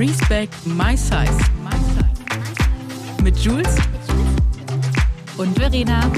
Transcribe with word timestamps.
Respect 0.00 0.54
My 0.64 0.96
Size. 0.96 1.38
Mit 3.22 3.36
Jules 3.36 3.76
und 5.36 5.58
Verena. 5.58 6.10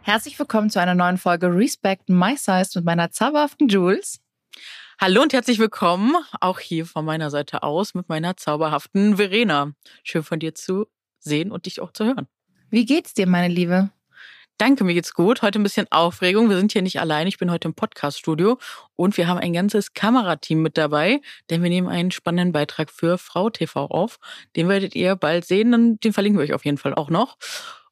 Herzlich 0.00 0.38
willkommen 0.38 0.70
zu 0.70 0.80
einer 0.80 0.94
neuen 0.94 1.18
Folge 1.18 1.54
Respect 1.54 2.08
My 2.08 2.38
Size 2.38 2.70
mit 2.76 2.86
meiner 2.86 3.10
zauberhaften 3.10 3.68
Jules. 3.68 4.22
Hallo 4.98 5.20
und 5.20 5.34
herzlich 5.34 5.58
willkommen 5.58 6.16
auch 6.40 6.58
hier 6.58 6.86
von 6.86 7.04
meiner 7.04 7.28
Seite 7.28 7.62
aus 7.62 7.92
mit 7.92 8.08
meiner 8.08 8.38
zauberhaften 8.38 9.18
Verena. 9.18 9.74
Schön 10.02 10.22
von 10.22 10.38
dir 10.38 10.54
zu 10.54 10.86
sehen 11.18 11.52
und 11.52 11.66
dich 11.66 11.82
auch 11.82 11.92
zu 11.92 12.06
hören. 12.06 12.28
Wie 12.70 12.86
geht's 12.86 13.12
dir, 13.12 13.26
meine 13.26 13.52
Liebe? 13.52 13.90
Danke, 14.60 14.84
mir 14.84 14.92
geht's 14.92 15.14
gut. 15.14 15.40
Heute 15.40 15.58
ein 15.58 15.62
bisschen 15.62 15.86
Aufregung. 15.88 16.50
Wir 16.50 16.58
sind 16.58 16.72
hier 16.72 16.82
nicht 16.82 17.00
allein. 17.00 17.26
Ich 17.26 17.38
bin 17.38 17.50
heute 17.50 17.66
im 17.68 17.72
Podcaststudio 17.72 18.58
und 18.94 19.16
wir 19.16 19.26
haben 19.26 19.38
ein 19.38 19.54
ganzes 19.54 19.94
Kamerateam 19.94 20.60
mit 20.60 20.76
dabei, 20.76 21.22
denn 21.48 21.62
wir 21.62 21.70
nehmen 21.70 21.88
einen 21.88 22.10
spannenden 22.10 22.52
Beitrag 22.52 22.90
für 22.90 23.16
Frau 23.16 23.48
TV 23.48 23.86
auf. 23.86 24.18
Den 24.56 24.68
werdet 24.68 24.94
ihr 24.94 25.16
bald 25.16 25.46
sehen 25.46 25.72
und 25.72 26.04
den 26.04 26.12
verlinken 26.12 26.38
wir 26.38 26.44
euch 26.44 26.52
auf 26.52 26.66
jeden 26.66 26.76
Fall 26.76 26.94
auch 26.94 27.08
noch. 27.08 27.38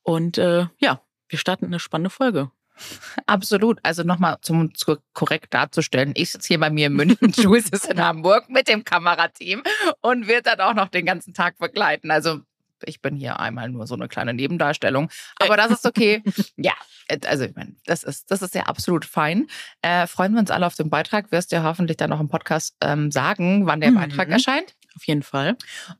Und 0.02 0.36
äh, 0.36 0.66
ja, 0.78 1.00
wir 1.30 1.38
starten 1.38 1.64
eine 1.64 1.80
spannende 1.80 2.10
Folge. 2.10 2.50
Absolut. 3.26 3.78
Also 3.82 4.02
nochmal 4.02 4.36
zum, 4.42 4.74
zum 4.74 4.98
korrekt 5.14 5.54
darzustellen. 5.54 6.12
Ich 6.16 6.32
sitze 6.32 6.48
hier 6.48 6.60
bei 6.60 6.68
mir 6.68 6.88
in 6.88 6.92
München, 6.92 7.32
Jules 7.34 7.70
ist 7.70 7.86
in 7.90 7.98
Hamburg 7.98 8.50
mit 8.50 8.68
dem 8.68 8.84
Kamerateam 8.84 9.62
und 10.02 10.28
wird 10.28 10.46
dann 10.46 10.60
auch 10.60 10.74
noch 10.74 10.88
den 10.88 11.06
ganzen 11.06 11.32
Tag 11.32 11.56
begleiten. 11.56 12.10
Also 12.10 12.40
ich 12.84 13.00
bin 13.00 13.16
hier 13.16 13.40
einmal 13.40 13.68
nur 13.68 13.86
so 13.86 13.94
eine 13.94 14.08
kleine 14.08 14.34
Nebendarstellung. 14.34 15.10
Aber 15.40 15.56
das 15.56 15.70
ist 15.70 15.86
okay. 15.86 16.22
ja, 16.56 16.74
also 17.26 17.44
ich 17.44 17.54
meine, 17.54 17.74
das 17.86 18.02
ist, 18.02 18.30
das 18.30 18.42
ist 18.42 18.54
ja 18.54 18.62
absolut 18.64 19.04
fein. 19.04 19.46
Äh, 19.82 20.06
freuen 20.06 20.32
wir 20.32 20.40
uns 20.40 20.50
alle 20.50 20.66
auf 20.66 20.74
den 20.74 20.90
Beitrag. 20.90 21.32
Wirst 21.32 21.52
du 21.52 21.56
ja 21.56 21.62
hoffentlich 21.62 21.96
dann 21.96 22.10
noch 22.10 22.20
im 22.20 22.28
Podcast 22.28 22.76
ähm, 22.80 23.10
sagen, 23.10 23.66
wann 23.66 23.80
der 23.80 23.90
mhm. 23.90 23.96
Beitrag 23.96 24.28
erscheint. 24.28 24.74
Auf 24.98 25.06
jeden 25.06 25.22
Fall. 25.22 25.56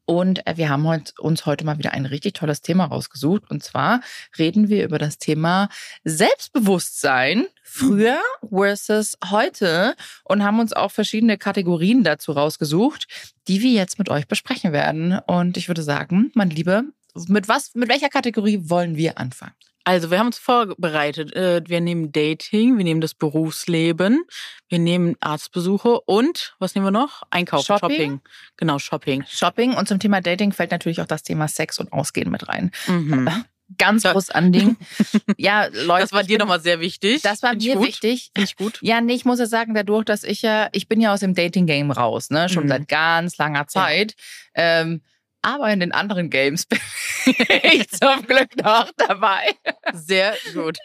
Und 0.06 0.44
äh, 0.44 0.56
wir 0.56 0.70
haben 0.70 0.84
uns 1.20 1.46
heute 1.46 1.64
mal 1.64 1.78
wieder 1.78 1.92
ein 1.92 2.04
richtig 2.04 2.34
tolles 2.34 2.62
Thema 2.62 2.86
rausgesucht. 2.86 3.48
Und 3.48 3.62
zwar 3.62 4.00
reden 4.36 4.68
wir 4.68 4.82
über 4.82 4.98
das 4.98 5.18
Thema 5.18 5.68
Selbstbewusstsein 6.02 7.46
früher 7.62 8.18
versus 8.50 9.16
heute 9.30 9.94
und 10.24 10.42
haben 10.42 10.58
uns 10.58 10.72
auch 10.72 10.90
verschiedene 10.90 11.38
Kategorien 11.38 12.02
dazu 12.02 12.32
rausgesucht, 12.32 13.06
die 13.46 13.62
wir 13.62 13.70
jetzt 13.70 14.00
mit 14.00 14.08
euch 14.08 14.26
besprechen 14.26 14.72
werden. 14.72 15.16
Und 15.28 15.56
ich 15.56 15.68
würde 15.68 15.84
sagen, 15.84 16.32
mein 16.34 16.50
Liebe, 16.50 16.82
mit 17.28 17.46
was, 17.46 17.76
mit 17.76 17.88
welcher 17.88 18.08
Kategorie 18.08 18.62
wollen 18.64 18.96
wir 18.96 19.16
anfangen? 19.16 19.54
Also, 19.88 20.10
wir 20.10 20.18
haben 20.18 20.26
uns 20.26 20.36
vorbereitet. 20.36 21.34
Äh, 21.34 21.62
wir 21.66 21.80
nehmen 21.80 22.12
Dating, 22.12 22.76
wir 22.76 22.84
nehmen 22.84 23.00
das 23.00 23.14
Berufsleben, 23.14 24.22
wir 24.68 24.78
nehmen 24.78 25.16
Arztbesuche 25.20 26.02
und 26.02 26.54
was 26.58 26.74
nehmen 26.74 26.84
wir 26.84 26.90
noch? 26.90 27.22
Einkauf, 27.30 27.64
Shopping. 27.64 27.90
Shopping. 27.90 28.20
Genau, 28.58 28.78
Shopping. 28.78 29.24
Shopping 29.26 29.72
und 29.72 29.88
zum 29.88 29.98
Thema 29.98 30.20
Dating 30.20 30.52
fällt 30.52 30.72
natürlich 30.72 31.00
auch 31.00 31.06
das 31.06 31.22
Thema 31.22 31.48
Sex 31.48 31.78
und 31.78 31.90
Ausgehen 31.90 32.30
mit 32.30 32.48
rein. 32.48 32.70
Mhm. 32.86 33.30
Ganz 33.78 34.02
groß 34.02 34.28
Anliegen. 34.28 34.76
Ja, 35.38 35.68
Leute. 35.68 36.02
Das 36.02 36.12
war 36.12 36.22
dir 36.22 36.38
nochmal 36.38 36.60
sehr 36.60 36.80
wichtig. 36.80 37.22
Das 37.22 37.42
war 37.42 37.54
mir 37.54 37.80
wichtig. 37.80 38.30
Finde 38.34 38.50
ich 38.50 38.56
gut. 38.56 38.78
Ja, 38.82 39.00
nee, 39.00 39.14
ich 39.14 39.24
muss 39.24 39.38
ja 39.38 39.46
sagen, 39.46 39.72
dadurch, 39.72 40.04
dass 40.04 40.22
ich 40.22 40.42
ja, 40.42 40.68
ich 40.72 40.88
bin 40.88 41.00
ja 41.00 41.14
aus 41.14 41.20
dem 41.20 41.34
Dating-Game 41.34 41.90
raus, 41.92 42.28
ne, 42.28 42.50
schon 42.50 42.64
mhm. 42.64 42.68
seit 42.68 42.88
ganz 42.88 43.38
langer 43.38 43.66
Zeit. 43.68 44.16
Ja. 44.54 44.80
Ähm, 44.80 45.00
aber 45.42 45.70
in 45.72 45.80
den 45.80 45.92
anderen 45.92 46.30
Games 46.30 46.66
bin 46.66 46.80
ich 47.62 47.88
zum 47.90 48.26
Glück 48.26 48.56
noch 48.62 48.90
dabei. 48.96 49.54
Sehr 49.92 50.34
gut. 50.54 50.78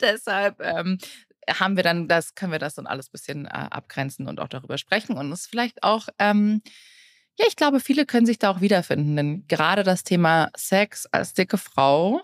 Deshalb 0.00 0.60
ähm, 0.60 0.98
haben 1.48 1.76
wir 1.76 1.82
dann, 1.82 2.08
das 2.08 2.34
können 2.34 2.52
wir 2.52 2.58
das 2.58 2.74
dann 2.74 2.86
alles 2.86 3.08
ein 3.08 3.12
bisschen 3.12 3.46
äh, 3.46 3.48
abgrenzen 3.48 4.26
und 4.26 4.40
auch 4.40 4.48
darüber 4.48 4.78
sprechen 4.78 5.16
und 5.16 5.30
es 5.32 5.46
vielleicht 5.46 5.82
auch, 5.82 6.08
ähm, 6.18 6.62
ja, 7.38 7.46
ich 7.48 7.56
glaube, 7.56 7.80
viele 7.80 8.06
können 8.06 8.26
sich 8.26 8.38
da 8.38 8.50
auch 8.50 8.60
wiederfinden, 8.60 9.16
denn 9.16 9.44
gerade 9.46 9.82
das 9.82 10.04
Thema 10.04 10.50
Sex 10.56 11.06
als 11.06 11.34
dicke 11.34 11.58
Frau 11.58 12.22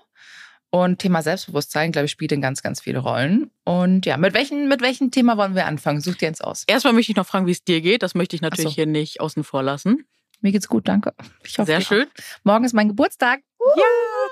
und 0.70 1.00
Thema 1.00 1.20
Selbstbewusstsein, 1.20 1.92
glaube 1.92 2.06
ich, 2.06 2.12
spielt 2.12 2.32
in 2.32 2.40
ganz, 2.40 2.62
ganz 2.62 2.80
viele 2.80 3.00
Rollen. 3.00 3.50
Und 3.64 4.06
ja, 4.06 4.16
mit 4.16 4.32
welchem, 4.32 4.68
mit 4.68 4.80
welchem 4.80 5.10
Thema 5.10 5.36
wollen 5.36 5.54
wir 5.54 5.66
anfangen? 5.66 6.00
Such 6.00 6.14
dir 6.14 6.28
eins 6.28 6.40
aus. 6.40 6.64
Erstmal 6.66 6.94
möchte 6.94 7.12
ich 7.12 7.16
noch 7.16 7.26
fragen, 7.26 7.46
wie 7.46 7.50
es 7.50 7.62
dir 7.62 7.82
geht. 7.82 8.02
Das 8.02 8.14
möchte 8.14 8.36
ich 8.36 8.42
natürlich 8.42 8.70
so. 8.70 8.74
hier 8.74 8.86
nicht 8.86 9.20
außen 9.20 9.44
vor 9.44 9.62
lassen. 9.62 10.06
Mir 10.42 10.52
geht's 10.52 10.68
gut, 10.68 10.88
danke. 10.88 11.14
Ich 11.44 11.58
hoffe, 11.58 11.66
Sehr 11.66 11.80
schön. 11.80 12.06
Morgen 12.42 12.64
ist 12.64 12.72
mein 12.72 12.88
Geburtstag. 12.88 13.40
Ja, 13.76 13.84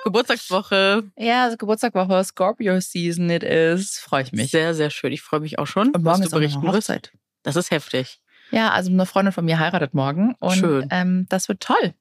Geburtstagswoche. 0.04 1.04
Ja, 1.16 1.44
also 1.44 1.56
Geburtstagswoche, 1.56 2.24
Scorpio 2.24 2.80
Season 2.80 3.30
it 3.30 3.44
is. 3.44 3.98
Freue 3.98 4.24
ich 4.24 4.32
mich. 4.32 4.50
Sehr, 4.50 4.74
sehr 4.74 4.90
schön. 4.90 5.12
Ich 5.12 5.22
freue 5.22 5.40
mich 5.40 5.58
auch 5.58 5.66
schon. 5.66 5.90
Und 5.90 6.02
morgen 6.02 6.22
ist 6.22 6.34
auch 6.34 6.38
eine 6.40 6.62
Hochzeit. 6.62 7.12
Das 7.44 7.54
ist 7.54 7.70
heftig. 7.70 8.20
Ja, 8.50 8.72
also 8.72 8.90
eine 8.90 9.06
Freundin 9.06 9.32
von 9.32 9.44
mir 9.44 9.60
heiratet 9.60 9.94
morgen. 9.94 10.34
Und 10.40 10.56
schön. 10.56 10.88
Ähm, 10.90 11.26
das 11.28 11.48
wird 11.48 11.60
toll. 11.60 11.94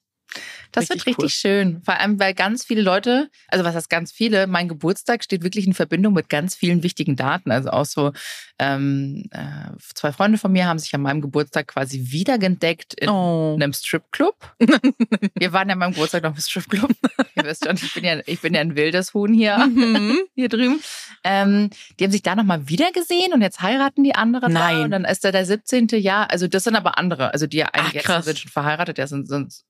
Das 0.71 0.83
richtig 0.83 0.97
wird 0.97 1.07
richtig 1.07 1.23
cool. 1.23 1.29
schön. 1.29 1.81
Vor 1.83 1.99
allem, 1.99 2.19
weil 2.19 2.33
ganz 2.33 2.63
viele 2.63 2.81
Leute, 2.81 3.29
also 3.47 3.65
was 3.65 3.75
heißt 3.75 3.89
ganz 3.89 4.11
viele, 4.11 4.45
mein 4.45 4.67
Geburtstag 4.67 5.23
steht 5.23 5.43
wirklich 5.43 5.65
in 5.65 5.73
Verbindung 5.73 6.13
mit 6.13 6.29
ganz 6.29 6.55
vielen 6.55 6.83
wichtigen 6.83 7.15
Daten. 7.15 7.51
Also 7.51 7.71
auch 7.71 7.85
so, 7.85 8.11
ähm, 8.59 9.25
äh, 9.31 9.71
zwei 9.95 10.11
Freunde 10.11 10.37
von 10.37 10.51
mir 10.51 10.65
haben 10.65 10.77
sich 10.77 10.93
an 10.93 11.01
meinem 11.01 11.21
Geburtstag 11.21 11.67
quasi 11.67 12.11
wiederentdeckt 12.11 12.93
in 12.93 13.09
oh. 13.09 13.55
einem 13.55 13.73
Stripclub. 13.73 14.35
Wir 15.35 15.53
waren 15.53 15.69
ja 15.69 15.73
an 15.73 15.79
meinem 15.79 15.93
Geburtstag 15.93 16.23
noch 16.23 16.35
im 16.35 16.41
Stripclub. 16.41 16.91
Ihr 17.35 17.43
wisst 17.43 17.65
schon, 17.65 17.75
ich 17.75 17.93
bin 17.93 18.03
ja, 18.03 18.19
ich 18.25 18.41
bin 18.41 18.53
ja 18.53 18.61
ein 18.61 18.75
wildes 18.75 19.13
Huhn 19.13 19.33
hier, 19.33 19.57
mhm. 19.57 20.17
hier 20.35 20.49
drüben. 20.49 20.81
Ähm, 21.23 21.69
die 21.99 22.03
haben 22.03 22.11
sich 22.11 22.21
da 22.21 22.35
nochmal 22.35 22.67
wiedergesehen 22.69 23.33
und 23.33 23.41
jetzt 23.41 23.61
heiraten 23.61 24.03
die 24.03 24.13
anderen. 24.13 24.53
Nein. 24.53 24.77
Da 24.77 24.83
und 24.83 24.91
dann 24.91 25.05
ist 25.05 25.25
da 25.25 25.31
der 25.31 25.45
17. 25.45 25.87
Jahr. 25.93 26.29
Also 26.29 26.47
das 26.47 26.65
sind 26.65 26.75
aber 26.75 26.97
andere. 26.97 27.33
Also 27.33 27.47
die 27.47 27.57
ja 27.57 27.67
eigentlich 27.73 28.07
Ach, 28.07 28.23
sind 28.23 28.39
schon 28.39 28.51
verheiratet, 28.51 28.97
ja, 28.97 29.07
sind, 29.07 29.27
sind 29.27 29.63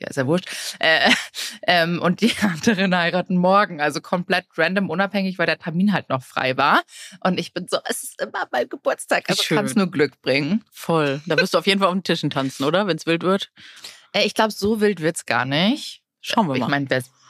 ja, 0.00 0.08
ist 0.08 0.16
ja 0.16 0.26
wurscht. 0.26 0.48
Äh, 0.78 1.10
ähm, 1.66 2.00
und 2.00 2.20
die 2.20 2.32
anderen 2.42 2.96
heiraten 2.96 3.36
morgen. 3.36 3.80
Also 3.80 4.00
komplett 4.00 4.46
random, 4.56 4.90
unabhängig, 4.90 5.38
weil 5.38 5.46
der 5.46 5.58
Termin 5.58 5.92
halt 5.92 6.08
noch 6.08 6.22
frei 6.22 6.56
war. 6.56 6.82
Und 7.20 7.38
ich 7.38 7.52
bin 7.52 7.66
so, 7.68 7.78
es 7.88 8.02
ist 8.02 8.20
immer 8.20 8.46
mein 8.50 8.68
Geburtstag. 8.68 9.28
Also 9.28 9.42
kann 9.54 9.64
es 9.64 9.74
nur 9.74 9.90
Glück 9.90 10.20
bringen. 10.22 10.64
Voll. 10.72 11.20
Da 11.26 11.36
wirst 11.36 11.54
du 11.54 11.58
auf 11.58 11.66
jeden 11.66 11.80
Fall 11.80 11.88
auf 11.88 11.94
den 11.94 12.02
Tischen 12.04 12.30
tanzen, 12.30 12.64
oder? 12.64 12.86
Wenn 12.86 12.96
es 12.96 13.06
wild 13.06 13.22
wird. 13.22 13.50
Äh, 14.12 14.24
ich 14.24 14.34
glaube, 14.34 14.52
so 14.52 14.80
wild 14.80 15.00
wird's 15.00 15.26
gar 15.26 15.44
nicht. 15.44 16.02
Schauen 16.20 16.46
wir 16.46 16.58
mal. 16.58 16.64
Ich 16.64 16.68
meine, 16.68 16.86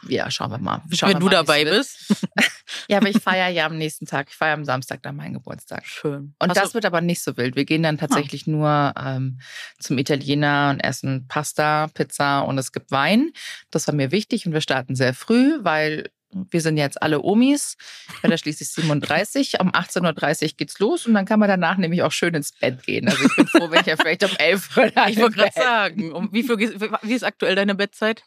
ja, 0.09 0.31
schauen 0.31 0.51
wir 0.51 0.59
mal. 0.59 0.83
Schauen 0.93 1.11
Wenn 1.11 1.17
wir 1.17 1.21
du 1.21 1.27
mal, 1.27 1.33
dabei 1.33 1.65
bist. 1.65 2.15
ja, 2.89 2.99
aber 2.99 3.09
ich 3.09 3.19
feiere 3.19 3.49
ja 3.49 3.67
am 3.67 3.77
nächsten 3.77 4.07
Tag. 4.07 4.29
Ich 4.31 4.37
feiere 4.37 4.55
am 4.55 4.65
Samstag 4.65 5.03
dann 5.03 5.17
meinen 5.17 5.35
Geburtstag. 5.35 5.87
Schön. 5.87 6.35
Und 6.39 6.51
Hast 6.51 6.57
das 6.57 6.75
wird 6.75 6.85
aber 6.85 7.01
nicht 7.01 7.23
so 7.23 7.37
wild. 7.37 7.57
Wir 7.57 7.65
gehen 7.65 7.83
dann 7.83 7.99
tatsächlich 7.99 8.47
ah. 8.47 8.51
nur 8.51 8.95
ähm, 8.99 9.41
zum 9.79 9.99
Italiener 9.99 10.71
und 10.71 10.81
essen 10.81 11.27
Pasta, 11.29 11.89
Pizza 11.95 12.41
und 12.41 12.59
es 12.59 12.73
gibt 12.73 12.91
Wein. 12.91 13.33
Das 13.71 13.87
war 13.87 13.95
mir 13.95 14.11
wichtig 14.13 14.47
und 14.47 14.53
wir 14.53 14.61
starten 14.61 14.95
sehr 14.95 15.15
früh, 15.15 15.59
weil 15.63 16.11
wir 16.51 16.61
sind 16.61 16.77
jetzt 16.77 17.01
alle 17.03 17.23
Omis. 17.23 17.77
Ich 18.15 18.23
bin 18.23 18.31
da 18.31 18.39
schließlich 18.39 18.69
37. 18.71 19.61
Um 19.61 19.71
18.30 19.71 20.43
Uhr 20.43 20.49
geht's 20.57 20.79
los 20.79 21.07
und 21.07 21.15
dann 21.15 21.25
kann 21.25 21.41
man 21.41 21.49
danach 21.49 21.77
nämlich 21.77 22.03
auch 22.03 22.13
schön 22.13 22.35
ins 22.35 22.53
Bett 22.53 22.83
gehen. 22.85 23.09
Also 23.09 23.25
ich 23.25 23.37
bin 23.37 23.47
froh, 23.47 23.71
wenn 23.71 23.81
ich 23.81 23.87
ja 23.87 23.97
vielleicht 23.97 24.25
um 24.25 24.31
11 24.39 24.77
Uhr 24.77 24.85
Ich 25.09 25.19
wollte 25.19 25.37
gerade 25.37 25.53
sagen, 25.55 26.13
um 26.13 26.33
wie, 26.33 26.43
viel, 26.43 26.59
wie 26.59 27.15
ist 27.15 27.25
aktuell 27.25 27.55
deine 27.55 27.75
Bettzeit? 27.75 28.25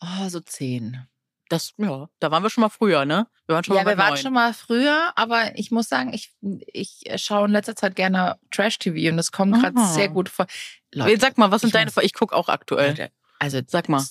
Oh, 0.00 0.28
so 0.28 0.40
10. 0.40 1.06
Das, 1.52 1.74
ja, 1.76 2.08
da 2.18 2.30
waren 2.30 2.42
wir 2.42 2.48
schon 2.48 2.62
mal 2.62 2.70
früher, 2.70 3.04
ne? 3.04 3.26
Wir 3.46 3.54
waren 3.54 3.62
schon 3.62 3.76
ja, 3.76 3.84
mal 3.84 3.90
wir 3.90 3.98
waren 3.98 4.16
schon 4.16 4.32
mal 4.32 4.54
früher, 4.54 5.12
aber 5.16 5.58
ich 5.58 5.70
muss 5.70 5.86
sagen, 5.86 6.14
ich, 6.14 6.32
ich 6.40 7.02
schaue 7.16 7.44
in 7.44 7.52
letzter 7.52 7.76
Zeit 7.76 7.94
gerne 7.94 8.38
Trash-TV 8.50 9.10
und 9.10 9.18
das 9.18 9.32
kommt 9.32 9.60
gerade 9.60 9.78
sehr 9.92 10.08
gut 10.08 10.30
vor. 10.30 10.46
Leute, 10.94 11.20
Sag 11.20 11.36
mal, 11.36 11.50
was 11.50 11.60
sind 11.60 11.74
deine 11.74 11.90
Ich 12.00 12.14
gucke 12.14 12.34
auch 12.34 12.48
aktuell. 12.48 13.10
Also, 13.38 13.60
sag 13.66 13.90
mal. 13.90 14.02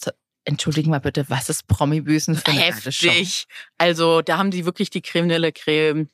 Entschuldigen 0.46 0.92
mal 0.92 1.00
bitte, 1.00 1.28
was 1.30 1.50
ist 1.50 1.68
Promi-Büßen 1.68 2.36
für 2.36 2.52
eine 2.52 2.60
Heftig. 2.60 3.48
Also, 3.80 4.22
da 4.22 4.38
haben 4.38 4.52
die 4.52 4.66
wirklich 4.66 4.92
die 4.92 5.02
la 5.12 5.50
Creme 5.50 6.10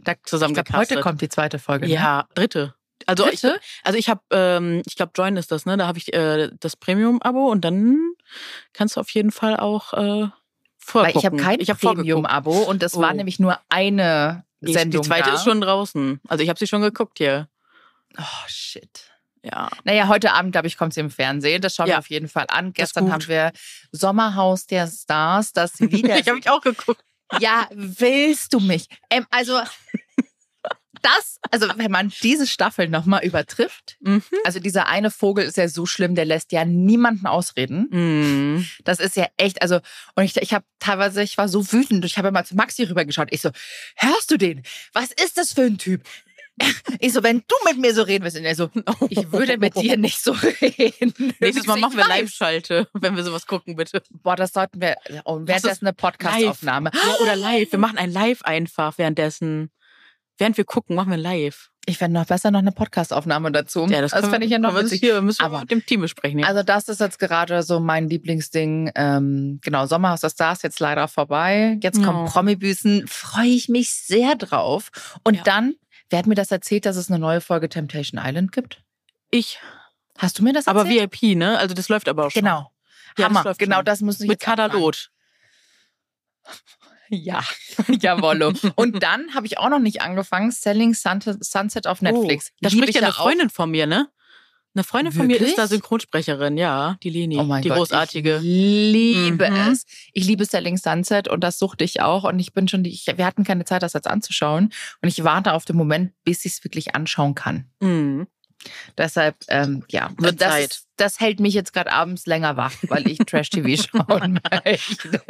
da 0.00 0.16
zusammengekastet. 0.22 0.98
Heute 0.98 1.00
kommt 1.00 1.22
die 1.22 1.30
zweite 1.30 1.58
Folge. 1.58 1.86
Ne? 1.86 1.94
Ja, 1.94 2.28
dritte. 2.34 2.74
Also 3.06 3.24
dritte? 3.24 3.58
ich, 3.58 3.86
also 3.86 3.98
ich 3.98 4.10
habe, 4.10 4.20
ähm, 4.30 4.82
ich 4.84 4.96
glaube, 4.96 5.12
Join 5.14 5.38
ist 5.38 5.50
das, 5.50 5.64
ne? 5.64 5.78
Da 5.78 5.86
habe 5.86 5.96
ich 5.96 6.12
äh, 6.12 6.50
das 6.60 6.76
Premium-Abo 6.76 7.50
und 7.50 7.62
dann 7.62 8.12
kannst 8.74 8.96
du 8.96 9.00
auf 9.00 9.08
jeden 9.10 9.32
Fall 9.32 9.56
auch 9.56 9.94
äh, 9.94 10.28
Vorgucken. 10.84 11.14
Weil 11.14 11.18
ich 11.20 11.26
habe 11.26 11.36
kein 11.36 11.60
ich 11.60 11.70
hab 11.70 11.80
Premium-Abo 11.80 12.62
und 12.62 12.82
das 12.82 12.96
oh. 12.96 13.00
war 13.00 13.14
nämlich 13.14 13.38
nur 13.38 13.58
eine 13.68 14.44
Sendung. 14.60 15.02
Die 15.02 15.08
zweite 15.08 15.30
da. 15.30 15.34
ist 15.34 15.44
schon 15.44 15.60
draußen. 15.60 16.20
Also 16.28 16.42
ich 16.42 16.48
habe 16.48 16.58
sie 16.58 16.66
schon 16.66 16.82
geguckt 16.82 17.18
hier. 17.18 17.48
Oh, 18.18 18.46
shit. 18.48 19.12
Ja. 19.44 19.70
Naja, 19.84 20.08
heute 20.08 20.32
Abend, 20.32 20.52
glaube 20.52 20.66
ich, 20.66 20.76
kommt 20.76 20.94
sie 20.94 21.00
im 21.00 21.10
Fernsehen. 21.10 21.62
Das 21.62 21.74
schauen 21.74 21.86
ja. 21.86 21.94
wir 21.94 21.98
auf 21.98 22.10
jeden 22.10 22.28
Fall 22.28 22.46
an. 22.48 22.72
Gestern 22.72 23.12
haben 23.12 23.26
wir 23.26 23.52
Sommerhaus 23.90 24.66
der 24.66 24.86
Stars, 24.86 25.52
das 25.52 25.80
wieder. 25.80 26.18
ich 26.18 26.28
habe 26.28 26.38
ich 26.38 26.48
auch 26.48 26.60
geguckt. 26.60 27.02
Ja, 27.40 27.66
willst 27.72 28.52
du 28.52 28.60
mich? 28.60 28.86
Ähm, 29.08 29.26
also, 29.30 29.60
das, 31.00 31.38
also 31.50 31.68
wenn 31.76 31.90
man 31.90 32.12
diese 32.22 32.46
Staffel 32.46 32.88
nochmal 32.88 33.24
übertrifft, 33.24 33.96
mhm. 34.00 34.22
also 34.44 34.60
dieser 34.60 34.88
eine 34.88 35.10
Vogel 35.10 35.44
ist 35.44 35.56
ja 35.56 35.68
so 35.68 35.86
schlimm, 35.86 36.14
der 36.14 36.26
lässt 36.26 36.52
ja 36.52 36.64
niemanden 36.64 37.26
ausreden. 37.26 37.88
Mhm. 37.90 38.68
Das 38.84 39.00
ist 39.00 39.16
ja 39.16 39.26
echt, 39.38 39.62
also, 39.62 39.80
und 40.16 40.24
ich, 40.24 40.36
ich 40.36 40.52
habe 40.52 40.64
teilweise, 40.78 41.22
ich 41.22 41.38
war 41.38 41.48
so 41.48 41.72
wütend, 41.72 42.04
ich 42.04 42.18
habe 42.18 42.30
mal 42.30 42.44
zu 42.44 42.54
Maxi 42.56 42.84
rübergeschaut. 42.84 43.28
Ich 43.30 43.40
so, 43.40 43.50
hörst 43.96 44.30
du 44.30 44.36
den? 44.36 44.62
Was 44.92 45.10
ist 45.12 45.38
das 45.38 45.52
für 45.52 45.62
ein 45.62 45.78
Typ? 45.78 46.02
Ich 47.00 47.12
so, 47.14 47.22
wenn 47.22 47.42
du 47.48 47.54
mit 47.64 47.78
mir 47.78 47.94
so 47.94 48.02
reden 48.02 48.24
willst, 48.24 48.36
und 48.36 48.44
er 48.44 48.54
so, 48.54 48.70
ich 49.08 49.32
würde 49.32 49.56
mit 49.58 49.74
dir 49.74 49.96
nicht 49.96 50.22
so 50.22 50.32
reden. 50.32 51.34
Nächstes 51.40 51.66
Mal 51.66 51.78
machen 51.78 51.96
wir 51.96 52.06
Live-Schalte, 52.06 52.88
wenn 52.92 53.16
wir 53.16 53.24
sowas 53.24 53.46
gucken, 53.46 53.74
bitte. 53.76 54.02
Boah, 54.10 54.36
das 54.36 54.52
sollten 54.52 54.80
wir, 54.80 54.96
und 55.08 55.22
oh, 55.24 55.40
währenddessen 55.46 55.86
eine 55.86 55.94
Podcast-Aufnahme. 55.94 56.90
Ja, 56.92 57.16
oder 57.22 57.36
live. 57.36 57.72
Wir 57.72 57.78
machen 57.78 57.98
ein 57.98 58.12
Live 58.12 58.42
einfach 58.42 58.98
währenddessen. 58.98 59.70
Während 60.38 60.56
wir 60.56 60.64
gucken, 60.64 60.96
machen 60.96 61.10
wir 61.10 61.18
live. 61.18 61.70
Ich 61.84 61.98
fände 61.98 62.18
noch 62.18 62.26
besser 62.26 62.52
noch 62.52 62.60
eine 62.60 62.70
Podcastaufnahme 62.70 63.50
dazu. 63.50 63.86
Ja, 63.86 64.00
das, 64.00 64.12
das 64.12 64.28
fände 64.28 64.46
ich 64.46 64.52
ja 64.52 64.58
noch 64.60 64.74
witzig. 64.76 65.00
Hier 65.00 65.20
müssen 65.20 65.40
wir 65.40 65.46
Aber, 65.46 65.60
mit 65.60 65.70
dem 65.72 65.84
Team 65.84 66.00
besprechen. 66.00 66.38
Ja. 66.38 66.46
Also 66.46 66.62
das 66.62 66.88
ist 66.88 67.00
jetzt 67.00 67.18
gerade 67.18 67.64
so 67.64 67.80
mein 67.80 68.08
Lieblingsding. 68.08 68.92
Ähm, 68.94 69.58
genau, 69.62 69.86
Sommerhaus 69.86 70.20
der 70.20 70.30
Stars 70.30 70.62
jetzt 70.62 70.78
leider 70.78 71.08
vorbei. 71.08 71.78
Jetzt 71.82 72.02
kommen 72.02 72.26
oh. 72.26 72.30
Promibüßen. 72.30 73.08
Freue 73.08 73.48
ich 73.48 73.68
mich 73.68 73.90
sehr 73.90 74.36
drauf. 74.36 74.90
Und 75.24 75.38
ja. 75.38 75.42
dann, 75.42 75.74
wer 76.08 76.20
hat 76.20 76.26
mir 76.26 76.36
das 76.36 76.52
erzählt, 76.52 76.86
dass 76.86 76.94
es 76.94 77.10
eine 77.10 77.18
neue 77.18 77.40
Folge 77.40 77.68
Temptation 77.68 78.20
Island 78.24 78.52
gibt? 78.52 78.84
Ich. 79.30 79.58
Hast 80.18 80.38
du 80.38 80.44
mir 80.44 80.52
das 80.52 80.68
erzählt? 80.68 80.86
Aber 80.86 80.88
VIP, 80.88 81.36
ne? 81.36 81.58
Also 81.58 81.74
das 81.74 81.88
läuft 81.88 82.08
aber 82.08 82.26
auch 82.26 82.30
schon. 82.30 82.42
Genau. 82.42 82.70
Ja, 83.18 83.24
Hammer. 83.24 83.42
Das 83.42 83.58
genau, 83.58 83.82
das 83.82 84.00
muss 84.02 84.20
ich 84.20 84.28
Mit 84.28 84.38
Kadalot. 84.38 85.10
Ja, 87.14 87.44
jawollo. 88.00 88.54
Und 88.74 89.02
dann 89.02 89.34
habe 89.34 89.46
ich 89.46 89.58
auch 89.58 89.68
noch 89.68 89.78
nicht 89.78 90.00
angefangen, 90.00 90.50
Selling 90.50 90.94
Sunset 90.94 91.86
auf 91.86 92.00
Netflix. 92.00 92.50
Oh, 92.52 92.58
da 92.62 92.70
spricht 92.70 92.94
ja 92.94 93.02
eine 93.02 93.12
Freundin 93.12 93.48
auch. 93.48 93.52
von 93.52 93.70
mir, 93.70 93.86
ne? 93.86 94.08
Eine 94.74 94.84
Freundin 94.84 95.14
Wirklich? 95.14 95.36
von 95.36 95.44
mir 95.44 95.50
ist 95.50 95.58
da 95.58 95.66
Synchronsprecherin, 95.66 96.56
ja, 96.56 96.96
die 97.02 97.10
Leni, 97.10 97.36
oh 97.36 97.44
die 97.60 97.68
Gott, 97.68 97.76
großartige. 97.76 98.38
Ich 98.38 98.42
liebe 98.42 99.50
mhm. 99.50 99.72
es. 99.72 99.84
Ich 100.14 100.24
liebe 100.24 100.46
Selling 100.46 100.78
Sunset 100.78 101.28
und 101.28 101.44
das 101.44 101.58
suchte 101.58 101.84
ich 101.84 102.00
auch. 102.00 102.24
Und 102.24 102.38
ich 102.38 102.54
bin 102.54 102.66
schon, 102.68 102.82
ich, 102.86 103.06
wir 103.14 103.26
hatten 103.26 103.44
keine 103.44 103.66
Zeit, 103.66 103.82
das 103.82 103.92
jetzt 103.92 104.06
anzuschauen. 104.06 104.72
Und 105.02 105.08
ich 105.10 105.22
warte 105.24 105.52
auf 105.52 105.66
den 105.66 105.76
Moment, 105.76 106.12
bis 106.24 106.46
ich 106.46 106.52
es 106.52 106.64
wirklich 106.64 106.94
anschauen 106.94 107.34
kann. 107.34 107.66
Mhm. 107.80 108.26
Deshalb, 108.96 109.36
ähm, 109.48 109.84
ja, 109.90 110.10
Wird 110.16 110.40
das, 110.40 110.52
Zeit. 110.52 110.80
das 110.96 111.20
hält 111.20 111.40
mich 111.40 111.52
jetzt 111.52 111.74
gerade 111.74 111.92
abends 111.92 112.24
länger 112.24 112.56
wach, 112.56 112.72
weil 112.88 113.06
ich 113.08 113.18
Trash-TV 113.18 113.82
schauen 113.90 114.40
möchte. 114.64 115.22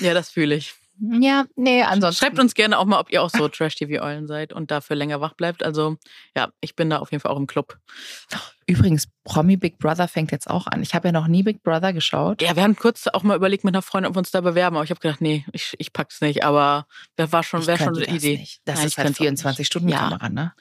Ja, 0.00 0.14
das 0.14 0.30
fühle 0.30 0.56
ich. 0.56 0.74
Ja, 1.00 1.46
nee, 1.56 1.82
ansonsten. 1.82 2.24
Schreibt 2.24 2.38
uns 2.38 2.54
gerne 2.54 2.78
auch 2.78 2.84
mal, 2.84 3.00
ob 3.00 3.10
ihr 3.10 3.22
auch 3.22 3.30
so 3.30 3.48
Trash-TV-Eulen 3.48 4.26
seid 4.26 4.52
und 4.52 4.70
dafür 4.70 4.96
länger 4.96 5.20
wach 5.20 5.32
bleibt. 5.32 5.62
Also, 5.62 5.96
ja, 6.36 6.50
ich 6.60 6.76
bin 6.76 6.90
da 6.90 6.98
auf 6.98 7.10
jeden 7.10 7.22
Fall 7.22 7.32
auch 7.32 7.38
im 7.38 7.46
Club. 7.46 7.78
Übrigens, 8.66 9.08
Promi 9.24 9.56
Big 9.56 9.78
Brother 9.78 10.08
fängt 10.08 10.30
jetzt 10.30 10.48
auch 10.48 10.66
an. 10.66 10.82
Ich 10.82 10.94
habe 10.94 11.08
ja 11.08 11.12
noch 11.12 11.26
nie 11.26 11.42
Big 11.42 11.62
Brother 11.62 11.92
geschaut. 11.92 12.42
Ja, 12.42 12.54
wir 12.54 12.62
haben 12.62 12.76
kurz 12.76 13.06
auch 13.06 13.22
mal 13.22 13.34
überlegt 13.34 13.64
mit 13.64 13.74
einer 13.74 13.82
Freundin, 13.82 14.10
ob 14.10 14.16
wir 14.16 14.20
uns 14.20 14.30
da 14.30 14.42
bewerben. 14.42 14.76
Aber 14.76 14.84
ich 14.84 14.90
habe 14.90 15.00
gedacht, 15.00 15.20
nee, 15.20 15.44
ich, 15.52 15.74
ich 15.78 15.92
pack's 15.92 16.20
nicht. 16.20 16.44
Aber 16.44 16.86
das 17.16 17.32
war 17.32 17.42
schon, 17.42 17.66
wäre 17.66 17.78
schon 17.78 17.96
eine 17.96 18.06
Idee. 18.06 18.36
Nicht. 18.36 18.60
Das 18.66 18.78
Nein, 18.78 18.86
ist 18.86 18.98
halt 18.98 19.16
24-Stunden-Kamera, 19.16 20.22
ja. 20.22 20.28
ne? 20.28 20.52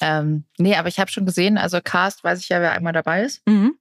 Ähm, 0.00 0.44
nee, 0.58 0.76
aber 0.76 0.88
ich 0.88 1.00
habe 1.00 1.10
schon 1.10 1.26
gesehen, 1.26 1.58
also 1.58 1.80
Cast 1.82 2.22
weiß 2.22 2.40
ich 2.40 2.48
ja, 2.50 2.60
wer 2.60 2.72
einmal 2.72 2.92
dabei 2.92 3.22
ist. 3.22 3.42
Mhm. 3.48 3.74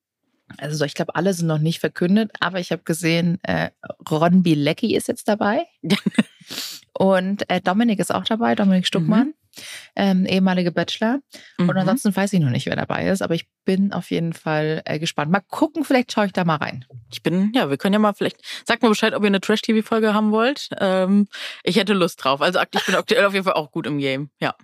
Also 0.58 0.86
ich 0.86 0.94
glaube, 0.94 1.16
alle 1.16 1.34
sind 1.34 1.48
noch 1.48 1.60
nicht 1.60 1.80
verkündet, 1.80 2.32
aber 2.40 2.60
ich 2.60 2.72
habe 2.72 2.84
gesehen, 2.84 3.40
äh, 3.44 3.70
Ron 4.10 4.44
Bilecki 4.44 4.96
ist 4.96 5.08
jetzt 5.08 5.28
dabei. 5.28 5.66
und 6.94 7.50
äh, 7.50 7.62
Dominik 7.62 8.00
ist 8.00 8.14
auch 8.14 8.24
dabei, 8.24 8.56
Dominik 8.56 8.88
Stuckmann, 8.88 9.28
mhm. 9.28 9.34
ähm, 9.96 10.26
ehemalige 10.26 10.72
Bachelor. 10.72 11.20
Mhm. 11.58 11.70
Und 11.70 11.78
ansonsten 11.78 12.16
weiß 12.16 12.34
ich 12.34 12.40
noch 12.40 12.50
nicht, 12.50 12.66
wer 12.66 12.76
dabei 12.76 13.08
ist, 13.08 13.22
aber 13.22 13.36
ich 13.36 13.48
bin 13.66 13.94
auf 13.94 14.12
jeden 14.12 14.34
Fall 14.34 14.82
äh, 14.86 15.00
gespannt. 15.00 15.32
Mal 15.32 15.42
gucken, 15.42 15.84
vielleicht 15.84 16.12
schaue 16.12 16.28
ich 16.28 16.34
da 16.34 16.44
mal 16.44 16.56
rein. 16.56 16.86
Ich 17.12 17.24
bin, 17.24 17.52
ja, 17.54 17.70
wir 17.70 17.78
können 17.78 17.94
ja 17.94 18.00
mal 18.00 18.14
vielleicht, 18.14 18.38
sagt 18.66 18.82
mal 18.82 18.90
Bescheid, 18.90 19.14
ob 19.14 19.24
ihr 19.24 19.28
eine 19.28 19.42
Trash-TV-Folge 19.42 20.14
haben 20.14 20.32
wollt. 20.32 20.70
Ähm, 20.80 21.28
ich 21.64 21.78
hätte 21.78 21.94
Lust 21.94 22.24
drauf. 22.24 22.42
Also 22.42 22.60
ich 22.60 22.86
bin 22.86 22.96
aktuell 22.96 23.26
auf 23.26 23.34
jeden 23.34 23.46
Fall 23.46 23.54
auch 23.54 23.72
gut 23.72 23.88
im 23.88 24.00
Game, 24.00 24.30
ja. 24.40 24.56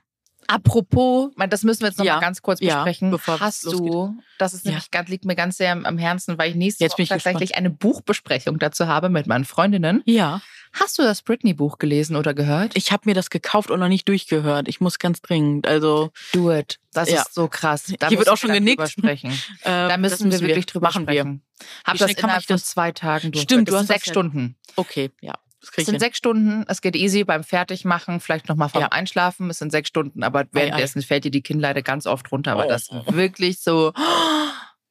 Apropos, 0.47 1.31
das 1.49 1.63
müssen 1.63 1.81
wir 1.81 1.89
jetzt 1.89 1.97
noch 1.97 2.05
ja, 2.05 2.15
mal 2.15 2.21
ganz 2.21 2.41
kurz 2.41 2.59
besprechen. 2.59 3.11
Ja, 3.11 3.39
Hast 3.39 3.65
du, 3.65 4.17
das 4.37 4.53
ist 4.53 4.65
nämlich 4.65 4.87
ja. 4.93 5.01
liegt 5.01 5.25
mir 5.25 5.35
ganz 5.35 5.57
sehr 5.57 5.73
am 5.73 5.97
Herzen, 5.97 6.37
weil 6.37 6.49
ich 6.49 6.55
nächste 6.55 6.83
jetzt 6.83 6.93
Woche 6.93 7.07
tatsächlich 7.07 7.49
gespannt. 7.49 7.57
eine 7.57 7.69
Buchbesprechung 7.69 8.57
dazu 8.57 8.87
habe 8.87 9.09
mit 9.09 9.27
meinen 9.27 9.45
Freundinnen. 9.45 10.01
Ja. 10.05 10.41
Hast 10.73 10.99
du 10.99 11.03
das 11.03 11.21
Britney-Buch 11.21 11.77
gelesen 11.79 12.15
oder 12.15 12.33
gehört? 12.33 12.75
Ich 12.75 12.91
habe 12.91 13.03
mir 13.05 13.15
das 13.15 13.29
gekauft 13.29 13.71
und 13.71 13.79
noch 13.79 13.87
nicht 13.87 14.07
durchgehört. 14.07 14.67
Ich 14.67 14.79
muss 14.79 14.99
ganz 14.99 15.21
dringend. 15.21 15.67
Also 15.67 16.11
do 16.33 16.51
it. 16.51 16.79
Das 16.93 17.09
ist 17.09 17.33
so 17.33 17.47
krass. 17.47 17.93
Da 17.99 18.09
Hier 18.09 18.17
wird 18.17 18.29
auch 18.29 18.37
schon 18.37 18.51
genickt. 18.51 18.89
Sprechen. 18.89 19.31
Ähm, 19.63 19.89
da 19.89 19.97
müssen, 19.97 20.27
müssen 20.27 20.41
wir 20.41 20.49
wirklich 20.49 20.65
drüber 20.65 20.87
machen 20.87 21.03
sprechen. 21.03 21.41
Wir. 21.59 21.67
Hab 21.83 21.97
das 21.97 22.11
innerhalb 22.11 22.43
von 22.43 22.57
zwei 22.57 22.91
Tagen 22.91 23.31
durch. 23.31 23.43
Stimmt, 23.43 23.69
du 23.69 23.75
hast 23.75 23.87
sechs 23.87 24.07
Stunden. 24.07 24.55
Okay, 24.75 25.11
ja. 25.19 25.33
Es 25.75 25.85
sind 25.85 25.99
sechs 25.99 26.17
Stunden, 26.17 26.65
es 26.67 26.81
geht 26.81 26.95
easy 26.95 27.23
beim 27.23 27.43
Fertigmachen, 27.43 28.19
vielleicht 28.19 28.47
nochmal 28.47 28.69
vorm 28.69 28.83
ja. 28.83 28.91
Einschlafen. 28.91 29.49
Es 29.49 29.59
sind 29.59 29.71
sechs 29.71 29.89
Stunden, 29.89 30.23
aber 30.23 30.45
währenddessen 30.51 31.01
fällt 31.01 31.25
dir 31.25 31.31
die 31.31 31.41
Kinnleide 31.41 31.83
ganz 31.83 32.07
oft 32.07 32.31
runter. 32.31 32.53
Aber 32.53 32.65
oh. 32.65 32.69
das 32.69 32.89
ist 32.89 33.13
wirklich 33.13 33.59
so. 33.59 33.93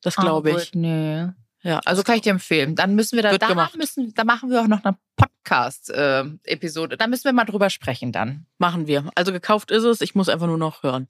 Das 0.03 0.15
glaube 0.15 0.51
ich. 0.51 0.71
Oh, 0.73 0.79
nee. 0.79 1.27
Ja, 1.63 1.81
also 1.85 2.05
kann 2.05 2.15
ich 2.15 2.21
dir 2.21 2.31
empfehlen. 2.31 2.77
Dann 2.77 2.95
müssen 2.95 3.17
wir 3.17 3.25
da, 3.25 3.37
da 3.37 3.71
müssen, 3.77 4.15
da 4.15 4.23
machen 4.23 4.51
wir 4.51 4.61
auch 4.61 4.69
noch 4.69 4.85
eine 4.85 4.97
Podcast-Episode. 5.17 6.95
Äh, 6.95 6.97
da 6.97 7.09
müssen 7.09 7.25
wir 7.25 7.33
mal 7.33 7.45
drüber 7.45 7.71
sprechen 7.71 8.13
dann. 8.13 8.47
Machen 8.59 8.87
wir. 8.87 9.11
Also 9.17 9.33
gekauft 9.33 9.73
ist 9.73 9.83
es, 9.83 10.01
ich 10.01 10.15
muss 10.15 10.29
einfach 10.29 10.47
nur 10.47 10.59
noch 10.59 10.85
hören. 10.85 11.09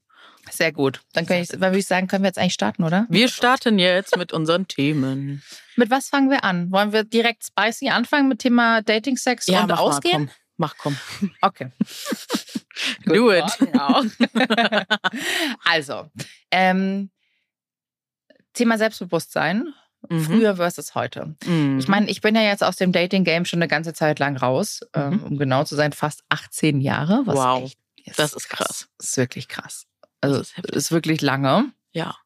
Sehr 0.50 0.72
gut. 0.72 1.00
Dann 1.12 1.26
kann 1.26 1.38
ich, 1.38 1.50
würde 1.52 1.78
ich 1.78 1.86
sagen, 1.86 2.06
können 2.06 2.22
wir 2.22 2.28
jetzt 2.28 2.38
eigentlich 2.38 2.54
starten, 2.54 2.84
oder? 2.84 3.06
Wir 3.08 3.28
starten 3.28 3.78
jetzt 3.78 4.16
mit 4.16 4.32
unseren 4.32 4.68
Themen. 4.68 5.42
Mit 5.76 5.90
was 5.90 6.08
fangen 6.08 6.30
wir 6.30 6.44
an? 6.44 6.70
Wollen 6.70 6.92
wir 6.92 7.04
direkt 7.04 7.44
spicy 7.44 7.88
anfangen 7.88 8.28
mit 8.28 8.38
Thema 8.38 8.82
Dating, 8.82 9.16
Sex 9.16 9.46
ja, 9.46 9.62
und 9.62 9.68
mach 9.68 9.78
Ausgehen? 9.78 10.30
Mal, 10.56 10.70
komm. 10.78 10.96
Mach, 10.98 11.20
komm. 11.20 11.30
Okay. 11.42 11.70
Do 13.04 13.32
it. 13.32 13.44
also, 15.64 16.10
ähm, 16.50 17.10
Thema 18.54 18.78
Selbstbewusstsein. 18.78 19.74
Mhm. 20.08 20.20
Früher 20.20 20.56
versus 20.56 20.94
heute. 20.94 21.34
Mhm. 21.44 21.78
Ich 21.78 21.88
meine, 21.88 22.08
ich 22.08 22.20
bin 22.20 22.36
ja 22.36 22.42
jetzt 22.42 22.62
aus 22.62 22.76
dem 22.76 22.92
Dating-Game 22.92 23.44
schon 23.44 23.58
eine 23.58 23.68
ganze 23.68 23.92
Zeit 23.92 24.18
lang 24.18 24.36
raus, 24.36 24.80
ähm, 24.94 25.14
mhm. 25.14 25.24
um 25.24 25.38
genau 25.38 25.64
zu 25.64 25.74
sein, 25.74 25.92
fast 25.92 26.22
18 26.28 26.80
Jahre. 26.80 27.22
wow, 27.24 27.64
ist, 28.04 28.18
das 28.18 28.32
ist 28.32 28.48
krass. 28.48 28.88
Das 28.98 29.08
ist 29.08 29.16
wirklich 29.16 29.48
krass. 29.48 29.86
Also 30.20 30.40
ist, 30.40 30.58
ist, 30.70 30.92
wirklich 30.92 31.20
lange. 31.20 31.72
Ja. 31.92 32.16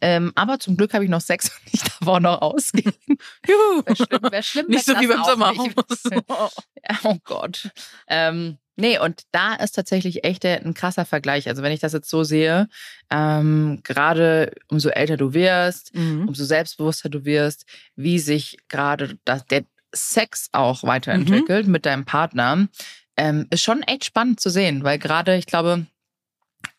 Ähm, 0.00 0.32
aber 0.34 0.58
zum 0.58 0.76
Glück 0.76 0.94
habe 0.94 1.04
ich 1.04 1.10
noch 1.10 1.20
Sex 1.20 1.50
und 1.64 1.74
ich 1.74 1.80
darf 1.80 2.06
auch 2.06 2.20
noch 2.20 2.42
ausgehen. 2.42 2.92
Juhu. 3.46 3.82
Wäre 3.84 3.96
schlimm, 3.96 4.22
wär 4.30 4.42
schlimm 4.42 4.66
nicht 4.68 4.84
so 4.84 4.98
wie 5.00 5.06
beim 5.06 5.24
Sommerhaus. 5.24 6.52
oh 7.04 7.16
Gott. 7.24 7.70
Ähm, 8.08 8.58
nee, 8.76 8.98
und 8.98 9.22
da 9.32 9.54
ist 9.54 9.72
tatsächlich 9.72 10.24
echt 10.24 10.44
ein 10.44 10.74
krasser 10.74 11.04
Vergleich. 11.04 11.48
Also 11.48 11.62
wenn 11.62 11.72
ich 11.72 11.80
das 11.80 11.92
jetzt 11.92 12.10
so 12.10 12.24
sehe, 12.24 12.68
ähm, 13.10 13.80
gerade 13.82 14.52
umso 14.68 14.90
älter 14.90 15.16
du 15.16 15.34
wirst, 15.34 15.94
mhm. 15.94 16.28
umso 16.28 16.44
selbstbewusster 16.44 17.08
du 17.08 17.24
wirst, 17.24 17.66
wie 17.96 18.18
sich 18.18 18.58
gerade 18.68 19.18
der 19.26 19.64
Sex 19.94 20.48
auch 20.52 20.82
weiterentwickelt 20.82 21.66
mhm. 21.66 21.72
mit 21.72 21.86
deinem 21.86 22.04
Partner, 22.04 22.68
ähm, 23.16 23.46
ist 23.50 23.62
schon 23.62 23.82
echt 23.82 24.04
spannend 24.04 24.40
zu 24.40 24.50
sehen, 24.50 24.84
weil 24.84 24.98
gerade, 24.98 25.36
ich 25.36 25.46
glaube, 25.46 25.86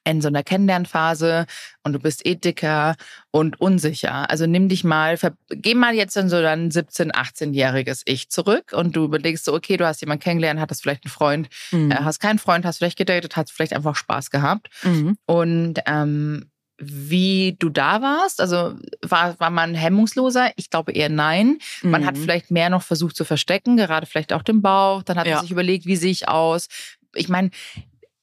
in 0.08 0.22
so 0.22 0.30
einer 0.30 0.44
Kennenlernphase 0.44 1.46
und 1.84 1.94
du 1.94 2.00
bist 2.00 2.26
eh 2.26 2.36
dicker 2.36 2.96
und 3.32 3.60
unsicher. 3.60 4.30
Also 4.30 4.46
nimm 4.46 4.70
dich 4.70 4.86
mal, 4.86 5.18
geh 5.50 5.76
mal 5.76 5.94
jetzt 5.94 6.16
in 6.16 6.30
so 6.30 6.42
dein 6.42 6.72
17-, 6.72 7.12
18-jähriges 7.12 8.04
Ich 8.06 8.30
zurück 8.30 8.72
und 8.74 8.96
du 8.96 9.04
überlegst 9.04 9.44
so, 9.44 9.54
okay, 9.54 9.76
du 9.76 9.86
hast 9.86 10.00
jemanden 10.00 10.24
kennengelernt, 10.24 10.62
hattest 10.62 10.84
vielleicht 10.84 11.06
einen 11.06 11.12
Freund, 11.12 11.50
mhm. 11.72 11.92
äh, 11.92 11.96
hast 11.96 12.20
keinen 12.20 12.40
Freund, 12.40 12.66
hast 12.66 12.78
vielleicht 12.78 12.98
gedatet, 12.98 13.36
hast 13.36 13.52
vielleicht 13.52 13.74
einfach 13.74 13.98
Spaß 13.98 14.32
gehabt. 14.32 14.70
Mhm. 14.84 15.18
Und 15.26 15.80
ähm, 15.86 16.52
wie 16.80 17.58
du 17.60 17.70
da 17.70 18.02
warst? 18.02 18.40
Also 18.40 18.76
war, 19.02 19.38
war 19.40 19.50
man 19.50 19.74
hemmungsloser? 19.74 20.52
Ich 20.56 20.70
glaube 20.70 20.94
eher 20.94 21.10
nein. 21.10 21.58
Man 21.82 22.06
hat 22.06 22.16
mhm. 22.16 22.22
vielleicht 22.22 22.52
mehr 22.52 22.70
noch 22.70 22.84
versucht 22.84 23.16
zu 23.16 23.26
verstecken, 23.26 23.76
gerade 23.76 24.06
vielleicht 24.06 24.32
auch 24.32 24.44
den 24.44 24.62
Bauch. 24.62 25.04
Dann 25.04 25.18
hat 25.18 25.28
ja. 25.28 25.36
man 25.36 25.42
sich 25.42 25.52
überlegt, 25.52 25.86
wie 25.86 25.96
sehe 25.96 26.12
ich 26.12 26.30
aus? 26.30 26.68
Ich 27.16 27.30
meine, 27.30 27.50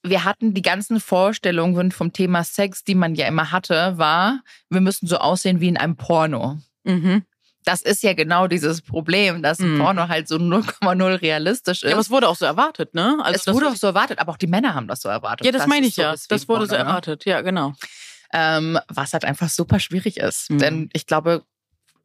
wir 0.04 0.24
hatten 0.24 0.52
die 0.52 0.62
ganzen 0.62 1.00
Vorstellungen 1.00 1.90
vom 1.90 2.12
Thema 2.12 2.44
Sex, 2.44 2.84
die 2.84 2.94
man 2.94 3.14
ja 3.14 3.26
immer 3.26 3.50
hatte, 3.50 3.96
war, 3.96 4.40
wir 4.68 4.82
müssen 4.82 5.06
so 5.06 5.16
aussehen 5.16 5.60
wie 5.60 5.68
in 5.68 5.78
einem 5.78 5.96
Porno. 5.96 6.58
Mhm. 6.84 7.22
Das 7.64 7.80
ist 7.80 8.02
ja 8.02 8.12
genau 8.12 8.46
dieses 8.46 8.82
Problem, 8.82 9.42
dass 9.42 9.58
mhm. 9.58 9.78
Porno 9.78 10.08
halt 10.08 10.28
so 10.28 10.36
0,0 10.36 11.22
realistisch 11.22 11.82
ist. 11.82 11.88
Ja, 11.88 11.92
aber 11.92 12.02
es 12.02 12.10
wurde 12.10 12.28
auch 12.28 12.36
so 12.36 12.44
erwartet, 12.44 12.94
ne? 12.94 13.18
Also 13.22 13.50
es 13.50 13.54
wurde 13.54 13.68
auch 13.68 13.76
so 13.76 13.86
erwartet, 13.86 14.18
aber 14.18 14.32
auch 14.32 14.36
die 14.36 14.46
Männer 14.46 14.74
haben 14.74 14.86
das 14.86 15.00
so 15.00 15.08
erwartet. 15.08 15.46
Ja, 15.46 15.52
das, 15.52 15.66
meine 15.66 15.86
ich 15.86 15.94
so 15.94 16.02
ja. 16.02 16.12
Das 16.12 16.30
wurde 16.30 16.44
Porno, 16.46 16.66
so 16.66 16.72
ne? 16.72 16.78
erwartet, 16.80 17.24
ja, 17.24 17.40
genau. 17.40 17.72
Ähm, 18.34 18.78
was 18.88 19.14
halt 19.14 19.24
einfach 19.24 19.48
super 19.48 19.80
schwierig 19.80 20.18
ist. 20.18 20.50
Mhm. 20.50 20.58
Denn 20.58 20.90
ich 20.92 21.06
glaube, 21.06 21.44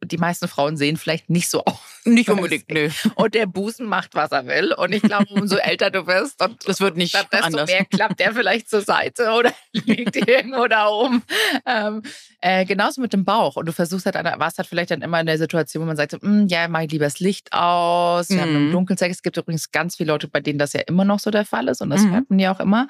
die 0.02 0.16
meisten 0.16 0.48
Frauen 0.48 0.78
sehen 0.78 0.96
vielleicht 0.96 1.28
nicht 1.28 1.50
so 1.50 1.64
aus. 1.64 1.76
Nicht 2.04 2.30
unbedingt, 2.30 2.70
nö. 2.70 2.88
Und 3.14 3.34
der 3.34 3.46
Busen 3.46 3.86
macht, 3.86 4.14
was 4.14 4.32
er 4.32 4.46
will. 4.46 4.72
Und 4.72 4.92
ich 4.92 5.02
glaube, 5.02 5.26
umso 5.30 5.56
älter 5.56 5.90
du 5.90 6.06
wirst, 6.06 6.42
und 6.42 6.66
das 6.66 6.80
wird 6.80 6.96
nicht 6.96 7.14
desto 7.14 7.46
anders. 7.46 7.70
mehr 7.70 7.84
klappt 7.84 8.20
der 8.20 8.32
vielleicht 8.32 8.70
zur 8.70 8.80
Seite 8.80 9.30
oder 9.32 9.52
liegt 9.72 10.16
irgendwo 10.16 10.66
da 10.66 10.88
oben. 10.88 11.22
Ähm, 11.66 12.02
äh, 12.40 12.64
genauso 12.64 13.02
mit 13.02 13.12
dem 13.12 13.24
Bauch. 13.24 13.56
Und 13.56 13.66
du 13.66 13.72
versuchst 13.72 14.06
halt, 14.06 14.14
warst 14.38 14.58
halt 14.58 14.66
vielleicht 14.66 14.90
dann 14.90 15.02
immer 15.02 15.20
in 15.20 15.26
der 15.26 15.36
Situation, 15.36 15.82
wo 15.82 15.86
man 15.86 15.96
sagt, 15.96 16.12
so, 16.12 16.20
hm, 16.20 16.48
ja, 16.48 16.68
mach 16.68 16.80
ich 16.80 16.90
lieber 16.90 17.04
das 17.04 17.20
Licht 17.20 17.52
aus. 17.52 18.30
Wir 18.30 18.36
mhm. 18.36 18.40
haben 18.40 18.56
im 18.56 18.72
Dunkeln 18.72 18.96
Sex. 18.96 19.16
Es 19.16 19.22
gibt 19.22 19.36
übrigens 19.36 19.70
ganz 19.70 19.96
viele 19.96 20.12
Leute, 20.12 20.28
bei 20.28 20.40
denen 20.40 20.58
das 20.58 20.72
ja 20.72 20.80
immer 20.80 21.04
noch 21.04 21.20
so 21.20 21.30
der 21.30 21.44
Fall 21.44 21.68
ist. 21.68 21.82
Und 21.82 21.90
das 21.90 22.02
mhm. 22.02 22.12
hört 22.12 22.30
man 22.30 22.38
ja 22.38 22.54
auch 22.54 22.60
immer. 22.60 22.88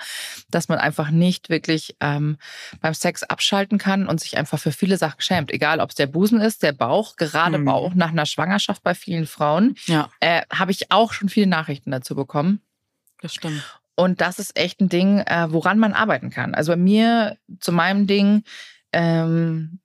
dass 0.50 0.69
man 0.69 0.79
einfach 0.79 1.11
nicht 1.11 1.49
wirklich 1.49 1.97
ähm, 2.00 2.38
beim 2.81 2.95
Sex 2.95 3.23
abschalten 3.25 3.79
kann 3.79 4.07
und 4.07 4.21
sich 4.21 4.37
einfach 4.37 4.59
für 4.59 4.73
viele 4.73 4.97
Sachen 4.97 5.21
schämt. 5.21 5.50
Egal, 5.50 5.81
ob 5.81 5.90
es 5.90 5.97
der 5.97 6.07
Busen 6.07 6.40
ist, 6.40 6.62
der 6.62 6.73
Bauch, 6.73 7.17
gerade 7.17 7.59
mhm. 7.59 7.64
Bauch 7.64 7.95
nach 7.95 8.11
einer 8.11 8.26
Schwangerschaft 8.26 8.83
bei 8.83 8.95
vielen 9.00 9.26
Frauen. 9.26 9.76
Ja. 9.87 10.11
Äh, 10.21 10.42
Habe 10.52 10.71
ich 10.71 10.92
auch 10.92 11.12
schon 11.12 11.28
viele 11.28 11.47
Nachrichten 11.47 11.90
dazu 11.90 12.14
bekommen. 12.14 12.61
Das 13.21 13.35
stimmt. 13.35 13.62
Und 13.97 14.21
das 14.21 14.38
ist 14.38 14.57
echt 14.57 14.80
ein 14.80 14.88
Ding, 14.88 15.19
äh, 15.19 15.49
woran 15.50 15.78
man 15.78 15.92
arbeiten 15.92 16.30
kann. 16.30 16.54
Also 16.54 16.73
bei 16.73 16.76
mir, 16.76 17.37
zu 17.61 17.73
meinem 17.73 18.07
Ding, 18.07 18.45
ähm, 18.92 19.80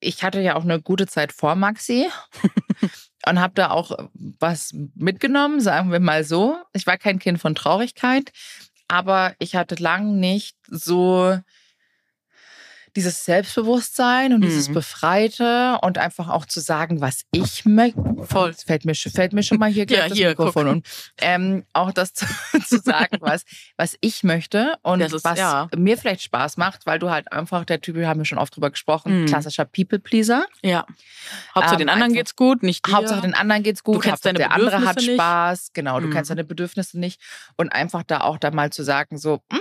ich 0.00 0.22
hatte 0.22 0.40
ja 0.40 0.54
auch 0.54 0.62
eine 0.62 0.80
gute 0.80 1.06
Zeit 1.06 1.32
vor 1.32 1.56
Maxi 1.56 2.06
und 3.26 3.40
habe 3.40 3.54
da 3.54 3.70
auch 3.70 3.98
was 4.38 4.72
mitgenommen, 4.94 5.60
sagen 5.60 5.90
wir 5.90 6.00
mal 6.00 6.24
so. 6.24 6.56
Ich 6.72 6.86
war 6.86 6.98
kein 6.98 7.18
Kind 7.18 7.40
von 7.40 7.54
Traurigkeit, 7.54 8.32
aber 8.86 9.34
ich 9.38 9.56
hatte 9.56 9.74
lang 9.76 10.20
nicht 10.20 10.56
so 10.68 11.38
dieses 12.96 13.24
Selbstbewusstsein 13.24 14.32
und 14.32 14.40
mhm. 14.40 14.44
dieses 14.44 14.72
Befreite 14.72 15.78
und 15.82 15.98
einfach 15.98 16.28
auch 16.28 16.46
zu 16.46 16.60
sagen, 16.60 17.00
was 17.00 17.22
ich 17.32 17.64
möchte. 17.64 18.00
Voll. 18.24 18.52
Das 18.52 18.62
fällt 18.62 18.84
mir, 18.84 18.94
fällt 18.94 19.32
mir 19.32 19.42
schon 19.42 19.58
mal 19.58 19.70
hier 19.70 19.86
ja, 19.88 20.08
das 20.08 20.16
hier, 20.16 20.30
Mikrofon. 20.30 20.68
Und 20.68 20.86
ähm, 21.20 21.64
auch 21.72 21.92
das 21.92 22.14
zu, 22.14 22.26
zu, 22.66 22.78
sagen, 22.78 23.18
was, 23.20 23.44
was 23.76 23.96
ich 24.00 24.22
möchte 24.22 24.76
und 24.82 25.00
ist, 25.00 25.24
was 25.24 25.38
ja. 25.38 25.68
mir 25.76 25.98
vielleicht 25.98 26.22
Spaß 26.22 26.56
macht, 26.56 26.86
weil 26.86 26.98
du 26.98 27.10
halt 27.10 27.32
einfach, 27.32 27.64
der 27.64 27.80
Typ, 27.80 27.96
wir 27.96 28.08
haben 28.08 28.20
ja 28.20 28.24
schon 28.24 28.38
oft 28.38 28.54
drüber 28.54 28.70
gesprochen, 28.70 29.22
mhm. 29.22 29.26
klassischer 29.26 29.64
People-Pleaser. 29.64 30.46
Ja. 30.62 30.86
Hauptsache 31.54 31.74
ähm, 31.74 31.78
den 31.80 31.88
anderen 31.88 32.12
geht's 32.12 32.36
gut, 32.36 32.62
nicht 32.62 32.86
dir. 32.86 32.92
Hauptsache 32.92 33.22
den 33.22 33.34
anderen 33.34 33.62
geht's 33.62 33.82
gut. 33.82 33.96
Du 33.96 34.00
kennst 34.00 34.24
deine 34.24 34.38
der 34.38 34.52
andere 34.52 34.84
hat 34.84 35.02
Spaß. 35.02 35.72
Genau, 35.72 36.00
du 36.00 36.06
mhm. 36.06 36.12
kennst 36.12 36.30
deine 36.30 36.44
Bedürfnisse 36.44 36.98
nicht. 36.98 37.20
Und 37.56 37.70
einfach 37.70 38.02
da 38.06 38.20
auch 38.20 38.38
da 38.38 38.50
mal 38.50 38.70
zu 38.70 38.82
sagen, 38.82 39.18
so, 39.18 39.40
hm, 39.50 39.60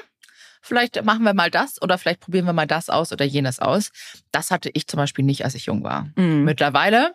vielleicht 0.64 1.04
machen 1.06 1.24
wir 1.24 1.36
mal 1.36 1.52
das 1.52 1.80
oder 1.82 2.00
vielleicht 2.00 2.22
probieren 2.22 2.46
wir 2.46 2.54
mal 2.54 2.66
das 2.66 2.90
aus 2.90 3.12
oder 3.12 3.26
jenes 3.26 3.60
aus. 3.60 3.92
Das 4.32 4.50
hatte 4.50 4.72
ich 4.74 4.88
zum 4.88 4.98
Beispiel 4.98 5.24
nicht, 5.24 5.46
als 5.46 5.54
ich 5.54 5.68
jung 5.68 5.84
war. 5.84 6.10
Mhm. 6.16 6.44
Mittlerweile 6.44 7.14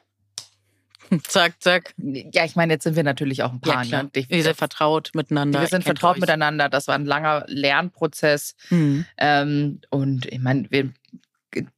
Zack, 1.22 1.54
zack. 1.60 1.94
Ja, 1.96 2.44
ich 2.44 2.56
meine, 2.56 2.74
jetzt 2.74 2.84
sind 2.84 2.96
wir 2.96 3.02
natürlich 3.02 3.42
auch 3.42 3.52
ein 3.52 3.60
Paar. 3.60 3.84
Ja, 3.84 4.02
ne? 4.02 4.10
Wir 4.12 4.42
sind 4.42 4.56
vertraut 4.56 5.10
miteinander. 5.14 5.60
Wir 5.60 5.68
sind 5.68 5.84
vertraut 5.84 6.16
euch. 6.16 6.20
miteinander. 6.20 6.68
Das 6.68 6.86
war 6.86 6.94
ein 6.94 7.06
langer 7.06 7.44
Lernprozess. 7.46 8.54
Mhm. 8.70 9.06
Ähm, 9.16 9.80
und 9.90 10.26
ich 10.26 10.38
meine, 10.38 10.70
wir 10.70 10.92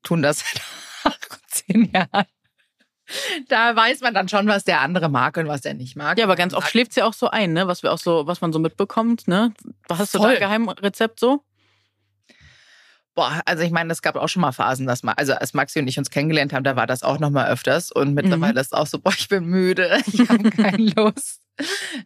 tun 0.02 0.22
das 0.22 0.40
seit 1.04 1.14
zehn 1.48 1.90
Jahren. 1.92 2.26
Da 3.48 3.74
weiß 3.74 4.00
man 4.02 4.14
dann 4.14 4.28
schon, 4.28 4.46
was 4.46 4.64
der 4.64 4.80
andere 4.80 5.08
mag 5.08 5.36
und 5.36 5.48
was 5.48 5.64
er 5.64 5.74
nicht 5.74 5.96
mag. 5.96 6.16
Ja, 6.18 6.24
aber 6.24 6.36
ganz 6.36 6.54
oft 6.54 6.68
schläft 6.68 6.90
es 6.90 6.96
ja 6.96 7.06
auch 7.06 7.12
so 7.12 7.28
ein, 7.28 7.52
ne? 7.52 7.66
Was 7.66 7.82
wir 7.82 7.92
auch 7.92 7.98
so, 7.98 8.26
was 8.26 8.40
man 8.40 8.52
so 8.52 8.60
mitbekommt, 8.60 9.26
ne? 9.26 9.52
Was 9.88 9.98
hast 9.98 10.12
Voll. 10.12 10.34
du 10.34 10.40
da 10.40 10.46
Geheimrezept 10.46 11.18
so? 11.18 11.42
Boah, 13.14 13.40
also 13.44 13.62
ich 13.62 13.72
meine, 13.72 13.92
es 13.92 14.02
gab 14.02 14.16
auch 14.16 14.28
schon 14.28 14.42
mal 14.42 14.52
Phasen, 14.52 14.86
dass 14.86 15.02
man, 15.02 15.14
also 15.16 15.34
als 15.34 15.52
Maxi 15.52 15.80
und 15.80 15.88
ich 15.88 15.98
uns 15.98 16.10
kennengelernt 16.10 16.52
haben, 16.52 16.62
da 16.62 16.76
war 16.76 16.86
das 16.86 17.02
auch 17.02 17.18
noch 17.18 17.30
mal 17.30 17.48
öfters 17.48 17.90
und 17.90 18.14
mittlerweile 18.14 18.54
mhm. 18.54 18.58
ist 18.58 18.66
es 18.68 18.72
auch 18.72 18.86
so, 18.86 19.00
boah, 19.00 19.12
ich 19.16 19.28
bin 19.28 19.44
müde, 19.44 19.98
ich 20.06 20.28
habe 20.28 20.50
keine 20.50 20.92
Lust. 20.96 21.40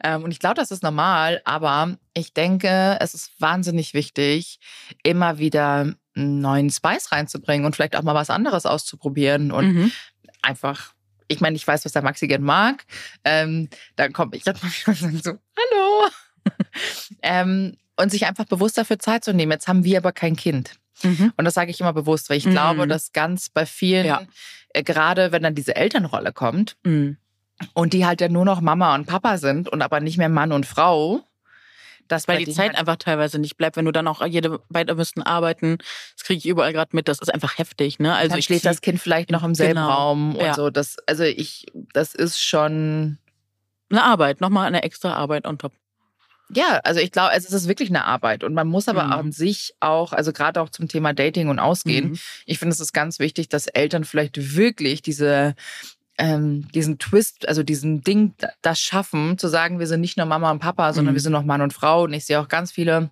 Ähm, 0.02 0.24
und 0.24 0.30
ich 0.30 0.40
glaube, 0.40 0.54
das 0.56 0.70
ist 0.70 0.82
normal, 0.82 1.40
aber 1.44 1.96
ich 2.14 2.32
denke, 2.32 2.96
es 3.00 3.14
ist 3.14 3.32
wahnsinnig 3.38 3.94
wichtig, 3.94 4.58
immer 5.02 5.38
wieder 5.38 5.94
einen 6.16 6.40
neuen 6.40 6.70
Spice 6.70 7.12
reinzubringen 7.12 7.66
und 7.66 7.76
vielleicht 7.76 7.96
auch 7.96 8.02
mal 8.02 8.14
was 8.14 8.30
anderes 8.30 8.66
auszuprobieren 8.66 9.52
und 9.52 9.74
mhm. 9.74 9.92
einfach 10.42 10.94
ich 11.28 11.40
meine, 11.40 11.56
ich 11.56 11.66
weiß, 11.66 11.84
was 11.84 11.92
der 11.92 12.02
Maxi 12.02 12.26
gern 12.26 12.42
mag. 12.42 12.84
Ähm, 13.24 13.68
dann 13.96 14.12
komme 14.12 14.36
ich 14.36 14.42
dann 14.42 14.56
manchmal 14.60 14.96
so, 15.22 15.30
hallo. 15.32 16.10
ähm, 17.22 17.76
und 17.96 18.10
sich 18.10 18.26
einfach 18.26 18.44
bewusst 18.44 18.76
dafür 18.76 18.98
Zeit 18.98 19.24
zu 19.24 19.32
nehmen. 19.32 19.52
Jetzt 19.52 19.68
haben 19.68 19.84
wir 19.84 19.98
aber 19.98 20.12
kein 20.12 20.36
Kind. 20.36 20.74
Mhm. 21.02 21.32
Und 21.36 21.44
das 21.44 21.54
sage 21.54 21.70
ich 21.70 21.80
immer 21.80 21.92
bewusst, 21.92 22.30
weil 22.30 22.38
ich 22.38 22.46
mhm. 22.46 22.52
glaube, 22.52 22.86
dass 22.86 23.12
ganz 23.12 23.48
bei 23.48 23.66
vielen, 23.66 24.06
ja. 24.06 24.22
äh, 24.70 24.82
gerade 24.82 25.32
wenn 25.32 25.42
dann 25.42 25.54
diese 25.54 25.76
Elternrolle 25.76 26.32
kommt 26.32 26.76
mhm. 26.84 27.16
und 27.72 27.92
die 27.92 28.06
halt 28.06 28.20
ja 28.20 28.28
nur 28.28 28.44
noch 28.44 28.60
Mama 28.60 28.94
und 28.94 29.06
Papa 29.06 29.38
sind 29.38 29.68
und 29.68 29.82
aber 29.82 30.00
nicht 30.00 30.18
mehr 30.18 30.28
Mann 30.28 30.52
und 30.52 30.66
Frau, 30.66 31.24
dass 32.08 32.28
weil 32.28 32.44
die 32.44 32.52
Zeit 32.52 32.70
halt 32.70 32.78
einfach 32.78 32.96
teilweise 32.96 33.38
nicht 33.38 33.56
bleibt, 33.56 33.76
wenn 33.76 33.84
du 33.84 33.92
dann 33.92 34.06
auch 34.06 34.24
jede 34.26 34.60
beide 34.68 34.94
müssten 34.94 35.22
arbeiten. 35.22 35.78
Das 36.16 36.24
kriege 36.24 36.38
ich 36.38 36.46
überall 36.46 36.72
gerade 36.72 36.94
mit. 36.94 37.08
Das 37.08 37.18
ist 37.18 37.32
einfach 37.32 37.58
heftig, 37.58 37.98
ne? 37.98 38.14
Also 38.14 38.30
dann 38.30 38.38
ich 38.38 38.44
schläft 38.44 38.66
das 38.66 38.80
Kind 38.80 39.00
vielleicht 39.00 39.30
noch 39.30 39.42
im 39.42 39.54
selben 39.54 39.76
genau. 39.76 39.88
Raum 39.88 40.36
und 40.36 40.44
ja. 40.44 40.54
so. 40.54 40.70
Das, 40.70 40.96
also 41.06 41.24
ich, 41.24 41.66
das 41.92 42.14
ist 42.14 42.42
schon 42.42 43.18
eine 43.90 44.02
Arbeit, 44.02 44.40
nochmal 44.40 44.66
eine 44.66 44.82
extra 44.82 45.14
Arbeit 45.14 45.46
on 45.46 45.58
top. 45.58 45.72
Ja, 46.50 46.80
also 46.84 47.00
ich 47.00 47.10
glaube, 47.10 47.32
es 47.34 47.50
ist 47.50 47.68
wirklich 47.68 47.88
eine 47.88 48.04
Arbeit 48.04 48.44
und 48.44 48.54
man 48.54 48.68
muss 48.68 48.88
aber 48.88 49.04
mhm. 49.04 49.12
an 49.12 49.32
sich 49.32 49.74
auch, 49.80 50.12
also 50.12 50.32
gerade 50.32 50.60
auch 50.60 50.68
zum 50.68 50.88
Thema 50.88 51.14
Dating 51.14 51.48
und 51.48 51.58
Ausgehen, 51.58 52.10
mhm. 52.10 52.18
ich 52.46 52.58
finde 52.58 52.74
es 52.74 52.80
ist 52.80 52.92
ganz 52.92 53.18
wichtig, 53.18 53.48
dass 53.48 53.66
Eltern 53.66 54.04
vielleicht 54.04 54.56
wirklich 54.56 55.02
diese 55.02 55.54
ähm, 56.16 56.68
diesen 56.72 56.98
Twist, 56.98 57.48
also 57.48 57.62
diesen 57.62 58.02
Ding, 58.02 58.34
das 58.62 58.78
schaffen, 58.78 59.36
zu 59.36 59.48
sagen, 59.48 59.78
wir 59.78 59.86
sind 59.86 60.00
nicht 60.00 60.16
nur 60.16 60.26
Mama 60.26 60.50
und 60.50 60.60
Papa, 60.60 60.92
sondern 60.92 61.12
mhm. 61.12 61.16
wir 61.16 61.20
sind 61.20 61.32
noch 61.32 61.44
Mann 61.44 61.60
und 61.60 61.72
Frau. 61.72 62.04
Und 62.04 62.12
ich 62.12 62.24
sehe 62.24 62.40
auch 62.40 62.48
ganz 62.48 62.70
viele 62.70 63.10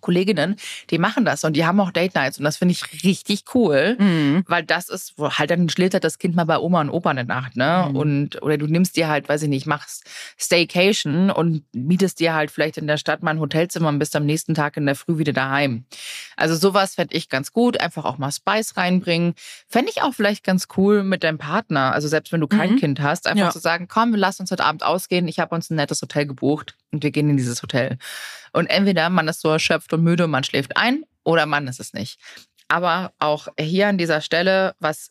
Kolleginnen, 0.00 0.56
die 0.90 0.98
machen 0.98 1.24
das 1.24 1.44
und 1.44 1.54
die 1.54 1.66
haben 1.66 1.80
auch 1.80 1.90
Date 1.90 2.14
Nights 2.14 2.38
und 2.38 2.44
das 2.44 2.56
finde 2.56 2.72
ich 2.72 3.04
richtig 3.04 3.44
cool, 3.54 3.96
mhm. 3.98 4.44
weil 4.46 4.64
das 4.64 4.88
ist, 4.88 5.14
halt 5.18 5.50
dann 5.50 5.68
schläft 5.68 5.94
halt 5.94 6.04
das 6.04 6.18
Kind 6.18 6.36
mal 6.36 6.44
bei 6.44 6.58
Oma 6.58 6.80
und 6.80 6.90
Opa 6.90 7.10
eine 7.10 7.24
Nacht, 7.24 7.56
ne? 7.56 7.86
Mhm. 7.88 7.96
Und 7.96 8.42
oder 8.42 8.58
du 8.58 8.66
nimmst 8.66 8.96
dir 8.96 9.08
halt, 9.08 9.28
weiß 9.28 9.42
ich 9.42 9.48
nicht, 9.48 9.66
machst 9.66 10.04
Staycation 10.36 11.30
und 11.30 11.62
mietest 11.72 12.20
dir 12.20 12.34
halt 12.34 12.50
vielleicht 12.50 12.78
in 12.78 12.86
der 12.86 12.96
Stadt 12.96 13.22
mal 13.22 13.32
ein 13.32 13.40
Hotelzimmer 13.40 13.88
und 13.88 13.98
bist 13.98 14.16
am 14.16 14.26
nächsten 14.26 14.54
Tag 14.54 14.76
in 14.76 14.86
der 14.86 14.94
Früh 14.94 15.18
wieder 15.18 15.32
daheim. 15.32 15.84
Also 16.36 16.54
sowas 16.54 16.94
fände 16.94 17.16
ich 17.16 17.28
ganz 17.28 17.52
gut, 17.52 17.80
einfach 17.80 18.04
auch 18.04 18.18
mal 18.18 18.32
Spice 18.32 18.76
reinbringen. 18.76 19.34
Fände 19.68 19.90
ich 19.94 20.02
auch 20.02 20.14
vielleicht 20.14 20.44
ganz 20.44 20.68
cool 20.76 21.02
mit 21.02 21.24
deinem 21.24 21.38
Partner, 21.38 21.92
also 21.92 22.08
selbst 22.08 22.32
wenn 22.32 22.40
du 22.40 22.46
kein 22.46 22.72
mhm. 22.72 22.76
Kind 22.76 23.00
hast, 23.00 23.26
einfach 23.26 23.46
ja. 23.46 23.50
zu 23.50 23.58
sagen, 23.58 23.88
komm, 23.88 24.14
lass 24.14 24.40
uns 24.40 24.50
heute 24.50 24.64
Abend 24.64 24.82
ausgehen, 24.82 25.28
ich 25.28 25.38
habe 25.38 25.54
uns 25.54 25.70
ein 25.70 25.76
nettes 25.76 26.02
Hotel 26.02 26.26
gebucht 26.26 26.76
und 26.90 27.02
wir 27.02 27.10
gehen 27.10 27.28
in 27.30 27.36
dieses 27.36 27.62
Hotel. 27.62 27.98
Und 28.58 28.66
entweder 28.66 29.08
man 29.08 29.28
ist 29.28 29.40
so 29.40 29.50
erschöpft 29.50 29.92
und 29.92 30.02
müde 30.02 30.24
und 30.24 30.32
man 30.32 30.42
schläft 30.42 30.76
ein 30.76 31.04
oder 31.22 31.46
man 31.46 31.68
ist 31.68 31.78
es 31.78 31.92
nicht. 31.92 32.18
Aber 32.66 33.12
auch 33.20 33.46
hier 33.56 33.86
an 33.86 33.98
dieser 33.98 34.20
Stelle, 34.20 34.74
was 34.80 35.10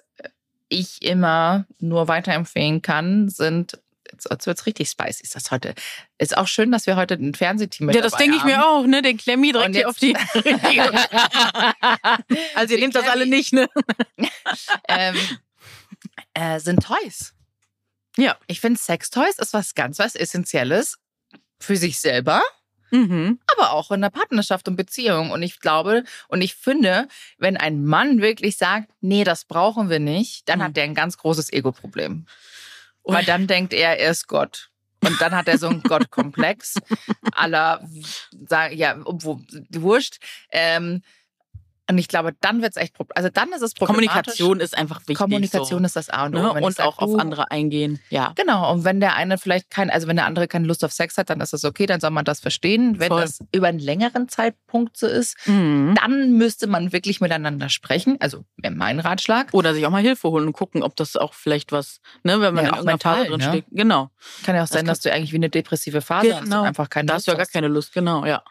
ich 0.68 1.02
immer 1.02 1.66
nur 1.80 2.10
weiterempfehlen 2.10 2.82
kann, 2.82 3.30
sind 3.30 3.80
Jetzt, 4.12 4.28
jetzt 4.32 4.48
wird's 4.48 4.66
richtig 4.66 4.90
spicy, 4.90 5.24
ist 5.24 5.36
das 5.36 5.52
heute. 5.52 5.76
Ist 6.18 6.38
auch 6.38 6.48
schön, 6.48 6.72
dass 6.72 6.88
wir 6.88 6.96
heute 6.96 7.16
ein 7.16 7.34
Fernsehteam 7.34 7.88
mit 7.88 7.96
Ja, 7.96 8.02
das 8.02 8.14
denke 8.14 8.38
ich 8.38 8.44
mir 8.46 8.66
auch, 8.66 8.86
ne? 8.86 9.02
Den 9.02 9.18
Klemmi 9.18 9.52
direkt 9.52 9.76
hier 9.76 9.90
auf 9.90 9.98
die. 9.98 10.16
also 12.56 12.74
ihr 12.74 12.80
nehmt 12.80 12.96
das 12.96 13.06
alle 13.08 13.28
nicht, 13.28 13.52
ne? 13.52 13.68
ähm, 14.88 15.18
äh, 16.34 16.60
sind 16.60 16.84
Toys. 16.84 17.34
Ja. 18.16 18.38
Ich 18.48 18.62
finde, 18.62 18.80
Sextoys 18.80 19.40
ist 19.40 19.52
was 19.54 19.76
ganz 19.76 20.00
was 20.00 20.16
Essentielles 20.16 21.00
für 21.60 21.76
sich 21.76 22.00
selber. 22.00 22.42
Mhm. 22.92 23.40
Aber 23.56 23.72
auch 23.72 23.92
in 23.92 24.02
der 24.02 24.10
Partnerschaft 24.10 24.68
und 24.68 24.76
Beziehung. 24.76 25.32
Und 25.32 25.44
ich 25.44 25.60
glaube 25.60 26.04
und 26.28 26.42
ich 26.42 26.56
finde, 26.56 27.08
wenn 27.38 27.58
ein 27.58 27.86
Mann 27.86 28.22
wirklich 28.22 28.58
sagt, 28.58 28.90
nee, 29.02 29.24
das 29.24 29.46
brauchen 29.46 29.90
wir 29.90 30.00
nicht, 30.00 30.48
dann 30.50 30.60
mhm. 30.60 30.64
hat 30.64 30.78
der 30.78 30.84
ein 30.84 30.96
ganz 30.96 31.18
großes 31.18 31.52
Ego-Problem. 31.52 32.26
Weil 33.04 33.24
dann 33.24 33.48
denkt 33.48 33.74
er, 33.74 33.98
er 33.98 34.12
ist 34.12 34.28
Gott. 34.28 34.70
Und 35.02 35.22
dann 35.22 35.36
hat 35.36 35.48
er 35.48 35.58
so 35.58 35.68
einen 35.68 35.82
Gottkomplex 35.82 36.76
aller, 37.32 37.88
ja, 38.72 38.98
obwohl, 39.06 39.40
wurscht. 39.70 40.18
Ähm, 40.52 41.02
und 41.90 41.98
ich 41.98 42.08
glaube, 42.08 42.34
dann 42.42 42.62
wird 42.62 42.72
es 42.72 42.78
echt, 42.78 42.96
also 43.16 43.30
dann 43.30 43.54
ist 43.54 43.62
es 43.62 43.74
problematisch. 43.74 44.10
Kommunikation 44.10 44.60
ist 44.60 44.78
einfach 44.78 45.00
wichtig. 45.02 45.18
Kommunikation 45.18 45.80
so. 45.80 45.86
ist 45.86 45.96
das 45.96 46.10
A 46.10 46.26
und 46.26 46.36
O. 46.36 46.42
Ne? 46.42 46.54
Und 46.66 46.76
sag, 46.76 46.86
auch 46.86 47.00
auf 47.00 47.18
andere 47.18 47.50
eingehen, 47.50 48.00
ja. 48.10 48.34
Genau. 48.36 48.72
Und 48.74 48.84
wenn 48.84 49.00
der 49.00 49.16
eine 49.16 49.38
vielleicht 49.38 49.70
kein, 49.70 49.90
also 49.90 50.08
wenn 50.08 50.18
der 50.18 50.26
andere 50.26 50.48
keine 50.48 50.68
Lust 50.68 50.84
auf 50.84 50.92
Sex 50.92 51.18
hat, 51.18 51.30
dann 51.30 51.40
ist 51.40 51.54
das 51.54 51.64
okay, 51.64 51.86
dann 51.86 52.02
soll 52.02 52.10
man 52.10 52.26
das 52.26 52.42
verstehen. 52.42 53.00
Wenn 53.00 53.08
Voll. 53.08 53.22
das 53.22 53.40
über 53.54 53.68
einen 53.68 53.80
längeren 53.80 54.28
Zeitpunkt 54.28 54.98
so 54.98 55.08
ist, 55.08 55.38
mhm. 55.48 55.96
dann 56.02 56.34
müsste 56.34 56.68
man 56.68 56.92
wirklich 56.92 57.22
miteinander 57.22 57.70
sprechen. 57.70 58.18
Also 58.20 58.44
mein 58.58 59.00
Ratschlag. 59.00 59.48
Oder 59.54 59.74
sich 59.74 59.86
auch 59.86 59.92
mal 59.92 60.02
Hilfe 60.02 60.30
holen 60.30 60.48
und 60.48 60.54
gucken, 60.54 60.84
ob 60.84 60.96
das 60.98 61.16
auch 61.16 61.34
vielleicht 61.34 61.72
was, 61.72 62.02
ne, 62.24 62.42
wenn 62.42 62.54
man 62.54 62.66
ja, 62.66 62.72
in 62.72 62.76
irgendeiner 62.76 62.92
mental, 62.94 63.16
Phase 63.16 63.30
drin 63.30 63.40
ne? 63.40 63.48
steckt. 63.48 63.68
Genau. 63.72 64.10
Kann 64.44 64.56
ja 64.56 64.64
auch 64.64 64.68
sein, 64.68 64.86
dass 64.86 65.00
du 65.00 65.12
eigentlich 65.12 65.32
wie 65.32 65.38
eine 65.38 65.50
depressive 65.50 66.02
Phase 66.02 66.28
genau. 66.28 66.40
hast 66.40 66.48
und 66.48 66.54
einfach 66.54 66.90
keine 66.90 67.08
da 67.08 67.14
Lust 67.14 67.28
hast. 67.28 67.28
Da 67.28 67.40
hast 67.40 67.54
du 67.54 67.56
ja 67.56 67.62
gar 67.62 67.62
keine 67.62 67.74
Lust, 67.74 67.94
genau, 67.94 68.26
ja. 68.26 68.44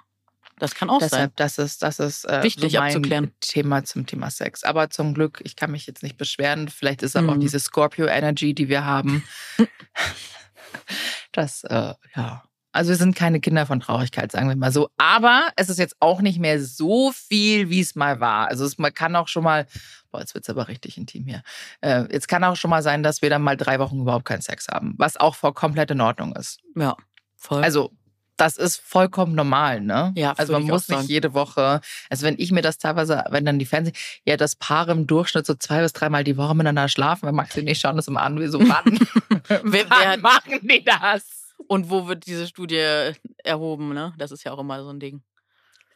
Das 0.58 0.74
kann 0.74 0.88
auch 0.88 1.00
Deshalb, 1.00 1.30
sein. 1.30 1.32
Das 1.36 1.58
ist, 1.58 1.82
das 1.82 1.98
ist 1.98 2.24
äh, 2.24 2.42
wichtig 2.42 2.72
so 2.72 2.78
mein 2.78 2.88
abzuklären. 2.88 3.32
Thema 3.40 3.84
zum 3.84 4.06
Thema 4.06 4.30
Sex. 4.30 4.64
Aber 4.64 4.88
zum 4.88 5.12
Glück, 5.12 5.40
ich 5.44 5.54
kann 5.54 5.70
mich 5.70 5.86
jetzt 5.86 6.02
nicht 6.02 6.16
beschweren. 6.16 6.68
Vielleicht 6.68 7.02
ist 7.02 7.14
aber 7.14 7.28
mhm. 7.28 7.32
auch 7.34 7.40
diese 7.40 7.60
Scorpio-Energy, 7.60 8.54
die 8.54 8.68
wir 8.68 8.84
haben. 8.84 9.22
das, 11.32 11.64
äh, 11.64 11.94
ja. 12.14 12.42
Also 12.72 12.90
wir 12.90 12.96
sind 12.96 13.16
keine 13.16 13.40
Kinder 13.40 13.64
von 13.64 13.80
Traurigkeit, 13.80 14.32
sagen 14.32 14.48
wir 14.48 14.56
mal 14.56 14.72
so. 14.72 14.88
Aber 14.98 15.48
es 15.56 15.70
ist 15.70 15.78
jetzt 15.78 15.96
auch 16.00 16.20
nicht 16.20 16.38
mehr 16.38 16.62
so 16.62 17.10
viel, 17.12 17.70
wie 17.70 17.80
es 17.80 17.94
mal 17.94 18.20
war. 18.20 18.48
Also 18.48 18.64
es, 18.64 18.76
man 18.76 18.92
kann 18.92 19.16
auch 19.16 19.28
schon 19.28 19.44
mal, 19.44 19.66
boah, 20.10 20.20
jetzt 20.20 20.34
wird 20.34 20.44
es 20.44 20.50
aber 20.50 20.68
richtig 20.68 20.98
intim 20.98 21.24
hier. 21.24 21.42
Äh, 21.80 22.04
jetzt 22.12 22.28
kann 22.28 22.44
auch 22.44 22.56
schon 22.56 22.70
mal 22.70 22.82
sein, 22.82 23.02
dass 23.02 23.22
wir 23.22 23.30
dann 23.30 23.42
mal 23.42 23.56
drei 23.56 23.78
Wochen 23.78 24.00
überhaupt 24.00 24.26
keinen 24.26 24.42
Sex 24.42 24.68
haben, 24.68 24.94
was 24.98 25.16
auch 25.16 25.34
voll 25.34 25.54
komplett 25.54 25.90
in 25.90 26.02
Ordnung 26.02 26.36
ist. 26.36 26.60
Ja, 26.74 26.96
voll. 27.36 27.62
Also 27.62 27.92
das 28.36 28.56
ist 28.56 28.76
vollkommen 28.76 29.34
normal, 29.34 29.80
ne? 29.80 30.12
Ja, 30.16 30.32
also 30.36 30.52
man 30.52 30.64
muss 30.64 30.88
nicht 30.88 31.08
jede 31.08 31.34
Woche, 31.34 31.80
also 32.10 32.26
wenn 32.26 32.36
ich 32.38 32.52
mir 32.52 32.62
das 32.62 32.78
teilweise, 32.78 33.24
wenn 33.30 33.44
dann 33.44 33.58
die 33.58 33.66
Fernsehen, 33.66 33.96
ja, 34.24 34.36
das 34.36 34.56
Paare 34.56 34.92
im 34.92 35.06
Durchschnitt 35.06 35.46
so 35.46 35.54
zwei 35.54 35.82
bis 35.82 35.92
dreimal 35.92 36.24
die 36.24 36.36
Woche 36.36 36.54
miteinander 36.54 36.88
schlafen, 36.88 37.26
wenn 37.26 37.34
Maxi 37.34 37.62
nicht 37.62 37.80
schauen 37.80 37.96
das 37.96 38.08
immer 38.08 38.22
an, 38.22 38.40
wie 38.40 38.46
so, 38.46 38.60
wann, 38.60 38.84
wer, 39.48 39.86
wer 39.88 40.18
machen 40.18 40.60
die 40.62 40.84
das? 40.84 41.54
Und 41.68 41.90
wo 41.90 42.06
wird 42.06 42.26
diese 42.26 42.46
Studie 42.46 43.12
erhoben, 43.42 43.94
ne? 43.94 44.14
Das 44.18 44.30
ist 44.30 44.44
ja 44.44 44.52
auch 44.52 44.58
immer 44.58 44.82
so 44.84 44.90
ein 44.90 45.00
Ding. 45.00 45.22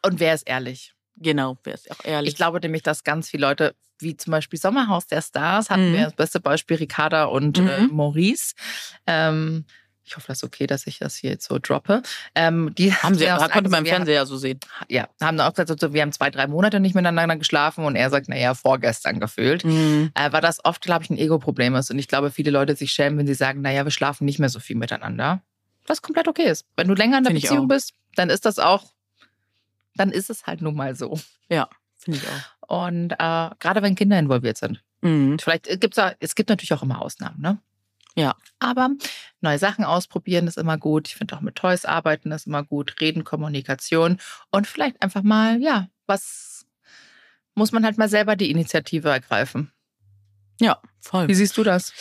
Und 0.03 0.19
wer 0.19 0.33
ist 0.33 0.47
ehrlich? 0.47 0.93
Genau, 1.15 1.57
wer 1.63 1.75
ist 1.75 1.91
auch 1.91 2.03
ehrlich. 2.03 2.31
Ich 2.31 2.35
glaube 2.35 2.59
nämlich, 2.59 2.81
dass 2.81 3.03
ganz 3.03 3.29
viele 3.29 3.45
Leute, 3.47 3.75
wie 3.99 4.17
zum 4.17 4.31
Beispiel 4.31 4.59
Sommerhaus 4.59 5.05
der 5.05 5.21
Stars, 5.21 5.69
hatten 5.69 5.91
mhm. 5.91 5.93
wir 5.93 6.03
das 6.05 6.15
beste 6.15 6.39
Beispiel 6.39 6.77
Ricarda 6.77 7.25
und 7.25 7.59
äh, 7.59 7.61
mhm. 7.61 7.69
äh, 7.69 7.87
Maurice. 7.87 8.55
Ähm, 9.05 9.65
ich 10.11 10.17
hoffe, 10.17 10.27
das 10.27 10.39
ist 10.39 10.43
okay, 10.43 10.67
dass 10.67 10.85
ich 10.87 10.99
das 10.99 11.15
hier 11.15 11.31
jetzt 11.31 11.47
so 11.47 11.57
droppe. 11.57 12.03
Ähm, 12.35 12.75
die 12.77 12.93
haben 13.03 13.15
sie, 13.15 13.23
ja, 13.23 13.37
konnte 13.47 13.69
man 13.69 13.85
im 13.85 13.85
Fernseher 13.85 14.15
ja 14.15 14.25
so 14.25 14.35
sehen. 14.35 14.59
Ja, 14.89 15.07
haben 15.21 15.39
auch 15.39 15.53
gesagt, 15.53 15.93
wir 15.93 16.01
haben 16.01 16.11
zwei, 16.11 16.29
drei 16.29 16.47
Monate 16.47 16.81
nicht 16.81 16.95
miteinander 16.95 17.37
geschlafen 17.37 17.85
und 17.85 17.95
er 17.95 18.09
sagt, 18.09 18.27
naja, 18.27 18.53
vorgestern 18.53 19.19
gefühlt. 19.21 19.63
Mhm. 19.63 20.11
Äh, 20.13 20.31
weil 20.33 20.41
das 20.41 20.63
oft, 20.65 20.81
glaube 20.81 21.05
ich, 21.05 21.09
ein 21.09 21.17
Ego-Problem 21.17 21.75
ist. 21.75 21.89
Und 21.91 21.99
ich 21.99 22.09
glaube, 22.09 22.29
viele 22.29 22.51
Leute 22.51 22.75
sich 22.75 22.91
schämen, 22.91 23.17
wenn 23.17 23.27
sie 23.27 23.33
sagen, 23.33 23.61
naja, 23.61 23.85
wir 23.85 23.91
schlafen 23.91 24.25
nicht 24.25 24.39
mehr 24.39 24.49
so 24.49 24.59
viel 24.59 24.75
miteinander. 24.75 25.41
Was 25.87 26.01
komplett 26.01 26.27
okay 26.27 26.49
ist. 26.49 26.65
Wenn 26.75 26.89
du 26.89 26.93
länger 26.93 27.17
in 27.17 27.23
der 27.23 27.31
Find 27.31 27.43
Beziehung 27.43 27.67
bist, 27.69 27.93
dann 28.15 28.29
ist 28.29 28.45
das 28.45 28.59
auch, 28.59 28.91
dann 29.95 30.11
ist 30.11 30.29
es 30.29 30.45
halt 30.45 30.61
nun 30.61 30.75
mal 30.75 30.95
so. 30.95 31.19
Ja, 31.49 31.69
finde 31.97 32.19
ich 32.19 32.27
auch. 32.27 32.85
Und 32.85 33.13
äh, 33.13 33.49
gerade 33.59 33.81
wenn 33.81 33.95
Kinder 33.95 34.19
involviert 34.19 34.57
sind. 34.57 34.83
Mhm. 35.01 35.39
Vielleicht 35.39 35.79
gibt 35.79 35.97
es 35.97 36.13
es 36.19 36.35
gibt 36.35 36.49
natürlich 36.49 36.73
auch 36.73 36.83
immer 36.83 37.01
Ausnahmen, 37.01 37.41
ne? 37.41 37.59
Ja. 38.15 38.35
Aber 38.59 38.89
neue 39.39 39.57
Sachen 39.57 39.85
ausprobieren 39.85 40.47
ist 40.47 40.57
immer 40.57 40.77
gut. 40.77 41.07
Ich 41.07 41.15
finde 41.15 41.35
auch 41.35 41.41
mit 41.41 41.55
Toys 41.55 41.85
arbeiten 41.85 42.31
ist 42.31 42.47
immer 42.47 42.63
gut. 42.63 42.95
Reden, 42.99 43.23
Kommunikation 43.23 44.19
und 44.51 44.67
vielleicht 44.67 45.01
einfach 45.01 45.23
mal, 45.23 45.61
ja, 45.61 45.87
was 46.07 46.65
muss 47.55 47.71
man 47.71 47.85
halt 47.85 47.97
mal 47.97 48.09
selber 48.09 48.35
die 48.35 48.51
Initiative 48.51 49.09
ergreifen. 49.09 49.71
Ja, 50.59 50.79
voll. 50.99 51.27
Wie 51.27 51.33
siehst 51.33 51.57
du 51.57 51.63
das? 51.63 51.93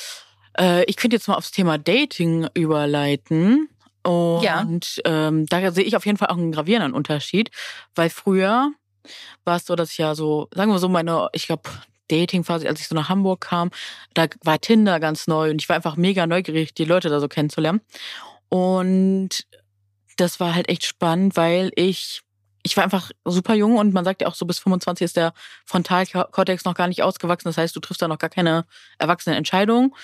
Äh, 0.59 0.85
ich 0.85 0.97
könnte 0.97 1.17
jetzt 1.17 1.29
mal 1.29 1.35
aufs 1.35 1.50
Thema 1.50 1.79
Dating 1.79 2.49
überleiten. 2.55 3.69
Und 4.02 4.43
ja. 4.43 4.67
ähm, 5.05 5.47
da 5.47 5.73
sehe 5.73 5.85
ich 5.85 5.97
auf 5.97 6.07
jeden 6.07 6.19
Fall 6.19 6.29
auch 6.29 6.38
einen 6.38 6.52
gravierenden 6.52 6.95
Unterschied, 6.95 7.50
weil 7.95 8.09
früher 8.09 8.73
war 9.45 9.57
es 9.57 9.67
so, 9.67 9.76
dass 9.76 9.90
ich 9.90 9.99
ja 9.99 10.14
so, 10.14 10.49
sagen 10.55 10.73
wir 10.73 10.79
so, 10.79 10.88
meine, 10.88 11.29
ich 11.33 11.47
glaube, 11.47 11.69
Dating-Phase, 12.11 12.69
als 12.69 12.81
ich 12.81 12.88
so 12.88 12.95
nach 12.95 13.09
Hamburg 13.09 13.40
kam, 13.40 13.71
da 14.14 14.26
war 14.43 14.61
Tinder 14.61 15.00
ganz 15.00 15.26
neu 15.26 15.50
und 15.50 15.62
ich 15.62 15.69
war 15.69 15.76
einfach 15.76 15.97
mega 15.97 16.26
neugierig, 16.26 16.75
die 16.75 16.85
Leute 16.85 17.09
da 17.09 17.21
so 17.21 17.29
kennenzulernen. 17.29 17.81
Und 18.49 19.47
das 20.17 20.40
war 20.40 20.55
halt 20.55 20.69
echt 20.69 20.85
spannend, 20.85 21.37
weil 21.37 21.71
ich 21.76 22.23
ich 22.62 22.76
war 22.76 22.85
einfach 22.85 23.11
super 23.25 23.55
jung 23.55 23.79
und 23.79 23.95
man 23.95 24.05
sagt 24.05 24.21
ja 24.21 24.29
auch 24.29 24.35
so 24.35 24.45
bis 24.45 24.59
25 24.59 25.05
ist 25.05 25.17
der 25.17 25.33
Frontalkortex 25.64 26.64
noch 26.64 26.75
gar 26.75 26.88
nicht 26.88 27.02
ausgewachsen. 27.02 27.49
Das 27.49 27.57
heißt, 27.57 27.75
du 27.75 27.81
triffst 27.81 28.02
da 28.02 28.09
noch 28.09 28.19
gar 28.19 28.31
keine 28.31 28.67
erwachsenen 28.99 29.37
Entscheidungen. 29.37 29.95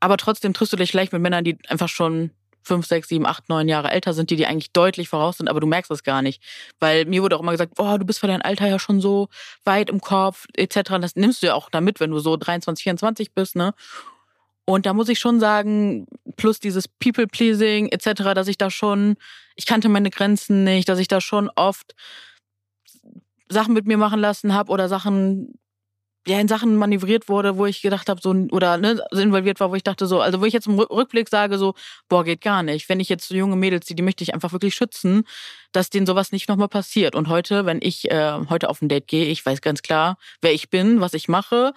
Aber 0.00 0.18
trotzdem 0.18 0.52
triffst 0.52 0.72
du 0.72 0.76
dich 0.76 0.90
gleich 0.90 1.12
mit 1.12 1.22
Männern, 1.22 1.44
die 1.44 1.56
einfach 1.68 1.88
schon 1.88 2.30
fünf, 2.64 2.86
sechs, 2.86 3.08
sieben, 3.08 3.26
acht, 3.26 3.48
neun 3.48 3.68
Jahre 3.68 3.90
älter 3.90 4.12
sind, 4.14 4.30
die 4.30 4.36
dir 4.36 4.48
eigentlich 4.48 4.72
deutlich 4.72 5.08
voraus 5.08 5.36
sind, 5.36 5.48
aber 5.48 5.60
du 5.60 5.66
merkst 5.66 5.90
es 5.90 6.02
gar 6.02 6.22
nicht. 6.22 6.42
Weil 6.80 7.04
mir 7.04 7.22
wurde 7.22 7.36
auch 7.36 7.40
immer 7.40 7.52
gesagt, 7.52 7.74
boah, 7.74 7.98
du 7.98 8.04
bist 8.04 8.18
für 8.20 8.26
dein 8.26 8.42
Alter 8.42 8.66
ja 8.68 8.78
schon 8.78 9.00
so 9.00 9.28
weit 9.64 9.90
im 9.90 10.00
Kopf, 10.00 10.46
etc. 10.54 10.98
Das 11.00 11.16
nimmst 11.16 11.42
du 11.42 11.48
ja 11.48 11.54
auch 11.54 11.70
damit, 11.70 12.00
wenn 12.00 12.10
du 12.10 12.18
so 12.18 12.36
23, 12.36 12.82
24 12.82 13.32
bist, 13.32 13.56
ne? 13.56 13.74
Und 14.66 14.86
da 14.86 14.94
muss 14.94 15.10
ich 15.10 15.18
schon 15.18 15.40
sagen, 15.40 16.06
plus 16.36 16.58
dieses 16.58 16.88
People-Pleasing 16.88 17.88
etc., 17.88 18.32
dass 18.34 18.48
ich 18.48 18.56
da 18.56 18.70
schon, 18.70 19.16
ich 19.56 19.66
kannte 19.66 19.90
meine 19.90 20.08
Grenzen 20.08 20.64
nicht, 20.64 20.88
dass 20.88 20.98
ich 20.98 21.08
da 21.08 21.20
schon 21.20 21.50
oft 21.54 21.94
Sachen 23.50 23.74
mit 23.74 23.86
mir 23.86 23.98
machen 23.98 24.20
lassen 24.20 24.54
habe 24.54 24.72
oder 24.72 24.88
Sachen 24.88 25.58
ja 26.26 26.40
in 26.40 26.48
Sachen 26.48 26.76
manövriert 26.76 27.28
wurde, 27.28 27.56
wo 27.58 27.66
ich 27.66 27.82
gedacht 27.82 28.08
habe, 28.08 28.20
so 28.22 28.30
oder 28.50 28.78
ne, 28.78 29.02
involviert 29.12 29.60
war, 29.60 29.70
wo 29.70 29.74
ich 29.74 29.82
dachte 29.82 30.06
so, 30.06 30.20
also 30.20 30.40
wo 30.40 30.44
ich 30.44 30.52
jetzt 30.52 30.66
im 30.66 30.78
Rückblick 30.78 31.28
sage 31.28 31.58
so, 31.58 31.74
boah, 32.08 32.24
geht 32.24 32.40
gar 32.40 32.62
nicht. 32.62 32.88
Wenn 32.88 33.00
ich 33.00 33.08
jetzt 33.08 33.28
so 33.28 33.34
junge 33.34 33.56
Mädels, 33.56 33.86
die, 33.86 33.94
die 33.94 34.02
möchte 34.02 34.24
ich 34.24 34.34
einfach 34.34 34.52
wirklich 34.52 34.74
schützen, 34.74 35.24
dass 35.72 35.90
denen 35.90 36.06
sowas 36.06 36.32
nicht 36.32 36.48
nochmal 36.48 36.68
passiert. 36.68 37.14
Und 37.14 37.28
heute, 37.28 37.66
wenn 37.66 37.80
ich 37.82 38.10
äh, 38.10 38.38
heute 38.48 38.70
auf 38.70 38.80
ein 38.80 38.88
Date 38.88 39.08
gehe, 39.08 39.26
ich 39.26 39.44
weiß 39.44 39.60
ganz 39.60 39.82
klar, 39.82 40.16
wer 40.40 40.52
ich 40.52 40.70
bin, 40.70 41.00
was 41.00 41.14
ich 41.14 41.28
mache, 41.28 41.74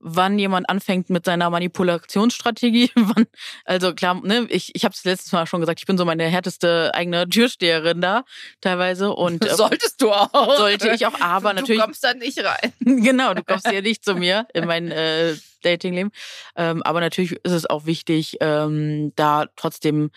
wann 0.00 0.38
jemand 0.38 0.68
anfängt 0.68 1.10
mit 1.10 1.24
seiner 1.24 1.50
Manipulationsstrategie. 1.50 2.90
Wann, 2.96 3.26
also 3.64 3.94
klar, 3.94 4.20
ne, 4.22 4.46
ich, 4.48 4.74
ich 4.74 4.84
habe 4.84 4.94
es 4.94 5.04
letztes 5.04 5.32
Mal 5.32 5.46
schon 5.46 5.60
gesagt, 5.60 5.80
ich 5.80 5.86
bin 5.86 5.98
so 5.98 6.04
meine 6.04 6.24
härteste 6.24 6.90
eigene 6.94 7.28
Türsteherin 7.28 8.00
da 8.00 8.24
teilweise. 8.60 9.12
Und 9.12 9.44
äh, 9.44 9.54
solltest 9.54 10.00
du 10.00 10.10
auch. 10.10 10.56
Sollte 10.56 10.90
ich 10.90 11.06
auch, 11.06 11.20
aber 11.20 11.50
du 11.50 11.60
natürlich. 11.60 11.80
Du 11.80 11.84
kommst 11.84 12.02
da 12.02 12.14
nicht 12.14 12.42
rein. 12.42 12.72
genau, 12.80 13.34
du 13.34 13.44
kommst 13.44 13.66
ja 13.66 13.80
nicht 13.82 14.04
zu 14.04 14.14
mir 14.14 14.46
in 14.54 14.66
mein 14.66 14.90
äh, 14.90 15.34
Datingleben. 15.62 16.12
Ähm, 16.56 16.82
aber 16.82 17.00
natürlich 17.00 17.32
ist 17.32 17.52
es 17.52 17.68
auch 17.68 17.84
wichtig, 17.84 18.38
ähm, 18.40 19.12
da 19.16 19.46
trotzdem 19.56 20.10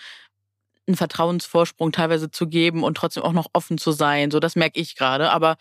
einen 0.87 0.97
Vertrauensvorsprung 0.97 1.91
teilweise 1.91 2.31
zu 2.31 2.47
geben 2.47 2.83
und 2.83 2.95
trotzdem 2.95 3.23
auch 3.23 3.31
noch 3.33 3.47
offen 3.53 3.77
zu 3.77 3.91
sein. 3.91 4.31
So, 4.31 4.39
das 4.39 4.55
merke 4.55 4.79
ich 4.79 4.95
gerade. 4.95 5.31
Aber 5.31 5.57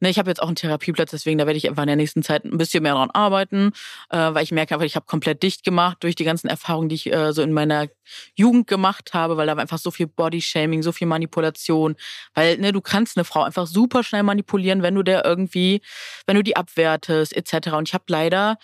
ne, 0.00 0.10
ich 0.10 0.18
habe 0.18 0.30
jetzt 0.30 0.42
auch 0.42 0.46
einen 0.46 0.56
Therapieplatz, 0.56 1.10
deswegen 1.10 1.38
da 1.38 1.46
werde 1.46 1.56
ich 1.56 1.68
einfach 1.68 1.82
in 1.82 1.88
der 1.88 1.96
nächsten 1.96 2.22
Zeit 2.22 2.44
ein 2.44 2.58
bisschen 2.58 2.82
mehr 2.82 2.94
dran 2.94 3.10
arbeiten, 3.10 3.72
äh, 4.10 4.16
weil 4.16 4.42
ich 4.42 4.52
merke 4.52 4.74
einfach, 4.74 4.86
ich 4.86 4.96
habe 4.96 5.06
komplett 5.06 5.42
dicht 5.42 5.64
gemacht 5.64 5.98
durch 6.00 6.14
die 6.14 6.24
ganzen 6.24 6.48
Erfahrungen, 6.48 6.88
die 6.88 6.96
ich 6.96 7.12
äh, 7.12 7.32
so 7.32 7.42
in 7.42 7.52
meiner 7.52 7.88
Jugend 8.34 8.66
gemacht 8.66 9.14
habe, 9.14 9.36
weil 9.36 9.46
da 9.46 9.56
war 9.56 9.62
einfach 9.62 9.78
so 9.78 9.90
viel 9.90 10.06
Bodyshaming, 10.06 10.82
so 10.82 10.92
viel 10.92 11.06
Manipulation. 11.06 11.96
Weil 12.34 12.58
ne, 12.58 12.72
du 12.72 12.80
kannst 12.80 13.16
eine 13.16 13.24
Frau 13.24 13.42
einfach 13.42 13.66
super 13.66 14.02
schnell 14.02 14.22
manipulieren, 14.22 14.82
wenn 14.82 14.94
du 14.94 15.02
der 15.02 15.24
irgendwie, 15.24 15.80
wenn 16.26 16.36
du 16.36 16.42
die 16.42 16.56
abwertest, 16.56 17.36
etc. 17.36 17.72
Und 17.72 17.88
ich 17.88 17.94
habe 17.94 18.04
leider 18.08 18.58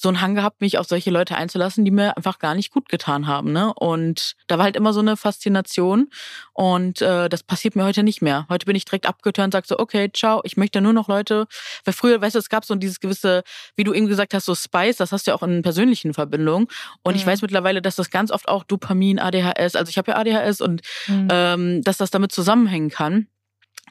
so 0.00 0.08
einen 0.08 0.20
Hang 0.20 0.36
gehabt, 0.36 0.60
mich 0.60 0.78
auf 0.78 0.86
solche 0.86 1.10
Leute 1.10 1.34
einzulassen, 1.36 1.84
die 1.84 1.90
mir 1.90 2.16
einfach 2.16 2.38
gar 2.38 2.54
nicht 2.54 2.70
gut 2.70 2.88
getan 2.88 3.26
haben. 3.26 3.50
Ne? 3.50 3.74
Und 3.74 4.36
da 4.46 4.56
war 4.56 4.64
halt 4.64 4.76
immer 4.76 4.92
so 4.92 5.00
eine 5.00 5.16
Faszination. 5.16 6.08
Und 6.52 7.02
äh, 7.02 7.28
das 7.28 7.42
passiert 7.42 7.74
mir 7.74 7.84
heute 7.84 8.04
nicht 8.04 8.22
mehr. 8.22 8.46
Heute 8.48 8.64
bin 8.64 8.76
ich 8.76 8.84
direkt 8.84 9.06
abgetönt 9.06 9.46
und 9.46 9.52
sage 9.54 9.66
so, 9.66 9.76
okay, 9.76 10.08
ciao, 10.14 10.40
ich 10.44 10.56
möchte 10.56 10.80
nur 10.80 10.92
noch 10.92 11.08
Leute. 11.08 11.48
Weil 11.84 11.94
früher, 11.94 12.20
weißt 12.20 12.36
du, 12.36 12.38
es 12.38 12.48
gab 12.48 12.64
so 12.64 12.76
dieses 12.76 13.00
gewisse, 13.00 13.42
wie 13.74 13.82
du 13.82 13.92
eben 13.92 14.06
gesagt 14.06 14.34
hast, 14.34 14.44
so 14.44 14.54
Spice, 14.54 14.98
das 14.98 15.10
hast 15.10 15.26
du 15.26 15.32
ja 15.32 15.34
auch 15.36 15.42
in 15.42 15.62
persönlichen 15.62 16.14
Verbindungen. 16.14 16.68
Und 17.02 17.14
mhm. 17.14 17.18
ich 17.18 17.26
weiß 17.26 17.42
mittlerweile, 17.42 17.82
dass 17.82 17.96
das 17.96 18.10
ganz 18.10 18.30
oft 18.30 18.48
auch 18.48 18.62
Dopamin, 18.62 19.18
ADHS, 19.18 19.74
also 19.74 19.90
ich 19.90 19.98
habe 19.98 20.12
ja 20.12 20.16
ADHS 20.16 20.60
und 20.60 20.82
mhm. 21.08 21.28
ähm, 21.32 21.82
dass 21.82 21.96
das 21.96 22.10
damit 22.10 22.30
zusammenhängen 22.30 22.90
kann 22.90 23.26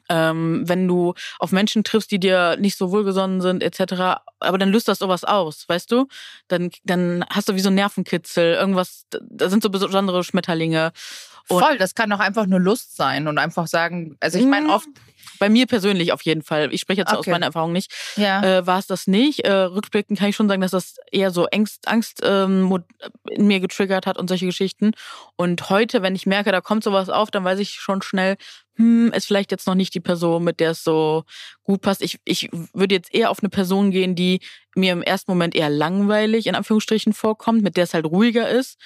ähm, 0.08 0.62
wenn 0.66 0.88
du 0.88 1.14
auf 1.38 1.52
Menschen 1.52 1.84
triffst, 1.84 2.10
die 2.10 2.20
dir 2.20 2.56
nicht 2.58 2.76
so 2.76 2.90
wohlgesonnen 2.90 3.40
sind, 3.40 3.62
etc., 3.62 4.20
aber 4.40 4.58
dann 4.58 4.70
löst 4.70 4.88
das 4.88 4.98
sowas 4.98 5.24
aus, 5.24 5.68
weißt 5.68 5.90
du? 5.90 6.06
Dann, 6.48 6.70
dann 6.84 7.24
hast 7.30 7.48
du 7.48 7.54
wie 7.54 7.60
so 7.60 7.68
einen 7.68 7.76
Nervenkitzel, 7.76 8.54
irgendwas, 8.54 9.06
da 9.10 9.48
sind 9.48 9.62
so 9.62 9.70
besondere 9.70 10.24
Schmetterlinge. 10.24 10.92
Und 11.48 11.60
Voll, 11.60 11.78
das 11.78 11.94
kann 11.94 12.12
auch 12.12 12.20
einfach 12.20 12.46
nur 12.46 12.60
Lust 12.60 12.96
sein 12.96 13.26
und 13.26 13.38
einfach 13.38 13.66
sagen, 13.66 14.16
also 14.20 14.38
ich 14.38 14.46
meine 14.46 14.70
oft, 14.70 14.88
bei 15.38 15.48
mir 15.48 15.66
persönlich 15.66 16.12
auf 16.12 16.22
jeden 16.22 16.42
Fall, 16.42 16.72
ich 16.72 16.80
spreche 16.80 17.00
jetzt 17.00 17.10
okay. 17.10 17.18
aus 17.18 17.26
meiner 17.26 17.46
Erfahrung 17.46 17.72
nicht, 17.72 17.92
ja. 18.16 18.42
äh, 18.42 18.66
war 18.66 18.78
es 18.78 18.86
das 18.86 19.06
nicht. 19.06 19.40
Äh, 19.40 19.52
rückblickend 19.52 20.18
kann 20.18 20.28
ich 20.28 20.36
schon 20.36 20.48
sagen, 20.48 20.60
dass 20.60 20.72
das 20.72 20.96
eher 21.10 21.30
so 21.30 21.46
Angst, 21.46 21.88
Angst 21.88 22.20
ähm, 22.22 22.84
in 23.30 23.46
mir 23.46 23.60
getriggert 23.60 24.06
hat 24.06 24.18
und 24.18 24.28
solche 24.28 24.46
Geschichten. 24.46 24.92
Und 25.36 25.70
heute, 25.70 26.02
wenn 26.02 26.14
ich 26.14 26.26
merke, 26.26 26.52
da 26.52 26.60
kommt 26.60 26.84
sowas 26.84 27.08
auf, 27.08 27.30
dann 27.30 27.44
weiß 27.44 27.58
ich 27.60 27.74
schon 27.74 28.02
schnell, 28.02 28.36
hm, 28.76 29.12
ist 29.12 29.26
vielleicht 29.26 29.50
jetzt 29.50 29.66
noch 29.66 29.74
nicht 29.74 29.94
die 29.94 30.00
Person, 30.00 30.44
mit 30.44 30.60
der 30.60 30.72
es 30.72 30.84
so 30.84 31.24
gut 31.62 31.80
passt. 31.80 32.02
Ich, 32.02 32.20
ich 32.24 32.48
würde 32.72 32.94
jetzt 32.94 33.12
eher 33.12 33.30
auf 33.30 33.40
eine 33.40 33.48
Person 33.48 33.90
gehen, 33.90 34.14
die 34.14 34.40
mir 34.74 34.92
im 34.92 35.02
ersten 35.02 35.30
Moment 35.30 35.54
eher 35.54 35.70
langweilig 35.70 36.46
in 36.46 36.54
Anführungsstrichen 36.54 37.12
vorkommt, 37.12 37.62
mit 37.62 37.76
der 37.76 37.84
es 37.84 37.94
halt 37.94 38.06
ruhiger 38.06 38.48
ist. 38.48 38.78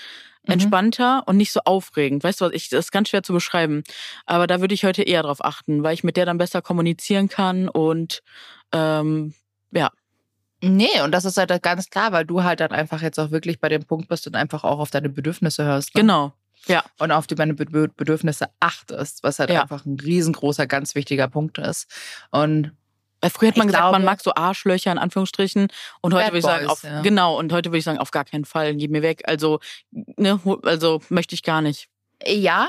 Entspannter 0.46 1.18
mhm. 1.18 1.22
und 1.26 1.36
nicht 1.36 1.52
so 1.52 1.60
aufregend. 1.64 2.24
Weißt 2.24 2.40
du 2.40 2.46
was, 2.46 2.52
ich, 2.52 2.68
das 2.68 2.86
ist 2.86 2.92
ganz 2.92 3.08
schwer 3.08 3.22
zu 3.22 3.32
beschreiben. 3.32 3.84
Aber 4.26 4.46
da 4.46 4.60
würde 4.60 4.74
ich 4.74 4.84
heute 4.84 5.02
eher 5.02 5.22
drauf 5.22 5.44
achten, 5.44 5.82
weil 5.82 5.94
ich 5.94 6.04
mit 6.04 6.16
der 6.16 6.26
dann 6.26 6.38
besser 6.38 6.62
kommunizieren 6.62 7.28
kann 7.28 7.68
und 7.68 8.22
ähm, 8.72 9.34
ja. 9.70 9.90
Nee, 10.64 11.00
und 11.02 11.10
das 11.10 11.24
ist 11.24 11.36
halt 11.38 11.62
ganz 11.62 11.90
klar, 11.90 12.12
weil 12.12 12.24
du 12.24 12.44
halt 12.44 12.60
dann 12.60 12.70
einfach 12.70 13.02
jetzt 13.02 13.18
auch 13.18 13.32
wirklich 13.32 13.58
bei 13.58 13.68
dem 13.68 13.84
Punkt 13.84 14.08
bist 14.08 14.26
und 14.28 14.36
einfach 14.36 14.62
auch 14.62 14.78
auf 14.78 14.90
deine 14.90 15.08
Bedürfnisse 15.08 15.64
hörst. 15.64 15.94
Ne? 15.94 16.02
Genau. 16.02 16.32
Ja. 16.66 16.84
Und 16.98 17.10
auf 17.10 17.26
die 17.26 17.34
deine 17.34 17.54
Bedürfnisse 17.54 18.46
achtest, 18.60 19.24
was 19.24 19.40
halt 19.40 19.50
ja. 19.50 19.62
einfach 19.62 19.84
ein 19.84 19.98
riesengroßer, 19.98 20.68
ganz 20.68 20.94
wichtiger 20.94 21.26
Punkt 21.26 21.58
ist. 21.58 21.88
Und 22.30 22.72
früher 23.30 23.48
hat 23.48 23.56
man 23.56 23.66
ich 23.66 23.72
gesagt, 23.72 23.82
glaube, 23.82 23.98
man 23.98 24.04
mag 24.04 24.20
so 24.20 24.34
Arschlöcher 24.34 24.92
in 24.92 24.98
Anführungsstrichen 24.98 25.68
und 26.00 26.14
heute 26.14 26.26
würde 26.28 26.38
ich 26.38 26.44
sagen, 26.44 26.66
auf, 26.66 26.82
ja. 26.82 27.02
genau, 27.02 27.38
und 27.38 27.52
heute 27.52 27.70
würde 27.70 27.78
ich 27.78 27.84
sagen, 27.84 27.98
auf 27.98 28.10
gar 28.10 28.24
keinen 28.24 28.44
Fall, 28.44 28.74
gib 28.74 28.90
mir 28.90 29.02
weg. 29.02 29.22
Also, 29.26 29.60
ne, 29.90 30.40
also 30.64 31.00
möchte 31.08 31.34
ich 31.34 31.42
gar 31.42 31.62
nicht. 31.62 31.88
Ja, 32.26 32.68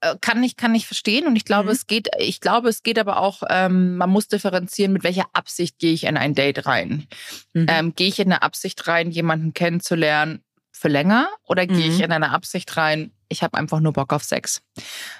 äh, 0.00 0.16
kann 0.20 0.42
ich 0.42 0.56
kann 0.56 0.74
ich 0.74 0.86
verstehen 0.86 1.26
und 1.26 1.36
ich 1.36 1.44
glaube, 1.44 1.64
mhm. 1.66 1.74
es 1.74 1.86
geht, 1.86 2.08
ich 2.18 2.40
glaube, 2.40 2.68
es 2.68 2.82
geht 2.82 2.98
aber 2.98 3.18
auch, 3.18 3.42
ähm, 3.48 3.96
man 3.96 4.10
muss 4.10 4.28
differenzieren, 4.28 4.92
mit 4.92 5.04
welcher 5.04 5.26
Absicht 5.32 5.78
gehe 5.78 5.92
ich 5.92 6.04
in 6.04 6.16
ein 6.16 6.34
Date 6.34 6.66
rein. 6.66 7.06
Mhm. 7.52 7.66
Ähm, 7.68 7.94
gehe 7.94 8.08
ich 8.08 8.18
in 8.18 8.32
eine 8.32 8.42
Absicht 8.42 8.86
rein, 8.86 9.10
jemanden 9.10 9.54
kennenzulernen, 9.54 10.42
für 10.76 10.88
länger 10.88 11.28
oder 11.44 11.66
gehe 11.66 11.86
ich 11.86 11.98
mhm. 11.98 12.04
in 12.04 12.12
eine 12.12 12.30
Absicht 12.30 12.76
rein, 12.76 13.12
ich 13.28 13.42
habe 13.42 13.56
einfach 13.56 13.80
nur 13.80 13.92
Bock 13.92 14.12
auf 14.12 14.24
Sex? 14.24 14.62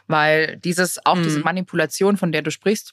Weil 0.08 0.56
dieses, 0.58 1.04
auch 1.06 1.14
mhm. 1.14 1.22
diese 1.22 1.40
Manipulation, 1.40 2.16
von 2.16 2.32
der 2.32 2.42
du 2.42 2.50
sprichst, 2.50 2.92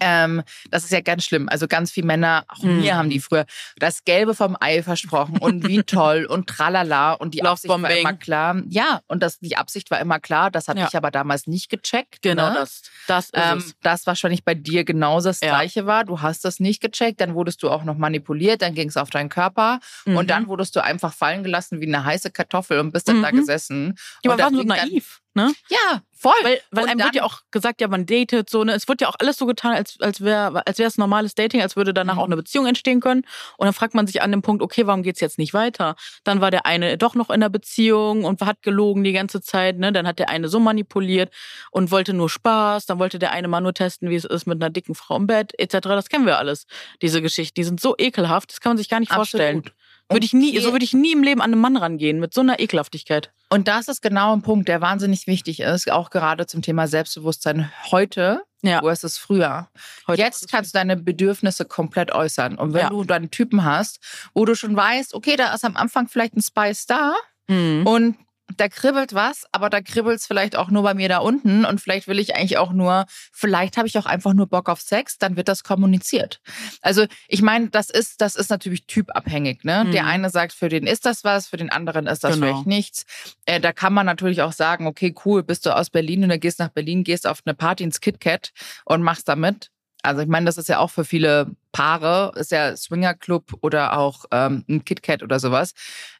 ähm, 0.00 0.42
das 0.70 0.84
ist 0.84 0.92
ja 0.92 1.00
ganz 1.00 1.24
schlimm. 1.24 1.48
Also 1.48 1.68
ganz 1.68 1.90
viele 1.90 2.06
Männer, 2.06 2.44
auch 2.48 2.62
mhm. 2.62 2.80
mir 2.80 2.96
haben 2.96 3.10
die 3.10 3.20
früher 3.20 3.46
das 3.76 4.04
Gelbe 4.04 4.34
vom 4.34 4.56
Ei 4.60 4.82
versprochen 4.82 5.38
und 5.38 5.66
wie 5.66 5.82
toll 5.84 6.24
und 6.24 6.48
tralala 6.48 7.12
und 7.12 7.34
die 7.34 7.42
Absicht 7.42 7.68
war 7.68 7.90
immer 7.90 8.14
klar. 8.14 8.62
Ja, 8.68 9.00
und 9.06 9.22
das, 9.22 9.38
die 9.40 9.56
Absicht 9.56 9.90
war 9.90 10.00
immer 10.00 10.20
klar. 10.20 10.50
Das 10.50 10.68
hatte 10.68 10.80
ja. 10.80 10.88
ich 10.88 10.96
aber 10.96 11.10
damals 11.10 11.46
nicht 11.46 11.68
gecheckt. 11.68 12.22
Genau 12.22 12.50
ne? 12.50 12.54
das. 12.54 12.82
Das 13.06 13.24
ist 13.26 13.32
ähm, 13.34 13.58
es. 13.58 13.74
Das 13.82 14.06
wahrscheinlich 14.06 14.44
bei 14.44 14.54
dir 14.54 14.84
genauso 14.84 15.28
das 15.28 15.40
ja. 15.40 15.48
Gleiche 15.48 15.86
war. 15.86 16.04
Du 16.04 16.20
hast 16.20 16.44
das 16.44 16.60
nicht 16.60 16.80
gecheckt, 16.80 17.20
dann 17.20 17.34
wurdest 17.34 17.62
du 17.62 17.70
auch 17.70 17.84
noch 17.84 17.96
manipuliert, 17.96 18.62
dann 18.62 18.74
ging 18.74 18.88
es 18.88 18.96
auf 18.96 19.10
deinen 19.10 19.28
Körper 19.28 19.80
mhm. 20.04 20.16
und 20.16 20.30
dann 20.30 20.48
wurdest 20.48 20.76
du 20.76 20.82
einfach 20.82 21.12
fallen 21.12 21.42
gelassen 21.42 21.80
wie 21.80 21.86
eine 21.86 22.04
heiße 22.04 22.30
Kartoffel 22.30 22.78
und 22.80 22.92
bist 22.92 23.08
dann 23.08 23.18
mhm. 23.18 23.22
da 23.22 23.30
gesessen. 23.30 23.94
Ja, 24.24 24.32
aber 24.32 24.42
war 24.42 24.50
so 24.50 24.62
naiv. 24.62 25.20
Ne? 25.36 25.52
Ja, 25.68 26.00
voll. 26.12 26.32
Weil, 26.42 26.60
weil 26.70 26.88
einem 26.88 27.00
wird 27.00 27.16
ja 27.16 27.24
auch 27.24 27.40
gesagt, 27.50 27.80
ja, 27.80 27.88
man 27.88 28.06
datet 28.06 28.48
so, 28.48 28.62
ne? 28.62 28.72
Es 28.72 28.86
wird 28.86 29.00
ja 29.00 29.08
auch 29.08 29.16
alles 29.18 29.36
so 29.36 29.46
getan, 29.46 29.74
als, 29.74 30.00
als 30.00 30.20
wäre 30.20 30.64
als 30.64 30.78
es 30.78 30.96
normales 30.96 31.34
Dating, 31.34 31.60
als 31.60 31.74
würde 31.74 31.92
danach 31.92 32.14
mhm. 32.14 32.20
auch 32.20 32.26
eine 32.26 32.36
Beziehung 32.36 32.66
entstehen 32.66 33.00
können. 33.00 33.22
Und 33.56 33.64
dann 33.66 33.74
fragt 33.74 33.94
man 33.94 34.06
sich 34.06 34.22
an 34.22 34.30
dem 34.30 34.42
Punkt, 34.42 34.62
okay, 34.62 34.86
warum 34.86 35.02
geht's 35.02 35.20
jetzt 35.20 35.38
nicht 35.38 35.52
weiter? 35.52 35.96
Dann 36.22 36.40
war 36.40 36.52
der 36.52 36.66
eine 36.66 36.96
doch 36.98 37.16
noch 37.16 37.30
in 37.30 37.40
der 37.40 37.48
Beziehung 37.48 38.24
und 38.24 38.40
hat 38.42 38.62
gelogen 38.62 39.02
die 39.02 39.12
ganze 39.12 39.40
Zeit, 39.40 39.76
ne? 39.76 39.92
Dann 39.92 40.06
hat 40.06 40.20
der 40.20 40.28
eine 40.28 40.48
so 40.48 40.60
manipuliert 40.60 41.32
und 41.72 41.90
wollte 41.90 42.14
nur 42.14 42.30
Spaß, 42.30 42.86
dann 42.86 43.00
wollte 43.00 43.18
der 43.18 43.32
eine 43.32 43.48
mal 43.48 43.60
nur 43.60 43.74
testen, 43.74 44.08
wie 44.08 44.16
es 44.16 44.24
ist 44.24 44.46
mit 44.46 44.62
einer 44.62 44.70
dicken 44.70 44.94
Frau 44.94 45.16
im 45.16 45.26
Bett, 45.26 45.52
etc. 45.58 45.78
Das 45.82 46.08
kennen 46.08 46.26
wir 46.26 46.38
alles, 46.38 46.66
diese 47.02 47.22
Geschichten. 47.22 47.54
Die 47.56 47.64
sind 47.64 47.80
so 47.80 47.96
ekelhaft, 47.98 48.52
das 48.52 48.60
kann 48.60 48.70
man 48.70 48.76
sich 48.78 48.88
gar 48.88 49.00
nicht 49.00 49.10
Absolut. 49.10 49.30
vorstellen. 49.30 49.62
Würde 50.10 50.26
ich 50.26 50.32
nie, 50.32 50.58
so 50.60 50.72
würde 50.72 50.84
ich 50.84 50.92
nie 50.92 51.12
im 51.12 51.22
Leben 51.22 51.40
an 51.40 51.52
einen 51.52 51.60
Mann 51.60 51.76
rangehen, 51.76 52.20
mit 52.20 52.34
so 52.34 52.42
einer 52.42 52.60
Ekelhaftigkeit. 52.60 53.32
Und 53.48 53.68
das 53.68 53.88
ist 53.88 54.02
genau 54.02 54.34
ein 54.34 54.42
Punkt, 54.42 54.68
der 54.68 54.80
wahnsinnig 54.80 55.26
wichtig 55.26 55.60
ist, 55.60 55.90
auch 55.90 56.10
gerade 56.10 56.46
zum 56.46 56.60
Thema 56.60 56.86
Selbstbewusstsein 56.86 57.70
heute. 57.90 58.42
Ja. 58.62 58.82
Wo 58.82 58.88
ist 58.88 59.04
es 59.04 59.18
früher? 59.18 59.68
Heute 60.06 60.22
Jetzt 60.22 60.50
kannst 60.50 60.74
du 60.74 60.78
deine 60.78 60.96
Bedürfnisse 60.96 61.64
komplett 61.64 62.12
äußern. 62.12 62.56
Und 62.56 62.72
wenn 62.72 62.82
ja. 62.82 62.88
du 62.88 63.04
deinen 63.04 63.30
Typen 63.30 63.64
hast, 63.64 63.98
wo 64.32 64.44
du 64.44 64.54
schon 64.54 64.74
weißt, 64.74 65.14
okay, 65.14 65.36
da 65.36 65.52
ist 65.54 65.64
am 65.64 65.76
Anfang 65.76 66.08
vielleicht 66.08 66.34
ein 66.34 66.42
Spice 66.42 66.86
da 66.86 67.14
mhm. 67.48 67.86
und 67.86 68.16
da 68.56 68.68
kribbelt 68.68 69.14
was, 69.14 69.44
aber 69.52 69.70
da 69.70 69.80
kribbelt 69.80 70.18
es 70.18 70.26
vielleicht 70.26 70.56
auch 70.56 70.70
nur 70.70 70.82
bei 70.82 70.94
mir 70.94 71.08
da 71.08 71.18
unten 71.18 71.64
und 71.64 71.80
vielleicht 71.80 72.08
will 72.08 72.18
ich 72.18 72.36
eigentlich 72.36 72.58
auch 72.58 72.72
nur, 72.72 73.06
vielleicht 73.32 73.76
habe 73.76 73.88
ich 73.88 73.98
auch 73.98 74.06
einfach 74.06 74.34
nur 74.34 74.46
Bock 74.46 74.68
auf 74.68 74.80
Sex, 74.80 75.18
dann 75.18 75.36
wird 75.36 75.48
das 75.48 75.64
kommuniziert. 75.64 76.40
Also 76.82 77.06
ich 77.28 77.42
meine, 77.42 77.70
das 77.70 77.90
ist, 77.90 78.20
das 78.20 78.36
ist 78.36 78.50
natürlich 78.50 78.86
typabhängig. 78.86 79.64
Ne? 79.64 79.84
Mhm. 79.84 79.92
Der 79.92 80.06
eine 80.06 80.30
sagt, 80.30 80.52
für 80.52 80.68
den 80.68 80.86
ist 80.86 81.06
das 81.06 81.24
was, 81.24 81.48
für 81.48 81.56
den 81.56 81.70
anderen 81.70 82.06
ist 82.06 82.22
das 82.22 82.34
genau. 82.34 82.46
vielleicht 82.46 82.66
nichts. 82.66 83.04
Äh, 83.46 83.60
da 83.60 83.72
kann 83.72 83.92
man 83.92 84.06
natürlich 84.06 84.42
auch 84.42 84.52
sagen, 84.52 84.86
okay, 84.86 85.14
cool, 85.24 85.42
bist 85.42 85.66
du 85.66 85.74
aus 85.74 85.90
Berlin 85.90 86.22
und 86.22 86.28
dann 86.28 86.40
gehst 86.40 86.58
nach 86.58 86.68
Berlin, 86.68 87.04
gehst 87.04 87.26
auf 87.26 87.40
eine 87.44 87.54
Party 87.54 87.84
ins 87.84 88.00
KitKat 88.00 88.52
und 88.84 89.02
machst 89.02 89.28
damit. 89.28 89.70
Also 90.04 90.20
ich 90.20 90.28
meine, 90.28 90.46
das 90.46 90.58
ist 90.58 90.68
ja 90.68 90.78
auch 90.78 90.90
für 90.90 91.04
viele 91.04 91.50
Paare, 91.72 92.32
ist 92.36 92.50
ja 92.50 92.76
Swingerclub 92.76 93.54
oder 93.62 93.98
auch 93.98 94.26
ähm, 94.30 94.64
ein 94.68 94.84
KitKat 94.84 95.22
oder 95.22 95.40
sowas. 95.40 95.72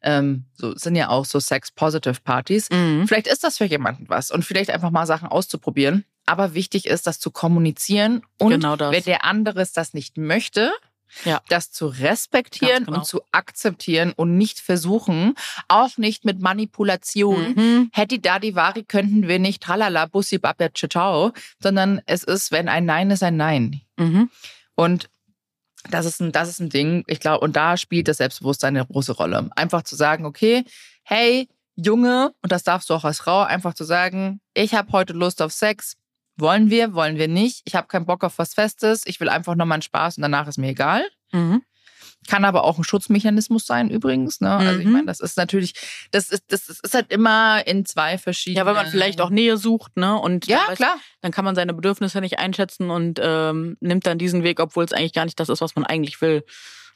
Ähm, 0.03 0.47
so 0.55 0.75
sind 0.75 0.97
ja 0.97 1.11
auch 1.11 1.25
so 1.25 1.39
Sex-Positive-Partys. 1.39 2.71
Mhm. 2.71 3.07
Vielleicht 3.07 3.27
ist 3.27 3.45
das 3.45 3.59
für 3.59 3.67
jemanden 3.67 4.09
was 4.09 4.31
und 4.31 4.45
vielleicht 4.45 4.71
einfach 4.71 4.91
mal 4.91 5.07
Sachen 5.07 5.29
auszuprobieren. 5.29 6.05
Aber 6.27 6.55
wichtig 6.55 6.87
ist, 6.87 7.07
das 7.07 7.21
zu 7.21 7.31
kommunizieren 7.31 8.23
und 8.39 8.51
genau 8.51 8.79
wenn 8.79 9.03
der 9.05 9.25
andere 9.25 9.67
das 9.75 9.93
nicht 9.93 10.17
möchte, 10.17 10.73
ja. 11.25 11.41
Das 11.49 11.71
zu 11.71 11.87
respektieren 11.87 12.85
genau. 12.85 12.99
und 12.99 13.07
zu 13.07 13.23
akzeptieren 13.33 14.13
und 14.15 14.37
nicht 14.37 14.61
versuchen, 14.61 15.35
auch 15.69 15.97
nicht 15.97 16.25
mit 16.25 16.41
Manipulation. 16.41 17.55
Mhm. 17.55 17.91
Hätti 17.93 18.21
Dadi 18.21 18.55
Vari 18.55 18.85
könnten 18.85 19.29
wir 19.29 19.39
nicht 19.39 19.63
tralala, 19.63 20.07
bussi 20.07 20.39
babia 20.39 20.69
ciao, 20.75 21.33
sondern 21.61 22.01
es 22.07 22.25
ist, 22.25 22.53
wenn 22.53 22.69
ein 22.69 22.85
Nein 22.85 23.11
ist, 23.11 23.23
ein 23.23 23.37
Nein. 23.37 23.81
Mhm. 23.97 24.31
Und 24.75 25.09
das 25.91 26.07
ist 26.07 26.21
ein, 26.21 26.33
das 26.33 26.49
ist 26.49 26.61
ein 26.61 26.71
Ding, 26.71 27.05
ich 27.07 27.21
glaube, 27.21 27.41
und 27.41 27.57
da 27.57 27.77
spielt 27.77 28.09
das 28.09 28.17
Selbstbewusstsein 28.17 28.77
eine 28.77 28.87
große 28.87 29.13
Rolle. 29.13 29.51
Einfach 29.57 29.83
zu 29.83 29.97
sagen, 29.97 30.25
okay, 30.25 30.65
hey, 31.03 31.49
Junge, 31.77 32.33
und 32.43 32.53
das 32.53 32.63
darfst 32.63 32.89
du 32.89 32.95
auch 32.95 33.05
als 33.05 33.19
Frau, 33.19 33.43
einfach 33.43 33.75
zu 33.75 33.85
sagen, 33.85 34.41
ich 34.55 34.75
habe 34.75 34.93
heute 34.93 35.13
Lust 35.13 35.43
auf 35.43 35.53
Sex, 35.53 35.97
wollen 36.37 36.71
wir, 36.71 36.95
wollen 36.95 37.19
wir 37.19 37.29
nicht? 37.29 37.63
Ich 37.65 37.75
habe 37.75 37.87
keinen 37.87 38.07
Bock 38.07 38.25
auf 38.25 38.39
was 38.39 38.55
Festes. 38.55 39.03
Ich 39.07 39.21
will 39.21 39.29
einfach 39.29 39.55
nur 39.55 39.67
meinen 39.67 39.83
Spaß 39.83 40.19
und 40.19 40.23
danach 40.23 40.49
ist 40.49 40.59
mir 40.59 40.69
egal. 40.69 41.05
Mhm. 41.33 41.63
Kann 42.27 42.45
aber 42.45 42.65
auch 42.65 42.79
ein 42.79 42.85
Schutzmechanismus 42.85 43.67
sein, 43.67 43.91
übrigens. 43.91 44.41
Ne? 44.41 44.51
Also 44.51 44.81
ich 44.81 44.87
mhm. 44.87 44.93
meine, 44.93 45.07
das 45.07 45.21
ist 45.21 45.37
natürlich, 45.37 45.75
das 46.11 46.31
ist, 46.31 46.45
das 46.49 46.69
ist 46.69 46.95
halt 46.95 47.13
immer 47.13 47.67
in 47.67 47.85
zwei 47.85 48.17
verschiedenen. 48.17 48.67
Ja, 48.67 48.67
weil 48.67 48.83
man 48.83 48.91
vielleicht 48.91 49.21
auch 49.21 49.29
Nähe 49.29 49.59
sucht, 49.59 49.97
ne? 49.97 50.19
Und 50.19 50.47
ja, 50.47 50.63
weiß, 50.69 50.77
klar. 50.77 50.97
Dann 51.21 51.33
kann 51.33 51.45
man 51.45 51.55
seine 51.55 51.75
Bedürfnisse 51.75 52.21
nicht 52.21 52.39
einschätzen 52.39 52.89
und 52.91 53.21
ähm, 53.23 53.77
nimmt 53.81 54.07
dann 54.07 54.17
diesen 54.17 54.43
Weg, 54.43 54.59
obwohl 54.59 54.85
es 54.85 54.93
eigentlich 54.93 55.13
gar 55.13 55.27
nicht 55.27 55.39
das 55.39 55.51
ist, 55.51 55.61
was 55.61 55.77
man 55.77 55.85
eigentlich 55.85 56.21
will. 56.23 56.45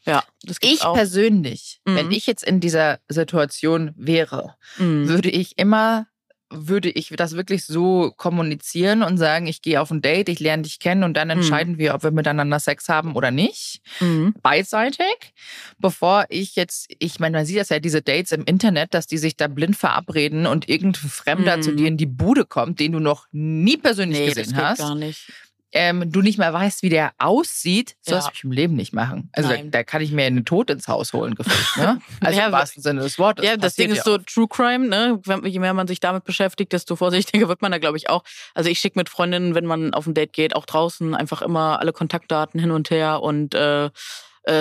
Ja, 0.07 0.25
das 0.43 0.57
ich 0.63 0.83
auch. 0.83 0.95
persönlich, 0.95 1.81
mhm. 1.85 1.97
wenn 1.97 2.11
ich 2.11 2.27
jetzt 2.27 2.45
in 2.45 2.61
dieser 2.61 2.99
Situation 3.09 3.93
wäre, 3.97 4.55
mhm. 4.79 5.09
würde 5.09 5.29
ich 5.29 5.59
immer 5.59 6.07
würde 6.51 6.91
ich 6.91 7.09
das 7.11 7.37
wirklich 7.37 7.67
so 7.67 8.13
kommunizieren 8.17 9.03
und 9.03 9.19
sagen, 9.19 9.47
ich 9.47 9.63
gehe 9.63 9.81
auf 9.81 9.91
ein 9.91 10.01
Date, 10.01 10.29
ich 10.29 10.41
lerne 10.41 10.63
dich 10.63 10.79
kennen 10.79 11.03
und 11.03 11.17
dann 11.17 11.29
mhm. 11.29 11.33
entscheiden 11.33 11.75
mhm. 11.75 11.79
wir, 11.79 11.95
ob 11.95 12.03
wir 12.03 12.11
miteinander 12.11 12.59
Sex 12.59 12.89
haben 12.89 13.15
oder 13.17 13.31
nicht. 13.31 13.81
Mhm. 14.01 14.35
Beidseitig. 14.43 15.35
Bevor 15.79 16.25
ich 16.29 16.57
jetzt, 16.57 16.87
ich 16.99 17.21
meine, 17.21 17.39
man 17.39 17.47
sieht 17.47 17.59
das 17.59 17.69
ja, 17.69 17.81
diese 17.81 18.03
Dates 18.03 18.33
im 18.33 18.45
Internet, 18.45 18.95
dass 18.95 19.07
die 19.07 19.19
sich 19.19 19.37
da 19.37 19.49
blind 19.49 19.77
verabreden 19.77 20.47
und 20.47 20.69
irgendein 20.69 21.11
Fremder 21.11 21.59
mhm. 21.59 21.63
zu 21.63 21.75
dir 21.75 21.89
in 21.89 21.97
die 21.97 22.07
Bude 22.07 22.45
kommt, 22.45 22.81
den 22.81 22.93
du 22.93 23.01
noch 23.01 23.27
nie 23.33 23.77
persönlich 23.77 24.19
nee, 24.19 24.29
gesehen 24.29 24.57
hast. 24.57 24.79
Gar 24.79 24.95
nicht 24.95 25.31
ähm, 25.73 26.11
du 26.11 26.23
nicht 26.23 26.39
mehr 26.39 26.53
weißt, 26.53 26.83
wie 26.83 26.89
der 26.89 27.13
aussieht, 27.19 27.97
sollst 28.01 28.27
ja. 28.27 28.31
du 28.31 28.35
mich 28.35 28.45
im 28.45 28.53
Leben 28.53 28.75
nicht 28.75 28.93
machen. 28.95 29.31
Also 29.33 29.51
da, 29.51 29.57
da, 29.63 29.85
kann 29.85 30.01
ich 30.01 30.13
mir 30.13 30.25
einen 30.25 30.45
Tod 30.45 30.71
ins 30.71 30.89
Haus 30.89 31.13
holen, 31.13 31.35
gefühlt. 31.35 31.77
Ne? 31.77 32.01
Also 32.21 32.41
ja, 32.41 32.47
im 32.47 32.53
wahrsten 32.53 32.83
Sinne 32.83 33.01
des 33.03 33.19
Wortes. 33.19 33.45
Ja, 33.45 33.57
das 33.57 33.75
Ding 33.75 33.91
ist 33.91 34.05
so 34.05 34.19
True 34.19 34.49
Crime, 34.49 34.89
ne? 34.89 35.21
Je 35.45 35.59
mehr 35.59 35.75
man 35.75 35.87
sich 35.87 36.01
damit 36.01 36.25
beschäftigt, 36.25 36.73
desto 36.73 36.97
vorsichtiger 36.97 37.49
wird 37.49 37.63
man 37.63 37.73
da, 37.73 37.79
glaube 37.79 37.97
ich, 37.97 38.09
auch. 38.09 38.25
Also 38.55 38.71
ich 38.71 38.79
schicke 38.79 38.99
mit 38.99 39.09
Freundinnen, 39.09 39.55
wenn 39.55 39.67
man 39.67 39.95
auf 39.95 40.07
ein 40.07 40.15
Date 40.15 40.33
geht, 40.33 40.57
auch 40.57 40.67
draußen 40.67 41.15
einfach 41.15 41.43
immer 41.43 41.81
alle 41.81 41.93
Kontaktdaten 41.93 42.59
hin 42.61 42.71
und 42.71 42.91
her 42.91 43.23
und 43.23 43.55
äh, 43.55 43.91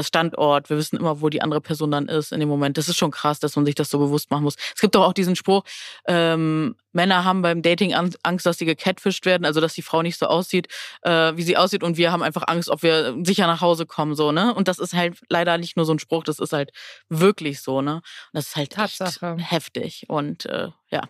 Standort, 0.04 0.70
wir 0.70 0.78
wissen 0.78 0.98
immer, 0.98 1.22
wo 1.22 1.30
die 1.30 1.42
andere 1.42 1.62
Person 1.62 1.92
dann 1.92 2.08
ist 2.08 2.32
in 2.32 2.40
dem 2.40 2.50
Moment. 2.50 2.78
Das 2.78 2.90
ist 2.90 2.98
schon 2.98 3.12
krass, 3.12 3.40
dass 3.40 3.56
man 3.56 3.66
sich 3.66 3.76
das 3.76 3.90
so 3.90 4.00
bewusst 4.00 4.32
machen 4.32 4.44
muss. 4.44 4.56
Es 4.76 4.82
gibt 4.82 4.96
doch 4.96 5.04
auch 5.04 5.14
diesen 5.14 5.36
Spruch, 5.36 5.64
ähm, 6.08 6.76
Männer 6.98 7.24
haben 7.24 7.44
beim 7.44 7.62
Dating 7.62 7.94
Angst, 7.94 8.46
dass 8.46 8.58
sie 8.58 8.66
gecatfischt 8.66 9.26
werden, 9.26 9.46
also 9.46 9.62
dass 9.62 9.74
die 9.74 9.84
Frau 9.84 10.02
nicht 10.02 10.18
so 10.18 10.26
aussieht, 10.26 10.68
äh, 11.04 11.32
wie 11.36 11.44
sie 11.44 11.56
aussieht 11.56 11.84
und 11.84 11.96
wir 11.96 12.12
haben 12.12 12.24
einfach 12.24 12.44
Angst, 12.48 12.70
ob 12.70 12.82
wir 12.82 13.16
sicher 13.24 13.46
nach 13.46 13.62
Hause 13.62 13.86
kommen, 13.86 14.16
so, 14.16 14.32
ne? 14.32 14.54
Und 14.54 14.68
das 14.68 14.80
ist 14.80 14.94
halt 14.94 15.18
leider 15.30 15.58
nicht 15.58 15.78
nur 15.78 15.86
so 15.86 15.94
ein 15.94 16.00
Spruch, 16.00 16.24
das 16.24 16.40
ist 16.40 16.54
halt 16.54 16.72
wirklich 17.08 17.62
so, 17.62 17.82
ne? 17.82 17.96
Und 17.96 18.04
das 18.34 18.48
ist 18.48 18.56
halt 18.56 18.72
Tatsache. 18.72 19.38
heftig 19.38 20.06
und 20.08 20.48
äh, 20.48 20.70
ja, 20.90 21.04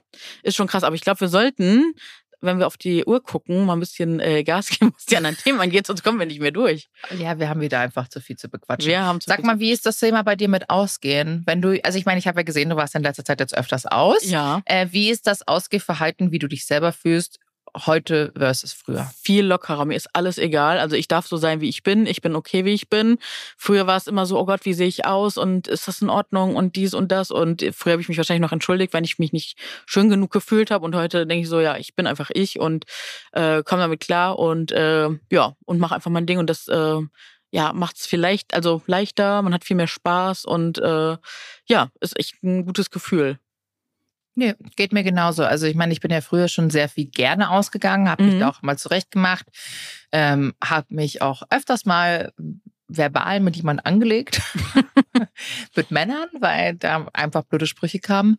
ist 0.43 0.55
schon 0.55 0.67
krass. 0.67 0.83
Aber 0.83 0.95
ich 0.95 1.01
glaube, 1.01 1.21
wir 1.21 1.29
sollten 1.29 1.93
wenn 2.41 2.59
wir 2.59 2.67
auf 2.67 2.77
die 2.77 3.05
Uhr 3.05 3.21
gucken, 3.21 3.65
mal 3.65 3.73
ein 3.73 3.79
bisschen 3.79 4.19
äh, 4.19 4.43
Gas 4.43 4.69
geben, 4.79 4.91
was 4.95 5.05
die 5.05 5.17
anderen 5.17 5.37
Themen 5.37 5.59
angeht, 5.59 5.87
sonst 5.87 6.03
kommen 6.03 6.19
wir 6.19 6.25
nicht 6.25 6.41
mehr 6.41 6.51
durch. 6.51 6.89
Ja, 7.17 7.39
wir 7.39 7.49
haben 7.49 7.61
wieder 7.61 7.79
einfach 7.79 8.07
zu 8.07 8.21
viel 8.21 8.37
zu 8.37 8.49
bequatschen. 8.49 8.89
Wir 8.89 9.03
haben 9.03 9.21
zu 9.21 9.29
Sag 9.29 9.43
mal, 9.43 9.59
wie 9.59 9.71
ist 9.71 9.85
das 9.85 9.99
Thema 9.99 10.23
bei 10.23 10.35
dir 10.35 10.49
mit 10.49 10.69
Ausgehen? 10.69 11.43
Wenn 11.45 11.61
du, 11.61 11.79
also 11.83 11.97
ich 11.97 12.05
meine, 12.05 12.19
ich 12.19 12.27
habe 12.27 12.39
ja 12.39 12.43
gesehen, 12.43 12.69
du 12.69 12.75
warst 12.75 12.95
in 12.95 13.03
letzter 13.03 13.25
Zeit 13.25 13.39
jetzt 13.39 13.57
öfters 13.57 13.85
aus. 13.85 14.23
Ja. 14.23 14.61
Äh, 14.65 14.87
wie 14.91 15.09
ist 15.09 15.27
das 15.27 15.47
Ausgehverhalten, 15.47 16.31
wie 16.31 16.39
du 16.39 16.47
dich 16.47 16.65
selber 16.65 16.91
fühlst? 16.91 17.39
Heute 17.85 18.31
versus 18.35 18.73
früher? 18.73 19.09
Viel 19.21 19.45
lockerer. 19.45 19.85
Mir 19.85 19.95
ist 19.95 20.09
alles 20.13 20.37
egal. 20.37 20.79
Also 20.79 20.95
ich 20.95 21.07
darf 21.07 21.27
so 21.27 21.37
sein, 21.37 21.61
wie 21.61 21.69
ich 21.69 21.83
bin. 21.83 22.05
Ich 22.05 22.21
bin 22.21 22.35
okay, 22.35 22.65
wie 22.65 22.73
ich 22.73 22.89
bin. 22.89 23.17
Früher 23.57 23.87
war 23.87 23.97
es 23.97 24.07
immer 24.07 24.25
so, 24.25 24.39
oh 24.39 24.45
Gott, 24.45 24.65
wie 24.65 24.73
sehe 24.73 24.87
ich 24.87 25.05
aus 25.05 25.37
und 25.37 25.67
ist 25.67 25.87
das 25.87 26.01
in 26.01 26.09
Ordnung 26.09 26.55
und 26.55 26.75
dies 26.75 26.93
und 26.93 27.11
das. 27.11 27.31
Und 27.31 27.63
früher 27.73 27.93
habe 27.93 28.01
ich 28.01 28.09
mich 28.09 28.17
wahrscheinlich 28.17 28.41
noch 28.41 28.53
entschuldigt, 28.53 28.93
wenn 28.93 29.03
ich 29.03 29.19
mich 29.19 29.33
nicht 29.33 29.57
schön 29.85 30.09
genug 30.09 30.31
gefühlt 30.31 30.71
habe. 30.71 30.85
Und 30.85 30.95
heute 30.95 31.27
denke 31.27 31.43
ich 31.43 31.49
so, 31.49 31.59
ja, 31.59 31.77
ich 31.77 31.95
bin 31.95 32.07
einfach 32.07 32.29
ich 32.33 32.59
und 32.59 32.85
äh, 33.33 33.63
komme 33.63 33.81
damit 33.83 33.99
klar 33.99 34.39
und 34.39 34.71
äh, 34.71 35.09
ja, 35.31 35.55
und 35.65 35.79
mache 35.79 35.95
einfach 35.95 36.11
mein 36.11 36.25
Ding. 36.25 36.39
Und 36.39 36.49
das 36.49 36.67
äh, 36.67 37.01
ja, 37.51 37.73
macht 37.73 37.97
es 37.97 38.05
vielleicht 38.05 38.53
also 38.53 38.81
leichter, 38.87 39.41
man 39.41 39.53
hat 39.53 39.63
viel 39.63 39.77
mehr 39.77 39.87
Spaß 39.87 40.45
und 40.45 40.77
äh, 40.79 41.17
ja, 41.65 41.89
ist 42.01 42.19
echt 42.19 42.43
ein 42.43 42.65
gutes 42.65 42.91
Gefühl. 42.91 43.39
Nee, 44.37 44.53
geht 44.75 44.93
mir 44.93 45.03
genauso. 45.03 45.43
Also 45.43 45.65
ich 45.65 45.75
meine, 45.75 45.91
ich 45.91 45.99
bin 45.99 46.11
ja 46.11 46.21
früher 46.21 46.47
schon 46.47 46.69
sehr 46.69 46.87
viel 46.89 47.07
gerne 47.07 47.49
ausgegangen, 47.49 48.07
habe 48.07 48.21
mhm. 48.21 48.29
mich 48.29 48.39
da 48.39 48.49
auch 48.49 48.61
mal 48.61 48.77
zurechtgemacht, 48.77 49.47
ähm, 50.11 50.53
habe 50.63 50.85
mich 50.93 51.23
auch 51.23 51.41
öfters 51.49 51.85
mal 51.85 52.31
verbal 52.87 53.39
mit 53.39 53.55
jemandem 53.55 53.85
angelegt, 53.87 54.41
mit 55.75 55.89
Männern, 55.89 56.29
weil 56.39 56.75
da 56.75 57.07
einfach 57.13 57.45
blöde 57.45 57.65
Sprüche 57.65 57.99
kamen. 57.99 58.37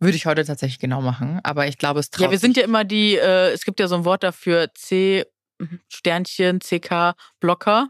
Würde 0.00 0.16
ich 0.16 0.26
heute 0.26 0.44
tatsächlich 0.44 0.78
genau 0.78 1.00
machen. 1.00 1.40
Aber 1.42 1.66
ich 1.66 1.78
glaube, 1.78 2.00
es 2.00 2.10
traut 2.10 2.26
Ja, 2.26 2.30
wir 2.30 2.38
sind 2.38 2.58
ja 2.58 2.62
immer 2.62 2.84
die, 2.84 3.16
äh, 3.16 3.50
es 3.50 3.64
gibt 3.64 3.80
ja 3.80 3.88
so 3.88 3.94
ein 3.94 4.04
Wort 4.04 4.22
dafür, 4.22 4.68
C 4.74 5.24
Sternchen, 5.88 6.60
CK, 6.60 7.14
Blocker. 7.40 7.88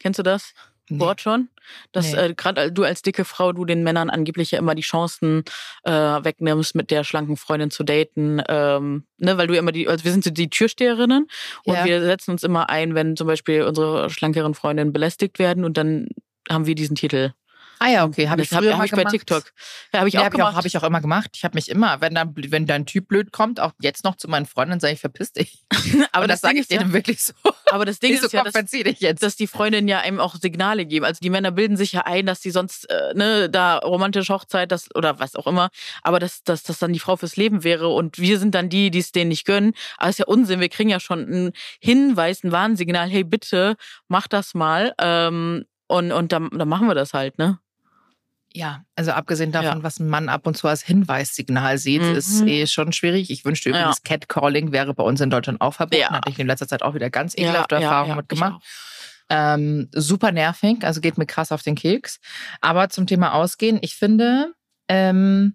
Kennst 0.00 0.18
du 0.18 0.22
das? 0.22 0.54
Nee. 0.90 1.00
Wort 1.00 1.20
schon? 1.20 1.48
Dass 1.92 2.12
nee. 2.12 2.18
äh, 2.18 2.34
gerade 2.34 2.72
du 2.72 2.84
als 2.84 3.02
dicke 3.02 3.24
Frau, 3.24 3.52
du 3.52 3.64
den 3.64 3.82
Männern 3.82 4.10
angeblich 4.10 4.50
ja 4.52 4.58
immer 4.58 4.74
die 4.74 4.82
Chancen 4.82 5.44
äh, 5.84 5.92
wegnimmst, 5.92 6.74
mit 6.74 6.90
der 6.90 7.04
schlanken 7.04 7.36
Freundin 7.36 7.70
zu 7.70 7.84
daten. 7.84 8.42
Ähm, 8.48 9.04
ne, 9.18 9.36
weil 9.36 9.46
du 9.46 9.56
immer 9.56 9.72
die, 9.72 9.88
also 9.88 10.04
wir 10.04 10.12
sind 10.12 10.24
so 10.24 10.30
die 10.30 10.50
Türsteherinnen 10.50 11.28
und 11.64 11.74
ja. 11.74 11.84
wir 11.84 12.00
setzen 12.02 12.32
uns 12.32 12.42
immer 12.42 12.70
ein, 12.70 12.94
wenn 12.94 13.16
zum 13.16 13.26
Beispiel 13.26 13.62
unsere 13.62 14.10
schlankeren 14.10 14.54
Freundinnen 14.54 14.92
belästigt 14.92 15.38
werden 15.38 15.64
und 15.64 15.76
dann 15.76 16.08
haben 16.48 16.66
wir 16.66 16.74
diesen 16.74 16.96
Titel. 16.96 17.32
Ah 17.80 17.88
ja, 17.88 18.04
okay, 18.04 18.28
habe 18.28 18.42
ich 18.42 18.52
hab, 18.52 18.64
hab 18.64 18.84
ich 18.84 18.90
bei 18.90 19.04
TikTok. 19.04 19.44
Ja, 19.92 20.00
habe 20.00 20.08
ich, 20.08 20.14
ja, 20.14 20.20
auch 20.20 20.24
hab 20.24 20.32
gemacht. 20.32 20.56
Habe 20.56 20.66
ich 20.66 20.76
auch 20.76 20.82
immer 20.82 21.00
gemacht. 21.00 21.30
Ich 21.34 21.44
habe 21.44 21.54
mich 21.54 21.68
immer, 21.68 22.00
wenn 22.00 22.14
dann, 22.14 22.34
wenn 22.36 22.66
dein 22.66 22.86
Typ 22.86 23.08
blöd 23.08 23.32
kommt, 23.32 23.60
auch 23.60 23.72
jetzt 23.80 24.04
noch 24.04 24.16
zu 24.16 24.28
meinen 24.28 24.46
Freundinnen, 24.46 24.80
sage 24.80 24.94
ich, 24.94 25.00
verpiss 25.00 25.32
dich. 25.32 25.64
aber 26.12 26.26
das, 26.26 26.40
das 26.40 26.50
sage 26.50 26.60
ich 26.60 26.68
denen 26.68 26.88
ja, 26.88 26.92
wirklich 26.92 27.22
so. 27.22 27.32
Aber 27.70 27.84
das 27.84 28.00
Ding 28.00 28.14
ist 28.14 28.32
ja, 28.32 28.42
dass, 28.42 29.20
dass, 29.20 29.36
die 29.36 29.46
Freundinnen 29.46 29.88
ja 29.88 30.00
einem 30.00 30.20
auch 30.20 30.34
Signale 30.36 30.86
geben. 30.86 31.04
Also 31.04 31.20
die 31.20 31.30
Männer 31.30 31.50
bilden 31.50 31.76
sich 31.76 31.92
ja 31.92 32.02
ein, 32.02 32.26
dass 32.26 32.42
sie 32.42 32.50
sonst 32.50 32.90
äh, 32.90 33.14
ne, 33.14 33.48
da 33.48 33.78
romantische 33.78 34.32
Hochzeit, 34.32 34.72
das 34.72 34.88
oder 34.94 35.18
was 35.18 35.36
auch 35.36 35.46
immer, 35.46 35.70
aber 36.02 36.18
dass, 36.18 36.42
dass 36.42 36.62
das 36.62 36.78
dann 36.78 36.92
die 36.92 36.98
Frau 36.98 37.16
fürs 37.16 37.36
Leben 37.36 37.64
wäre 37.64 37.88
und 37.88 38.18
wir 38.18 38.38
sind 38.38 38.54
dann 38.54 38.68
die, 38.68 38.90
die 38.90 38.98
es 38.98 39.12
denen 39.12 39.28
nicht 39.28 39.44
gönnen. 39.44 39.74
Aber 39.98 40.10
ist 40.10 40.18
ja 40.18 40.26
Unsinn. 40.26 40.60
Wir 40.60 40.68
kriegen 40.68 40.90
ja 40.90 41.00
schon 41.00 41.26
einen 41.26 41.52
Hinweis, 41.80 42.42
ein 42.42 42.52
Warnsignal. 42.52 43.08
Hey, 43.08 43.24
bitte 43.24 43.76
mach 44.08 44.26
das 44.26 44.54
mal. 44.54 44.94
Ähm, 45.00 45.64
und 45.86 46.12
und 46.12 46.32
dann, 46.32 46.50
dann 46.50 46.68
machen 46.68 46.86
wir 46.86 46.94
das 46.94 47.14
halt, 47.14 47.38
ne? 47.38 47.58
Ja, 48.54 48.84
also 48.96 49.12
abgesehen 49.12 49.52
davon, 49.52 49.78
ja. 49.78 49.82
was 49.82 50.00
ein 50.00 50.08
Mann 50.08 50.28
ab 50.28 50.46
und 50.46 50.56
zu 50.56 50.68
als 50.68 50.82
Hinweissignal 50.82 51.76
sieht, 51.78 52.02
mhm. 52.02 52.14
ist 52.14 52.40
eh 52.42 52.66
schon 52.66 52.92
schwierig. 52.92 53.30
Ich 53.30 53.44
wünschte 53.44 53.68
übrigens, 53.68 53.98
ja. 53.98 54.02
Catcalling 54.04 54.72
wäre 54.72 54.94
bei 54.94 55.02
uns 55.02 55.20
in 55.20 55.30
Deutschland 55.30 55.60
auch 55.60 55.74
verboten. 55.74 56.00
Ja. 56.00 56.10
Hatte 56.10 56.30
ich 56.30 56.38
in 56.38 56.46
letzter 56.46 56.66
Zeit 56.66 56.82
auch 56.82 56.94
wieder 56.94 57.10
ganz 57.10 57.36
ekelhafte 57.36 57.76
ja, 57.76 57.82
Erfahrungen 57.82 58.16
mitgemacht. 58.16 58.62
Ähm, 59.30 59.90
super 59.92 60.32
nervig, 60.32 60.84
also 60.84 61.02
geht 61.02 61.18
mir 61.18 61.26
krass 61.26 61.52
auf 61.52 61.62
den 61.62 61.74
Keks. 61.74 62.20
Aber 62.62 62.88
zum 62.88 63.06
Thema 63.06 63.34
Ausgehen, 63.34 63.78
ich 63.82 63.94
finde, 63.94 64.54
ähm, 64.88 65.54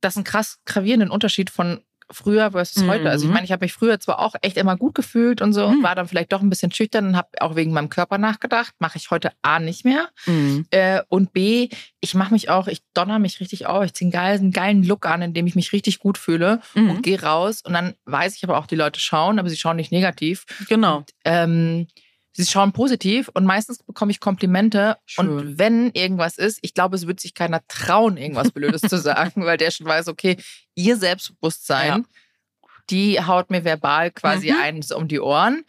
das 0.00 0.14
ist 0.14 0.18
ein 0.18 0.24
krass 0.24 0.58
gravierenden 0.64 1.10
Unterschied 1.10 1.50
von 1.50 1.80
früher 2.12 2.52
versus 2.52 2.82
mhm. 2.82 2.88
heute. 2.90 3.10
Also 3.10 3.24
ich 3.24 3.28
mhm. 3.28 3.34
meine, 3.34 3.44
ich 3.44 3.52
habe 3.52 3.64
mich 3.64 3.72
früher 3.72 3.98
zwar 4.00 4.18
auch 4.18 4.34
echt 4.42 4.56
immer 4.56 4.76
gut 4.76 4.94
gefühlt 4.94 5.42
und 5.42 5.52
so, 5.52 5.68
mhm. 5.68 5.82
war 5.82 5.94
dann 5.94 6.08
vielleicht 6.08 6.32
doch 6.32 6.40
ein 6.40 6.50
bisschen 6.50 6.72
schüchtern 6.72 7.08
und 7.08 7.16
habe 7.16 7.28
auch 7.40 7.56
wegen 7.56 7.72
meinem 7.72 7.88
Körper 7.88 8.18
nachgedacht. 8.18 8.74
Mache 8.78 8.98
ich 8.98 9.10
heute 9.10 9.32
A 9.42 9.58
nicht 9.58 9.84
mehr. 9.84 10.08
Mhm. 10.26 10.66
Äh, 10.70 11.02
und 11.08 11.32
B, 11.32 11.68
ich 12.00 12.14
mache 12.14 12.32
mich 12.32 12.50
auch, 12.50 12.68
ich 12.68 12.82
donner 12.94 13.18
mich 13.18 13.40
richtig 13.40 13.66
auf. 13.66 13.84
Ich 13.84 13.94
ziehe 13.94 14.06
einen 14.06 14.12
geilen, 14.12 14.50
geilen 14.50 14.82
Look 14.82 15.06
an, 15.06 15.22
in 15.22 15.34
dem 15.34 15.46
ich 15.46 15.54
mich 15.54 15.72
richtig 15.72 15.98
gut 15.98 16.18
fühle 16.18 16.60
und 16.74 16.86
mhm. 16.86 17.02
gehe 17.02 17.22
raus. 17.22 17.62
Und 17.64 17.72
dann 17.72 17.94
weiß 18.04 18.36
ich 18.36 18.44
aber 18.44 18.58
auch, 18.58 18.66
die 18.66 18.76
Leute 18.76 19.00
schauen, 19.00 19.38
aber 19.38 19.48
sie 19.48 19.56
schauen 19.56 19.76
nicht 19.76 19.92
negativ. 19.92 20.44
Genau. 20.68 20.98
Und, 20.98 21.10
ähm, 21.24 21.86
Sie 22.34 22.46
schauen 22.46 22.72
positiv 22.72 23.28
und 23.34 23.44
meistens 23.44 23.82
bekomme 23.82 24.10
ich 24.10 24.20
Komplimente. 24.20 24.96
Schön. 25.04 25.28
Und 25.28 25.58
wenn 25.58 25.90
irgendwas 25.90 26.38
ist, 26.38 26.58
ich 26.62 26.72
glaube, 26.72 26.96
es 26.96 27.06
wird 27.06 27.20
sich 27.20 27.34
keiner 27.34 27.60
trauen, 27.68 28.16
irgendwas 28.16 28.52
Blödes 28.52 28.80
zu 28.80 28.98
sagen, 28.98 29.44
weil 29.44 29.58
der 29.58 29.70
schon 29.70 29.86
weiß, 29.86 30.08
okay, 30.08 30.38
ihr 30.74 30.96
Selbstbewusstsein, 30.96 31.88
ja. 31.88 32.68
die 32.88 33.20
haut 33.20 33.50
mir 33.50 33.64
verbal 33.64 34.10
quasi 34.10 34.50
mhm. 34.50 34.60
eins 34.60 34.92
um 34.92 35.08
die 35.08 35.20
Ohren. 35.20 35.64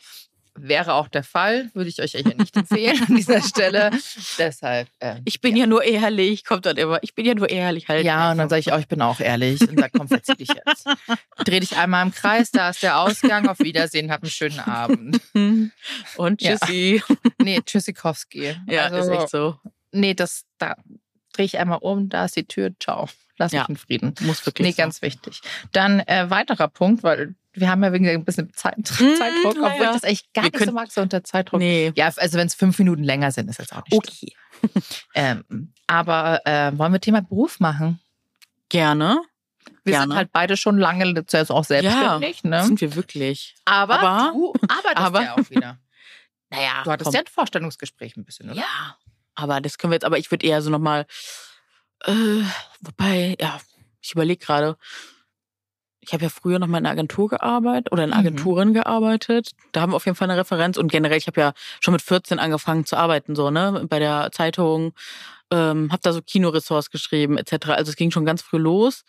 Wäre 0.56 0.94
auch 0.94 1.08
der 1.08 1.24
Fall, 1.24 1.72
würde 1.74 1.90
ich 1.90 2.00
euch 2.00 2.12
hier 2.12 2.36
nicht 2.36 2.56
empfehlen 2.56 3.02
an 3.08 3.16
dieser 3.16 3.42
Stelle. 3.42 3.90
Deshalb. 4.38 4.88
Äh, 5.00 5.16
ich 5.26 5.42
bin 5.42 5.56
ja. 5.56 5.62
ja. 5.62 5.68
nur 5.68 5.84
ehrlich, 5.84 6.46
kommt 6.46 6.68
dann 6.68 6.78
immer. 6.78 7.00
Ich 7.02 7.16
bin 7.16 7.26
ja 7.26 7.34
nur 7.34 7.50
ehrlich 7.50 7.88
halt. 7.88 8.06
Ja, 8.06 8.32
und 8.32 8.38
dann 8.38 8.50
sage 8.50 8.60
ich 8.60 8.72
auch, 8.72 8.78
ich 8.78 8.88
bin 8.88 9.02
auch 9.02 9.20
ehrlich. 9.20 9.62
Und 9.62 9.80
sage, 9.80 9.92
komm, 9.98 10.08
verzieh 10.08 10.36
dich 10.36 10.50
jetzt. 10.50 10.88
Dreh 11.46 11.60
dich 11.60 11.76
einmal 11.78 12.06
im 12.06 12.12
Kreis, 12.12 12.52
da 12.52 12.70
ist 12.70 12.84
der 12.84 13.00
Ausgang. 13.00 13.48
Auf 13.48 13.60
Wiedersehen, 13.60 14.12
hab 14.12 14.22
einen 14.22 14.30
schönen 14.30 14.60
Abend. 14.60 15.20
Und 16.18 16.40
tschüssi. 16.40 17.02
Ja. 17.08 17.16
Nee, 17.42 17.62
tschüssikowski. 17.66 18.56
Ja, 18.68 18.86
also, 18.86 19.12
ist 19.12 19.20
echt 19.20 19.30
so. 19.30 19.60
Nee, 19.92 20.14
das, 20.14 20.46
da 20.60 20.76
drehe 21.34 21.46
ich 21.46 21.58
einmal 21.58 21.80
um, 21.82 22.10
da 22.10 22.26
ist 22.26 22.36
die 22.36 22.46
Tür, 22.46 22.72
ciao. 22.80 23.10
Lass 23.38 23.52
ja, 23.52 23.62
mich 23.62 23.70
in 23.70 23.78
Frieden. 23.78 24.16
Muss 24.22 24.46
wirklich. 24.46 24.66
Nee, 24.68 24.72
so. 24.72 24.78
ganz 24.78 25.02
wichtig. 25.02 25.42
Dann 25.72 26.02
äh, 26.02 26.30
weiterer 26.30 26.68
Punkt, 26.68 27.04
weil 27.04 27.36
wir 27.54 27.70
haben 27.70 27.84
ja 27.84 27.94
wegen 27.94 28.08
ein 28.08 28.26
bisschen 28.26 28.52
Zeit, 28.54 28.78
mhm, 28.78 29.16
Zeitdruck, 29.16 29.58
obwohl 29.58 29.84
ja. 29.84 29.96
ich 29.96 30.02
das 30.02 30.04
echt 30.04 30.34
gar 30.34 30.46
wir 30.46 30.52
nicht 30.52 30.66
so 30.66 30.72
mag, 30.72 30.92
so 30.92 31.02
unter 31.02 31.24
Zeitdruck. 31.24 31.60
Nee. 31.60 31.92
Ja, 31.96 32.12
also 32.16 32.38
wenn 32.38 32.48
es 32.48 32.56
fünf 32.56 32.78
Minuten 32.80 33.04
länger 33.04 33.32
sind, 33.32 33.50
ist 33.50 33.60
das 33.60 33.72
auch 33.72 33.84
nicht 33.90 33.94
Okay. 33.94 34.34
ähm, 35.16 35.74
aber 35.88 36.42
äh, 36.46 36.78
wollen 36.78 36.94
wir 36.94 37.02
Thema 37.02 37.22
Beruf 37.22 37.60
machen? 37.60 38.00
Gerne. 38.70 39.22
Wir 39.84 39.92
Gerne. 39.92 40.08
sind 40.08 40.16
halt 40.16 40.32
beide 40.32 40.58
schon 40.58 40.78
lange 40.78 41.26
zuerst 41.26 41.52
auch 41.52 41.64
selbstständig. 41.64 42.42
Ja, 42.44 42.50
ne? 42.50 42.64
sind 42.64 42.82
wir 42.82 42.96
wirklich. 42.96 43.56
Aber, 43.66 44.00
aber 44.00 44.32
du 44.32 44.54
arbeitest 44.68 44.98
aber, 44.98 45.22
ja 45.24 45.34
auch 45.34 45.50
wieder. 45.50 45.80
naja, 46.50 46.82
du 46.84 46.92
hattest 46.92 47.06
komm. 47.08 47.16
ja 47.16 47.20
ein 47.22 47.28
Vorstellungsgespräch 47.28 48.16
ein 48.16 48.24
bisschen, 48.24 48.50
oder? 48.50 48.60
Ja, 48.60 48.98
aber 49.36 49.62
das 49.62 49.78
können 49.78 49.92
wir 49.92 49.96
jetzt, 49.96 50.06
aber 50.06 50.18
ich 50.18 50.32
würde 50.32 50.46
eher 50.46 50.62
so 50.62 50.70
nochmal, 50.70 51.06
äh, 52.06 52.44
wobei, 52.82 53.36
ja, 53.40 53.60
ich 54.02 54.12
überlege 54.12 54.46
gerade, 54.46 54.78
ich 56.02 56.14
habe 56.14 56.24
ja 56.24 56.30
früher 56.30 56.60
noch 56.60 56.68
mal 56.68 56.80
in 56.80 56.86
einer 56.86 56.92
Agentur 56.92 57.30
gearbeitet 57.30 57.92
oder 57.92 58.04
in 58.04 58.10
mhm. 58.10 58.18
Agenturen 58.18 58.70
mhm. 58.70 58.74
gearbeitet. 58.74 59.52
Da 59.72 59.82
haben 59.82 59.94
wir 59.94 59.96
auf 59.96 60.06
jeden 60.06 60.18
Fall 60.18 60.30
eine 60.30 60.40
Referenz 60.40 60.78
und 60.78 60.92
generell, 60.92 61.18
ich 61.18 61.28
habe 61.28 61.40
ja 61.40 61.54
schon 61.80 61.94
mit 61.94 62.02
14 62.02 62.40
angefangen 62.40 62.86
zu 62.86 62.98
arbeiten, 62.98 63.36
so, 63.36 63.50
ne, 63.50 63.86
bei 63.90 64.00
der 64.00 64.30
Zeitung, 64.32 64.94
ähm, 65.52 65.92
habe 65.92 66.02
da 66.02 66.12
so 66.12 66.22
Kinoressorts 66.22 66.90
geschrieben, 66.90 67.38
etc. 67.38 67.70
Also 67.70 67.90
es 67.90 67.96
ging 67.96 68.12
schon 68.12 68.26
ganz 68.26 68.42
früh 68.42 68.58
los. 68.58 69.04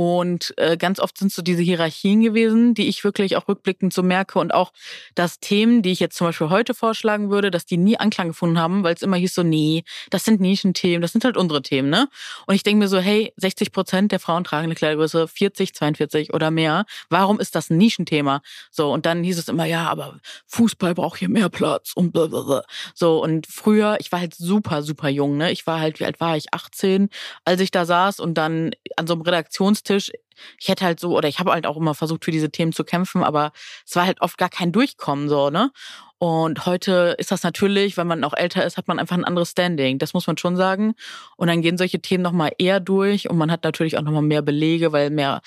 Und 0.00 0.54
äh, 0.56 0.78
ganz 0.78 0.98
oft 0.98 1.18
sind 1.18 1.30
so 1.30 1.42
diese 1.42 1.60
Hierarchien 1.60 2.22
gewesen, 2.22 2.72
die 2.72 2.88
ich 2.88 3.04
wirklich 3.04 3.36
auch 3.36 3.46
rückblickend 3.48 3.92
so 3.92 4.02
merke. 4.02 4.38
Und 4.38 4.54
auch, 4.54 4.72
dass 5.14 5.40
Themen, 5.40 5.82
die 5.82 5.90
ich 5.90 6.00
jetzt 6.00 6.16
zum 6.16 6.28
Beispiel 6.28 6.48
heute 6.48 6.72
vorschlagen 6.72 7.28
würde, 7.30 7.50
dass 7.50 7.66
die 7.66 7.76
nie 7.76 7.98
Anklang 7.98 8.28
gefunden 8.28 8.58
haben, 8.58 8.82
weil 8.82 8.94
es 8.94 9.02
immer 9.02 9.18
hieß 9.18 9.34
so, 9.34 9.42
nee, 9.42 9.84
das 10.08 10.24
sind 10.24 10.40
Nischenthemen, 10.40 11.02
das 11.02 11.12
sind 11.12 11.26
halt 11.26 11.36
unsere 11.36 11.60
Themen, 11.60 11.90
ne? 11.90 12.08
Und 12.46 12.54
ich 12.54 12.62
denke 12.62 12.78
mir 12.78 12.88
so, 12.88 12.98
hey, 12.98 13.34
60 13.36 13.72
Prozent 13.72 14.10
der 14.10 14.20
Frauen 14.20 14.42
tragen 14.42 14.64
eine 14.64 14.74
Kleidergröße 14.74 15.28
40, 15.28 15.74
42 15.74 16.32
oder 16.32 16.50
mehr. 16.50 16.86
Warum 17.10 17.38
ist 17.38 17.54
das 17.54 17.68
ein 17.68 17.76
Nischenthema? 17.76 18.40
So, 18.70 18.90
und 18.90 19.04
dann 19.04 19.22
hieß 19.22 19.36
es 19.36 19.48
immer, 19.48 19.66
ja, 19.66 19.86
aber 19.86 20.18
Fußball 20.46 20.94
braucht 20.94 21.18
hier 21.18 21.28
mehr 21.28 21.50
Platz 21.50 21.92
und 21.94 22.12
blablabla. 22.12 22.62
So, 22.94 23.22
und 23.22 23.46
früher, 23.46 23.98
ich 24.00 24.10
war 24.12 24.20
halt 24.20 24.34
super, 24.34 24.82
super 24.82 25.10
jung, 25.10 25.36
ne? 25.36 25.52
Ich 25.52 25.66
war 25.66 25.78
halt, 25.78 26.00
wie 26.00 26.06
alt 26.06 26.20
war 26.20 26.38
ich? 26.38 26.54
18, 26.54 27.10
als 27.44 27.60
ich 27.60 27.70
da 27.70 27.84
saß 27.84 28.18
und 28.18 28.38
dann 28.38 28.70
an 28.96 29.06
so 29.06 29.12
einem 29.12 29.20
Redaktionstisch 29.20 29.89
Tisch. 29.90 30.12
Ich 30.58 30.68
hätte 30.68 30.84
halt 30.84 31.00
so, 31.00 31.16
oder 31.16 31.28
ich 31.28 31.38
habe 31.38 31.52
halt 31.52 31.66
auch 31.66 31.76
immer 31.76 31.94
versucht, 31.94 32.24
für 32.24 32.30
diese 32.30 32.50
Themen 32.50 32.72
zu 32.72 32.84
kämpfen, 32.84 33.22
aber 33.24 33.52
es 33.86 33.96
war 33.96 34.06
halt 34.06 34.20
oft 34.20 34.38
gar 34.38 34.48
kein 34.48 34.72
Durchkommen 34.72 35.28
so, 35.28 35.50
ne? 35.50 35.72
Und 36.18 36.66
heute 36.66 37.16
ist 37.18 37.32
das 37.32 37.42
natürlich, 37.42 37.96
wenn 37.96 38.06
man 38.06 38.24
auch 38.24 38.34
älter 38.34 38.64
ist, 38.64 38.76
hat 38.76 38.88
man 38.88 38.98
einfach 38.98 39.16
ein 39.16 39.24
anderes 39.24 39.52
Standing. 39.52 39.98
Das 39.98 40.12
muss 40.12 40.26
man 40.26 40.36
schon 40.36 40.54
sagen. 40.54 40.92
Und 41.36 41.48
dann 41.48 41.62
gehen 41.62 41.78
solche 41.78 42.00
Themen 42.00 42.22
nochmal 42.22 42.52
eher 42.58 42.78
durch 42.78 43.30
und 43.30 43.38
man 43.38 43.50
hat 43.50 43.64
natürlich 43.64 43.96
auch 43.96 44.02
nochmal 44.02 44.22
mehr 44.22 44.42
Belege, 44.42 44.92
weil 44.92 45.08
mehr 45.10 45.40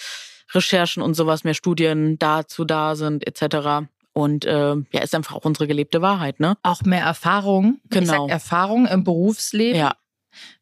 Recherchen 0.51 1.03
und 1.03 1.13
sowas, 1.13 1.43
mehr 1.43 1.53
Studien 1.53 2.17
dazu 2.17 2.65
da 2.65 2.95
sind, 2.95 3.25
etc. 3.27 3.87
Und 4.13 4.45
äh, 4.45 4.75
ja, 4.91 5.01
ist 5.01 5.15
einfach 5.15 5.35
auch 5.35 5.45
unsere 5.45 5.67
gelebte 5.67 6.01
Wahrheit, 6.01 6.39
ne? 6.39 6.57
Auch 6.63 6.81
mehr 6.81 7.03
Erfahrung. 7.03 7.79
Genau. 7.89 8.01
Ich 8.01 8.09
sag 8.09 8.29
Erfahrung 8.29 8.87
im 8.87 9.03
Berufsleben. 9.03 9.79
Ja 9.79 9.93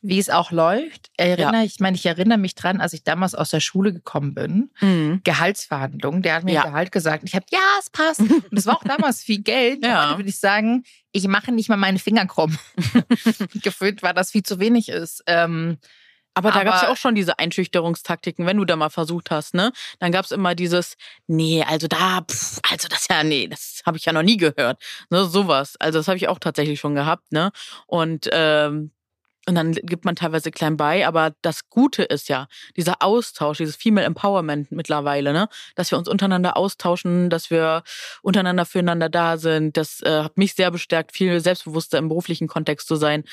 wie 0.01 0.19
es 0.19 0.29
auch 0.29 0.51
läuft. 0.51 1.09
Erinnere, 1.17 1.53
ja. 1.55 1.63
ich 1.63 1.79
meine, 1.79 1.95
ich 1.95 2.05
erinnere 2.05 2.37
mich 2.37 2.55
dran, 2.55 2.81
als 2.81 2.93
ich 2.93 3.03
damals 3.03 3.35
aus 3.35 3.49
der 3.49 3.59
Schule 3.59 3.93
gekommen 3.93 4.33
bin, 4.33 4.71
mhm. 4.81 5.21
Gehaltsverhandlungen, 5.23 6.21
der 6.21 6.35
hat 6.35 6.43
mir 6.43 6.53
ja. 6.53 6.63
Gehalt 6.63 6.91
gesagt. 6.91 7.23
Ich 7.25 7.35
habe, 7.35 7.45
ja, 7.51 7.59
es 7.79 7.89
passt. 7.89 8.19
Und 8.19 8.57
es 8.57 8.65
war 8.65 8.75
auch 8.75 8.83
damals 8.83 9.21
viel 9.21 9.41
Geld. 9.41 9.83
Ja. 9.83 10.09
Heute 10.09 10.19
würde 10.19 10.29
ich 10.29 10.39
sagen, 10.39 10.83
ich 11.11 11.27
mache 11.27 11.51
nicht 11.51 11.69
mal 11.69 11.77
meine 11.77 11.99
Finger 11.99 12.25
krumm. 12.25 12.57
Gefühlt 13.61 14.03
war 14.03 14.13
das 14.13 14.31
viel 14.31 14.43
zu 14.43 14.59
wenig 14.59 14.89
ist. 14.89 15.23
Ähm, 15.27 15.77
aber 16.33 16.51
da 16.51 16.63
gab 16.63 16.75
es 16.75 16.81
ja 16.83 16.89
auch 16.89 16.97
schon 16.97 17.15
diese 17.15 17.39
Einschüchterungstaktiken, 17.39 18.45
wenn 18.45 18.57
du 18.57 18.65
da 18.65 18.75
mal 18.75 18.89
versucht 18.89 19.31
hast, 19.31 19.53
ne? 19.53 19.71
Dann 19.99 20.11
gab 20.11 20.23
es 20.23 20.31
immer 20.31 20.55
dieses, 20.55 20.95
nee, 21.27 21.63
also 21.63 21.87
da, 21.87 22.21
pff, 22.21 22.59
also 22.69 22.87
das 22.87 23.07
ja, 23.09 23.23
nee, 23.23 23.47
das 23.47 23.81
habe 23.85 23.97
ich 23.97 24.05
ja 24.05 24.13
noch 24.13 24.23
nie 24.23 24.37
gehört. 24.37 24.81
Ne, 25.09 25.25
sowas. 25.25 25.75
Also 25.79 25.99
das 25.99 26.07
habe 26.07 26.17
ich 26.17 26.29
auch 26.29 26.39
tatsächlich 26.39 26.79
schon 26.79 26.95
gehabt, 26.95 27.31
ne? 27.33 27.51
Und 27.85 28.29
ähm, 28.31 28.91
und 29.47 29.55
dann 29.55 29.71
gibt 29.73 30.05
man 30.05 30.15
teilweise 30.15 30.51
klein 30.51 30.77
bei, 30.77 31.07
aber 31.07 31.33
das 31.41 31.69
Gute 31.69 32.03
ist 32.03 32.29
ja, 32.29 32.47
dieser 32.77 33.01
Austausch, 33.01 33.57
dieses 33.57 33.75
Female 33.75 34.05
Empowerment 34.05 34.71
mittlerweile, 34.71 35.33
ne? 35.33 35.49
Dass 35.75 35.89
wir 35.89 35.97
uns 35.97 36.07
untereinander 36.07 36.57
austauschen, 36.57 37.29
dass 37.31 37.49
wir 37.49 37.83
untereinander 38.21 38.65
füreinander 38.65 39.09
da 39.09 39.37
sind. 39.37 39.77
Das 39.77 40.01
äh, 40.03 40.23
hat 40.23 40.37
mich 40.37 40.53
sehr 40.53 40.69
bestärkt, 40.69 41.11
viel 41.11 41.39
selbstbewusster 41.39 41.97
im 41.97 42.07
beruflichen 42.07 42.47
Kontext 42.47 42.87
zu 42.87 42.95
sein. 42.95 43.23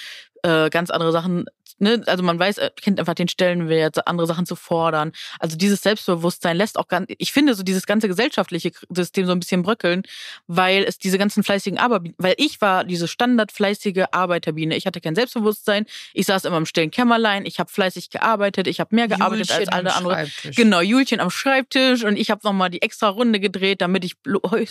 äh, 0.43 0.71
ganz 0.71 0.91
andere 0.91 1.13
Sachen 1.13 1.45
ne, 1.79 2.03
also 2.07 2.23
man 2.23 2.39
weiß, 2.39 2.59
äh, 2.59 2.71
kennt 2.81 2.99
einfach 2.99 3.15
den 3.15 3.29
Stellenwert, 3.29 4.07
andere 4.07 4.27
Sachen 4.27 4.47
zu 4.47 4.57
fordern. 4.57 5.13
Also 5.39 5.57
dieses 5.57 5.83
Selbstbewusstsein 5.83 6.57
lässt 6.57 6.79
auch 6.79 6.89
ganz, 6.89 7.07
ich 7.19 7.33
finde 7.33 7.55
so 7.55 7.63
dieses 7.63 7.87
ganze 7.87 8.09
gesellschaftliche 8.09 8.73
System 8.91 9.27
so 9.27 9.33
ein 9.33 9.41
bisschen 9.41 9.63
bröckeln, 9.63 10.03
weil 10.47 10.85
es 10.85 10.99
diese 10.99 11.19
ganzen 11.19 11.43
fleißigen 11.43 11.79
Arbeiter, 11.79 12.13
weil 12.19 12.35
ich 12.39 12.61
war 12.61 12.85
diese 12.85 13.09
standardfleißige 13.09 14.05
Arbeiterbiene. 14.13 14.77
Ich 14.77 14.87
hatte 14.87 15.01
kein 15.01 15.15
Selbstbewusstsein. 15.15 15.87
Ich 16.15 16.27
saß 16.27 16.45
immer 16.45 16.57
im 16.57 16.67
stillen 16.67 16.91
Kämmerlein. 16.91 17.47
Ich 17.47 17.59
habe 17.59 17.71
fleißig 17.71 18.11
gearbeitet. 18.11 18.67
Ich 18.67 18.81
habe 18.81 18.95
mehr 18.95 19.09
gearbeitet 19.09 19.49
Julchen 19.49 19.69
als 19.69 19.69
alle 19.69 19.95
anderen. 19.95 20.31
Genau, 20.57 20.81
Julchen 20.81 21.21
am 21.21 21.31
Schreibtisch 21.31 22.05
und 22.05 22.17
ich 22.17 22.31
habe 22.31 22.41
nochmal 22.45 22.71
die 22.71 22.83
extra 22.83 23.09
Runde 23.09 23.41
gedreht, 23.41 23.81
damit 23.81 24.05
ich 24.05 24.15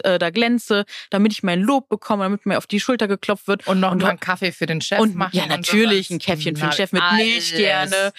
äh, 0.04 0.20
da 0.20 0.30
glänze, 0.30 0.86
damit 1.10 1.34
ich 1.34 1.44
mein 1.44 1.62
Lob 1.62 1.90
bekomme, 1.90 2.24
damit 2.24 2.46
mir 2.46 2.58
auf 2.58 2.68
die 2.68 2.80
Schulter 2.80 3.08
geklopft 3.08 3.48
wird. 3.48 3.68
Und 3.68 3.80
noch 3.80 3.92
und, 3.92 4.04
einen 4.04 4.20
Kaffee 4.20 4.52
für 4.52 4.66
den 4.66 4.82
Chef 4.82 5.00
und, 5.00 5.16
machen. 5.16 5.36
Ja, 5.36 5.46
natürlich, 5.46 6.10
ein 6.10 6.20
Käffchen 6.20 6.56
für 6.56 6.68
den 6.68 6.72
Chef 6.72 6.87
mit 6.94 7.04
Milch 7.14 7.54
gerne 7.54 8.14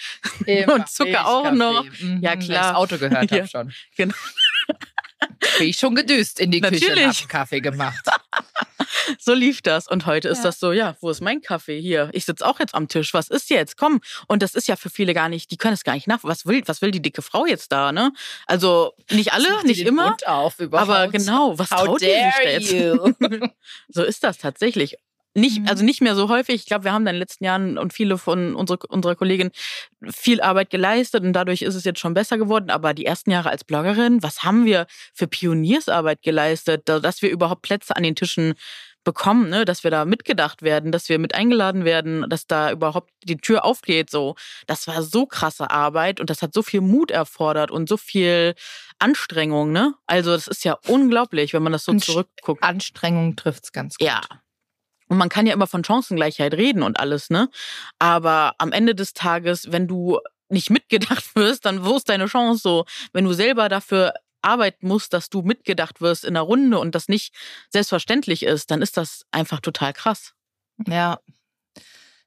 und 0.73 0.89
Zucker 0.89 1.27
auch 1.27 1.51
noch. 1.51 1.85
Mhm, 1.99 2.19
ja, 2.21 2.35
klar. 2.35 2.73
Das 2.73 2.75
Auto 2.75 2.97
gehört 2.97 3.31
ja. 3.31 3.47
schon. 3.47 3.73
Genau. 3.95 4.15
Bin 5.57 5.67
ich 5.67 5.77
schon 5.77 5.95
gedüst 5.95 6.39
in 6.39 6.51
die 6.51 6.61
Natürlich. 6.61 6.87
Küche 6.87 7.23
und 7.23 7.29
Kaffee 7.29 7.59
gemacht. 7.59 8.05
so 9.19 9.33
lief 9.33 9.61
das. 9.61 9.87
Und 9.87 10.05
heute 10.05 10.29
ist 10.29 10.43
das 10.43 10.59
so, 10.59 10.71
ja, 10.71 10.95
wo 11.01 11.09
ist 11.09 11.21
mein 11.21 11.41
Kaffee? 11.41 11.79
Hier, 11.79 12.09
ich 12.13 12.25
sitze 12.25 12.45
auch 12.45 12.59
jetzt 12.59 12.75
am 12.75 12.87
Tisch. 12.87 13.13
Was 13.13 13.29
ist 13.29 13.49
jetzt? 13.49 13.77
Komm. 13.77 14.01
Und 14.27 14.43
das 14.43 14.55
ist 14.55 14.67
ja 14.67 14.75
für 14.75 14.89
viele 14.89 15.13
gar 15.13 15.29
nicht, 15.29 15.51
die 15.51 15.57
können 15.57 15.73
es 15.73 15.83
gar 15.83 15.93
nicht 15.93 16.07
nach. 16.07 16.19
Was 16.23 16.45
will, 16.45 16.61
was 16.65 16.81
will 16.81 16.91
die 16.91 17.01
dicke 17.01 17.21
Frau 17.21 17.45
jetzt 17.45 17.71
da, 17.71 17.91
ne? 17.91 18.11
Also 18.47 18.93
nicht 19.11 19.33
alle, 19.33 19.63
nicht 19.65 19.81
immer. 19.85 20.09
Mund 20.09 20.27
auf 20.27 20.59
überhaupt. 20.59 20.89
Aber 20.89 21.07
genau, 21.09 21.57
was 21.57 21.71
How 21.71 21.85
traut 21.85 22.01
die 22.01 22.05
sich 22.05 22.15
da 22.43 22.49
jetzt? 22.49 23.55
so 23.89 24.03
ist 24.03 24.23
das 24.23 24.37
tatsächlich. 24.37 24.97
Nicht, 25.35 25.69
also 25.69 25.85
nicht 25.85 26.01
mehr 26.01 26.15
so 26.15 26.27
häufig. 26.27 26.55
Ich 26.55 26.65
glaube, 26.65 26.85
wir 26.85 26.91
haben 26.91 27.03
in 27.03 27.13
den 27.13 27.15
letzten 27.15 27.43
Jahren 27.43 27.77
und 27.77 27.93
viele 27.93 28.17
von 28.17 28.55
unserer, 28.55 28.79
unserer 28.89 29.15
Kolleginnen 29.15 29.51
viel 30.09 30.41
Arbeit 30.41 30.71
geleistet 30.71 31.23
und 31.23 31.33
dadurch 31.33 31.61
ist 31.61 31.75
es 31.75 31.83
jetzt 31.83 31.99
schon 31.99 32.15
besser 32.15 32.37
geworden. 32.37 32.69
Aber 32.71 32.93
die 32.93 33.05
ersten 33.05 33.29
Jahre 33.31 33.49
als 33.49 33.63
Bloggerin, 33.63 34.23
was 34.23 34.43
haben 34.43 34.65
wir 34.65 34.87
für 35.13 35.27
Pioniersarbeit 35.27 36.23
geleistet, 36.23 36.89
dass 36.89 37.21
wir 37.21 37.29
überhaupt 37.29 37.61
Plätze 37.61 37.95
an 37.95 38.03
den 38.03 38.15
Tischen 38.15 38.55
bekommen, 39.03 39.49
ne? 39.49 39.65
dass 39.65 39.83
wir 39.83 39.91
da 39.91 40.05
mitgedacht 40.05 40.61
werden, 40.61 40.91
dass 40.91 41.09
wir 41.09 41.19
mit 41.19 41.33
eingeladen 41.33 41.85
werden, 41.85 42.25
dass 42.29 42.47
da 42.47 42.71
überhaupt 42.71 43.11
die 43.23 43.37
Tür 43.37 43.65
aufgeht. 43.65 44.09
So, 44.09 44.35
das 44.67 44.87
war 44.87 45.03
so 45.03 45.25
krasse 45.25 45.71
Arbeit 45.71 46.19
und 46.19 46.29
das 46.29 46.41
hat 46.41 46.53
so 46.53 46.61
viel 46.61 46.81
Mut 46.81 47.11
erfordert 47.11 47.71
und 47.71 47.87
so 47.87 47.97
viel 47.97 48.55
Anstrengung. 48.99 49.71
Ne? 49.71 49.93
Also 50.05 50.31
das 50.31 50.47
ist 50.47 50.65
ja 50.65 50.77
unglaublich, 50.87 51.53
wenn 51.53 51.63
man 51.63 51.71
das 51.71 51.85
so 51.85 51.93
zurückguckt. 51.93 52.61
Anstrengung 52.63 53.35
trifft's 53.35 53.71
ganz 53.71 53.97
gut. 53.97 54.07
Ja, 54.07 54.21
und 55.09 55.17
man 55.17 55.27
kann 55.27 55.45
ja 55.45 55.53
immer 55.53 55.67
von 55.67 55.83
Chancengleichheit 55.83 56.53
reden 56.53 56.83
und 56.83 56.99
alles, 56.99 57.29
ne? 57.29 57.49
Aber 57.97 58.53
am 58.57 58.71
Ende 58.71 58.95
des 58.95 59.13
Tages, 59.13 59.71
wenn 59.71 59.87
du 59.87 60.19
nicht 60.47 60.69
mitgedacht 60.69 61.23
wirst, 61.35 61.65
dann 61.65 61.83
wo 61.83 61.97
ist 61.97 62.07
deine 62.07 62.27
Chance 62.27 62.61
so? 62.61 62.85
Wenn 63.11 63.25
du 63.25 63.33
selber 63.33 63.67
dafür 63.67 64.13
arbeiten 64.41 64.87
musst, 64.87 65.13
dass 65.13 65.29
du 65.29 65.41
mitgedacht 65.41 65.99
wirst 65.99 66.23
in 66.23 66.35
der 66.35 66.43
Runde 66.43 66.79
und 66.79 66.95
das 66.95 67.09
nicht 67.09 67.35
selbstverständlich 67.69 68.43
ist, 68.43 68.71
dann 68.71 68.81
ist 68.81 68.95
das 68.95 69.25
einfach 69.31 69.59
total 69.59 69.91
krass. 69.91 70.33
Ja, 70.87 71.19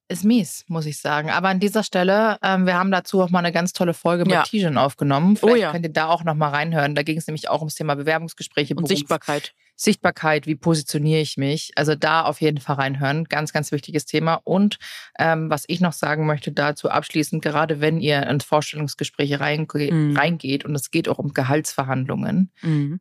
ist 0.09 0.25
mies, 0.25 0.65
muss 0.69 0.85
ich 0.85 1.01
sagen. 1.01 1.31
Aber 1.31 1.49
an 1.49 1.59
dieser 1.59 1.83
Stelle, 1.83 2.39
ähm, 2.43 2.67
wir 2.67 2.75
haben 2.75 2.91
dazu 2.91 3.23
auch 3.23 3.31
mal 3.31 3.39
eine 3.39 3.53
ganz 3.53 3.73
tolle 3.73 3.95
Folge 3.95 4.25
mit 4.25 4.35
ja. 4.35 4.43
Tijan 4.43 4.77
aufgenommen. 4.77 5.37
Vielleicht 5.37 5.57
oh 5.57 5.61
ja. 5.61 5.73
könnt 5.73 5.87
ihr 5.87 5.93
da 5.93 6.09
auch 6.09 6.23
noch 6.23 6.35
mal 6.35 6.51
reinhören. 6.51 6.95
Da 6.95 7.03
ging 7.03 7.17
es 7.17 7.27
nämlich 7.27 7.49
auch 7.49 7.61
ums 7.61 7.77
Thema 7.77 7.95
Bewerbungsgespräche. 7.95 8.75
Und 8.75 8.83
Beruf. 8.83 8.91
Sichtbarkeit. 8.91 9.55
Sichtbarkeit, 9.77 10.47
wie 10.47 10.55
positioniere 10.55 11.21
ich 11.21 11.37
mich? 11.37 11.73
Also 11.77 11.95
da 11.95 12.23
auf 12.23 12.41
jeden 12.41 12.59
Fall 12.59 12.77
reinhören. 12.77 13.25
Ganz, 13.25 13.53
ganz 13.53 13.73
wichtiges 13.73 14.05
Thema. 14.05 14.41
Und 14.45 14.79
ähm, 15.19 15.51
was 15.51 15.65
ich 15.67 15.81
noch 15.81 15.93
sagen 15.93 16.27
möchte 16.27 16.53
dazu 16.53 16.91
abschließend, 16.91 17.43
gerade 17.43 17.81
wenn 17.81 18.01
ihr 18.01 18.27
in 18.27 18.41
Vorstellungsgespräche 18.41 19.41
reinge 19.41 19.67
mhm. 19.91 20.17
reingeht 20.17 20.65
und 20.65 20.75
es 20.75 20.91
geht 20.91 21.09
auch 21.09 21.19
um 21.19 21.33
Gehaltsverhandlungen, 21.35 22.51
mhm 22.63 23.01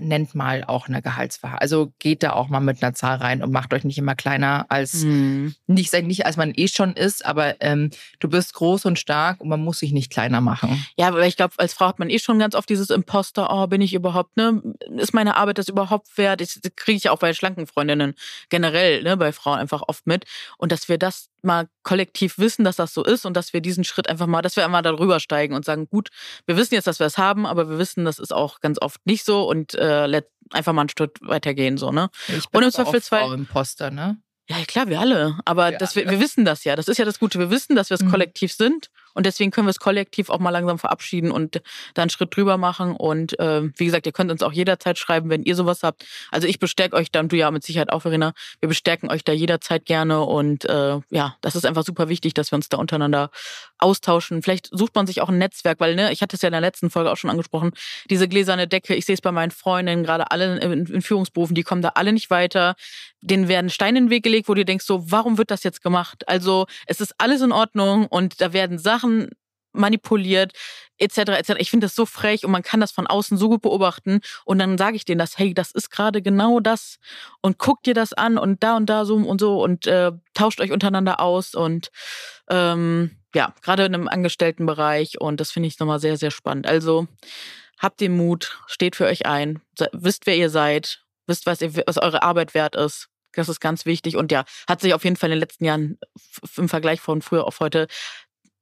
nennt 0.00 0.34
mal 0.34 0.64
auch 0.64 0.88
eine 0.88 1.00
Gehaltsverhandlung. 1.02 1.62
Also 1.62 1.92
geht 1.98 2.22
da 2.22 2.32
auch 2.32 2.48
mal 2.48 2.60
mit 2.60 2.82
einer 2.82 2.94
Zahl 2.94 3.16
rein 3.16 3.42
und 3.42 3.50
macht 3.50 3.72
euch 3.72 3.84
nicht 3.84 3.98
immer 3.98 4.14
kleiner 4.14 4.66
als 4.68 5.02
mhm. 5.02 5.54
nicht, 5.66 5.92
nicht 6.02 6.26
als 6.26 6.36
man 6.36 6.52
eh 6.54 6.68
schon 6.68 6.92
ist, 6.92 7.24
aber 7.24 7.60
ähm, 7.60 7.90
du 8.20 8.28
bist 8.28 8.54
groß 8.54 8.84
und 8.84 8.98
stark 8.98 9.40
und 9.40 9.48
man 9.48 9.60
muss 9.60 9.78
sich 9.78 9.92
nicht 9.92 10.12
kleiner 10.12 10.40
machen. 10.40 10.84
Ja, 10.96 11.08
aber 11.08 11.26
ich 11.26 11.36
glaube, 11.36 11.54
als 11.56 11.72
Frau 11.72 11.86
hat 11.86 11.98
man 11.98 12.10
eh 12.10 12.18
schon 12.18 12.38
ganz 12.38 12.54
oft 12.54 12.68
dieses 12.68 12.90
Imposter, 12.90 13.48
oh, 13.50 13.66
bin 13.66 13.80
ich 13.80 13.94
überhaupt, 13.94 14.36
ne? 14.36 14.62
Ist 14.96 15.14
meine 15.14 15.36
Arbeit 15.36 15.58
das 15.58 15.68
überhaupt 15.68 16.18
wert? 16.18 16.40
Das 16.40 16.60
kriege 16.76 16.96
ich 16.96 17.08
auch 17.08 17.18
bei 17.18 17.32
schlanken 17.32 17.66
Freundinnen 17.66 18.14
generell, 18.50 19.02
ne, 19.02 19.16
bei 19.16 19.32
Frauen 19.32 19.58
einfach 19.58 19.82
oft 19.86 20.06
mit. 20.06 20.24
Und 20.58 20.70
dass 20.70 20.88
wir 20.88 20.98
das 20.98 21.30
mal 21.42 21.68
kollektiv 21.82 22.38
wissen, 22.38 22.64
dass 22.64 22.76
das 22.76 22.94
so 22.94 23.04
ist 23.04 23.26
und 23.26 23.36
dass 23.36 23.52
wir 23.52 23.60
diesen 23.60 23.84
Schritt 23.84 24.08
einfach 24.08 24.26
mal, 24.26 24.42
dass 24.42 24.56
wir 24.56 24.64
einmal 24.64 24.82
darüber 24.82 25.20
steigen 25.20 25.54
und 25.54 25.64
sagen, 25.64 25.88
gut, 25.88 26.08
wir 26.46 26.56
wissen 26.56 26.74
jetzt, 26.74 26.86
dass 26.86 26.98
wir 26.98 27.06
es 27.06 27.18
haben, 27.18 27.46
aber 27.46 27.68
wir 27.68 27.78
wissen, 27.78 28.04
das 28.04 28.18
ist 28.18 28.32
auch 28.32 28.60
ganz 28.60 28.80
oft 28.80 29.04
nicht 29.06 29.24
so 29.24 29.48
und 29.48 29.74
äh, 29.74 30.22
einfach 30.52 30.72
mal 30.72 30.82
einen 30.82 30.88
Schritt 30.90 31.18
weitergehen, 31.20 31.76
so, 31.78 31.92
ne? 31.92 32.10
Ich 32.28 32.48
bin 32.48 32.58
und 32.58 32.64
im 32.64 32.70
Zweifelsfall. 32.70 33.32
Imposter, 33.32 33.90
ne? 33.90 34.18
Ja, 34.50 34.56
klar, 34.66 34.88
wir 34.88 34.98
alle. 34.98 35.38
Aber 35.44 35.72
ja, 35.72 35.78
das, 35.78 35.94
wir, 35.94 36.08
wir 36.08 36.20
wissen 36.20 36.46
das 36.46 36.64
ja. 36.64 36.74
Das 36.74 36.88
ist 36.88 36.96
ja 36.96 37.04
das 37.04 37.18
Gute. 37.18 37.38
Wir 37.38 37.50
wissen, 37.50 37.76
dass 37.76 37.90
wir 37.90 37.96
es 37.96 38.02
mhm. 38.02 38.10
kollektiv 38.10 38.52
sind 38.52 38.88
und 39.18 39.26
deswegen 39.26 39.50
können 39.50 39.66
wir 39.66 39.70
es 39.70 39.80
kollektiv 39.80 40.30
auch 40.30 40.38
mal 40.38 40.50
langsam 40.50 40.78
verabschieden 40.78 41.32
und 41.32 41.60
da 41.94 42.02
einen 42.02 42.08
Schritt 42.08 42.36
drüber 42.36 42.56
machen. 42.56 42.94
Und 42.94 43.36
äh, 43.40 43.62
wie 43.76 43.84
gesagt, 43.84 44.06
ihr 44.06 44.12
könnt 44.12 44.30
uns 44.30 44.44
auch 44.44 44.52
jederzeit 44.52 44.96
schreiben, 44.96 45.28
wenn 45.28 45.42
ihr 45.42 45.56
sowas 45.56 45.82
habt. 45.82 46.06
Also 46.30 46.46
ich 46.46 46.60
bestärke 46.60 46.94
euch 46.94 47.10
dann, 47.10 47.28
du 47.28 47.36
ja 47.36 47.50
mit 47.50 47.64
Sicherheit 47.64 47.90
auch, 47.90 48.02
Verena, 48.02 48.32
wir 48.60 48.68
bestärken 48.68 49.10
euch 49.10 49.24
da 49.24 49.32
jederzeit 49.32 49.86
gerne. 49.86 50.20
Und 50.20 50.66
äh, 50.66 51.00
ja, 51.10 51.36
das 51.40 51.56
ist 51.56 51.66
einfach 51.66 51.82
super 51.82 52.08
wichtig, 52.08 52.32
dass 52.34 52.52
wir 52.52 52.56
uns 52.56 52.68
da 52.68 52.76
untereinander 52.76 53.32
austauschen. 53.78 54.42
Vielleicht 54.42 54.68
sucht 54.72 54.94
man 54.94 55.06
sich 55.06 55.20
auch 55.20 55.28
ein 55.28 55.38
Netzwerk, 55.38 55.80
weil, 55.80 55.94
ne, 55.94 56.12
ich 56.12 56.22
hatte 56.22 56.36
es 56.36 56.42
ja 56.42 56.48
in 56.48 56.52
der 56.52 56.60
letzten 56.60 56.90
Folge 56.90 57.10
auch 57.10 57.16
schon 57.16 57.30
angesprochen, 57.30 57.72
diese 58.10 58.28
gläserne 58.28 58.68
Decke, 58.68 58.94
ich 58.94 59.06
sehe 59.06 59.14
es 59.14 59.20
bei 59.20 59.32
meinen 59.32 59.50
Freundinnen, 59.50 60.04
gerade 60.04 60.30
alle 60.30 60.58
in, 60.58 60.86
in 60.86 61.02
Führungsberufen, 61.02 61.54
die 61.54 61.62
kommen 61.62 61.82
da 61.82 61.90
alle 61.94 62.12
nicht 62.12 62.30
weiter. 62.30 62.74
Denen 63.20 63.48
werden 63.48 63.70
Steine 63.70 63.98
in 63.98 64.04
den 64.06 64.10
Weg 64.10 64.22
gelegt, 64.22 64.48
wo 64.48 64.54
du 64.54 64.64
denkst, 64.64 64.84
so, 64.84 65.10
warum 65.10 65.38
wird 65.38 65.50
das 65.50 65.62
jetzt 65.64 65.82
gemacht? 65.82 66.28
Also 66.28 66.66
es 66.86 67.00
ist 67.00 67.14
alles 67.18 67.40
in 67.40 67.52
Ordnung 67.52 68.06
und 68.06 68.40
da 68.40 68.52
werden 68.52 68.78
Sachen 68.78 69.30
manipuliert, 69.72 70.52
etc. 70.98 71.18
etc. 71.18 71.54
Ich 71.58 71.70
finde 71.70 71.86
das 71.86 71.94
so 71.94 72.06
frech 72.06 72.44
und 72.44 72.50
man 72.50 72.62
kann 72.62 72.80
das 72.80 72.90
von 72.92 73.06
außen 73.06 73.38
so 73.38 73.48
gut 73.48 73.62
beobachten 73.62 74.20
und 74.44 74.58
dann 74.58 74.78
sage 74.78 74.96
ich 74.96 75.04
denen 75.04 75.18
das, 75.18 75.38
hey, 75.38 75.54
das 75.54 75.70
ist 75.70 75.90
gerade 75.90 76.22
genau 76.22 76.60
das 76.60 76.98
und 77.40 77.58
guckt 77.58 77.86
dir 77.86 77.94
das 77.94 78.12
an 78.12 78.38
und 78.38 78.62
da 78.62 78.76
und 78.76 78.86
da 78.86 79.04
so 79.04 79.16
und 79.16 79.40
so 79.40 79.62
und 79.62 79.86
äh, 79.86 80.12
tauscht 80.34 80.60
euch 80.60 80.72
untereinander 80.72 81.20
aus 81.20 81.54
und 81.54 81.90
ähm, 82.50 83.17
ja, 83.34 83.54
gerade 83.62 83.84
in 83.84 83.94
einem 83.94 84.08
Angestelltenbereich 84.08 85.20
und 85.20 85.40
das 85.40 85.50
finde 85.50 85.68
ich 85.68 85.78
nochmal 85.78 86.00
sehr, 86.00 86.16
sehr 86.16 86.30
spannend. 86.30 86.66
Also 86.66 87.06
habt 87.78 88.00
den 88.00 88.16
Mut, 88.16 88.58
steht 88.66 88.96
für 88.96 89.06
euch 89.06 89.26
ein, 89.26 89.60
wisst, 89.92 90.26
wer 90.26 90.36
ihr 90.36 90.50
seid, 90.50 91.04
wisst, 91.26 91.46
was, 91.46 91.60
ihr, 91.60 91.74
was 91.86 91.98
eure 91.98 92.22
Arbeit 92.22 92.54
wert 92.54 92.74
ist. 92.74 93.08
Das 93.32 93.48
ist 93.48 93.60
ganz 93.60 93.86
wichtig 93.86 94.16
und 94.16 94.32
ja, 94.32 94.44
hat 94.66 94.80
sich 94.80 94.94
auf 94.94 95.04
jeden 95.04 95.16
Fall 95.16 95.28
in 95.28 95.36
den 95.36 95.40
letzten 95.40 95.64
Jahren 95.64 95.98
im 96.56 96.68
Vergleich 96.68 97.00
von 97.00 97.22
früher 97.22 97.46
auf 97.46 97.60
heute 97.60 97.86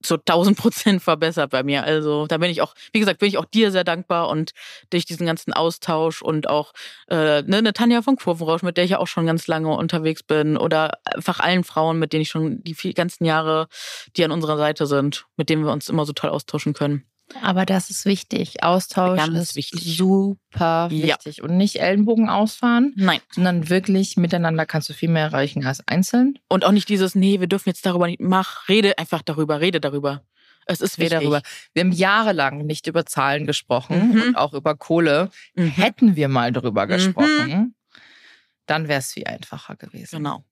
zu 0.03 0.15
1000 0.17 0.57
Prozent 0.59 1.03
verbessert 1.03 1.51
bei 1.51 1.63
mir. 1.63 1.85
Also 1.85 2.27
da 2.27 2.39
bin 2.39 2.51
ich 2.51 2.63
auch, 2.63 2.75
wie 2.93 3.01
gesagt, 3.01 3.21
bin 3.21 3.29
ich 3.29 3.39
auch 3.39 3.45
dir 3.45 3.71
sehr 3.71 3.85
dankbar 3.85 4.29
und 4.29 4.53
durch 4.91 5.05
diesen 5.05 5.27
ganzen 5.27 5.53
Austausch 5.53 6.23
und 6.23 6.49
auch 6.49 6.73
äh, 7.09 7.43
ne, 7.43 7.59
eine 7.59 7.73
Tanja 7.73 8.03
von 8.03 8.17
Kurvenrausch, 8.17 8.63
mit 8.63 8.77
der 8.77 8.85
ich 8.85 8.91
ja 8.91 8.99
auch 8.99 9.07
schon 9.07 9.27
ganz 9.27 9.47
lange 9.47 9.71
unterwegs 9.71 10.23
bin 10.23 10.57
oder 10.57 10.99
einfach 11.05 11.41
allen 11.41 11.65
Frauen, 11.65 11.99
mit 11.99 12.13
denen 12.13 12.23
ich 12.23 12.29
schon 12.29 12.63
die 12.63 12.75
viel, 12.75 12.93
ganzen 12.93 13.25
Jahre, 13.25 13.69
die 14.17 14.25
an 14.25 14.33
unserer 14.33 14.57
Seite 14.57 14.87
sind, 14.87 15.27
mit 15.37 15.51
denen 15.51 15.65
wir 15.65 15.73
uns 15.73 15.89
immer 15.89 16.05
so 16.05 16.13
toll 16.13 16.31
austauschen 16.31 16.75
können. 16.75 17.05
Aber 17.43 17.67
das 17.67 17.91
ist 17.91 18.05
wichtig. 18.05 18.62
Austausch 18.62 19.19
Ganz 19.19 19.39
ist 19.39 19.57
wichtig. 19.57 19.97
super 19.97 20.89
wichtig. 20.91 21.39
Ja. 21.39 21.45
Und 21.45 21.57
nicht 21.57 21.77
Ellenbogen 21.77 22.29
ausfahren. 22.29 22.93
Nein. 22.97 23.21
Sondern 23.31 23.69
wirklich 23.69 24.17
miteinander 24.17 24.65
kannst 24.67 24.89
du 24.89 24.93
viel 24.93 25.09
mehr 25.09 25.25
erreichen 25.25 25.67
als 25.67 25.87
einzeln. 25.89 26.39
Und 26.49 26.65
auch 26.65 26.73
nicht 26.73 26.89
dieses, 26.89 27.15
nee, 27.15 27.41
wir 27.41 27.49
dürfen 27.49 27.69
jetzt 27.69 27.85
darüber 27.85 28.07
nicht, 28.07 28.21
mach, 28.21 28.69
rede 28.69 28.99
einfach 28.99 29.23
darüber, 29.23 29.61
rede 29.61 29.81
darüber. 29.81 30.23
Es 30.67 30.81
ist 30.81 30.99
wichtig. 30.99 31.21
darüber. 31.21 31.43
Wir 31.75 31.85
haben 31.85 31.93
jahrelang 31.93 32.67
nicht 32.67 32.87
über 32.87 33.07
Zahlen 33.07 33.47
gesprochen 33.47 34.12
mhm. 34.12 34.23
und 34.23 34.37
auch 34.37 34.53
über 34.53 34.77
Kohle. 34.77 35.31
Mhm. 35.55 35.69
Hätten 35.69 36.17
wir 36.17 36.29
mal 36.29 36.53
darüber 36.53 36.87
mhm. 36.87 36.91
gesprochen, 36.91 37.47
mhm. 37.49 37.75
dann 38.67 38.89
wäre 38.89 38.99
es 39.01 39.12
viel 39.12 39.27
einfacher 39.27 39.77
gewesen. 39.77 40.17
Genau. 40.17 40.45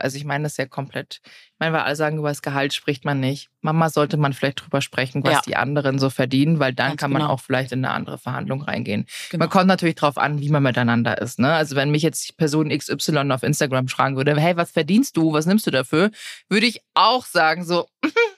Also 0.00 0.16
ich 0.16 0.24
meine 0.24 0.44
das 0.44 0.52
ist 0.52 0.58
ja 0.58 0.66
komplett, 0.66 1.20
ich 1.24 1.58
meine, 1.58 1.72
weil 1.72 1.82
alle 1.82 1.96
sagen, 1.96 2.18
über 2.18 2.28
das 2.28 2.42
Gehalt 2.42 2.72
spricht 2.72 3.04
man 3.04 3.20
nicht. 3.20 3.48
Mama 3.60 3.90
sollte 3.90 4.16
man 4.16 4.32
vielleicht 4.32 4.62
drüber 4.62 4.80
sprechen, 4.80 5.22
was 5.24 5.32
ja. 5.32 5.40
die 5.46 5.56
anderen 5.56 5.98
so 5.98 6.10
verdienen, 6.10 6.58
weil 6.58 6.72
dann 6.72 6.90
Ganz 6.90 7.00
kann 7.00 7.12
man 7.12 7.22
genau. 7.22 7.34
auch 7.34 7.40
vielleicht 7.40 7.72
in 7.72 7.84
eine 7.84 7.94
andere 7.94 8.18
Verhandlung 8.18 8.62
reingehen. 8.62 9.06
Genau. 9.30 9.42
Man 9.42 9.50
kommt 9.50 9.66
natürlich 9.66 9.96
drauf 9.96 10.18
an, 10.18 10.40
wie 10.40 10.48
man 10.48 10.62
miteinander 10.62 11.20
ist. 11.20 11.38
Ne? 11.38 11.52
Also 11.52 11.76
wenn 11.76 11.90
mich 11.90 12.02
jetzt 12.02 12.36
Person 12.36 12.70
XY 12.70 13.30
auf 13.30 13.42
Instagram 13.42 13.88
fragen 13.88 14.16
würde, 14.16 14.38
hey, 14.40 14.56
was 14.56 14.70
verdienst 14.70 15.16
du, 15.16 15.32
was 15.32 15.46
nimmst 15.46 15.66
du 15.66 15.70
dafür, 15.70 16.10
würde 16.48 16.66
ich 16.66 16.82
auch 16.94 17.26
sagen 17.26 17.64
so, 17.64 17.86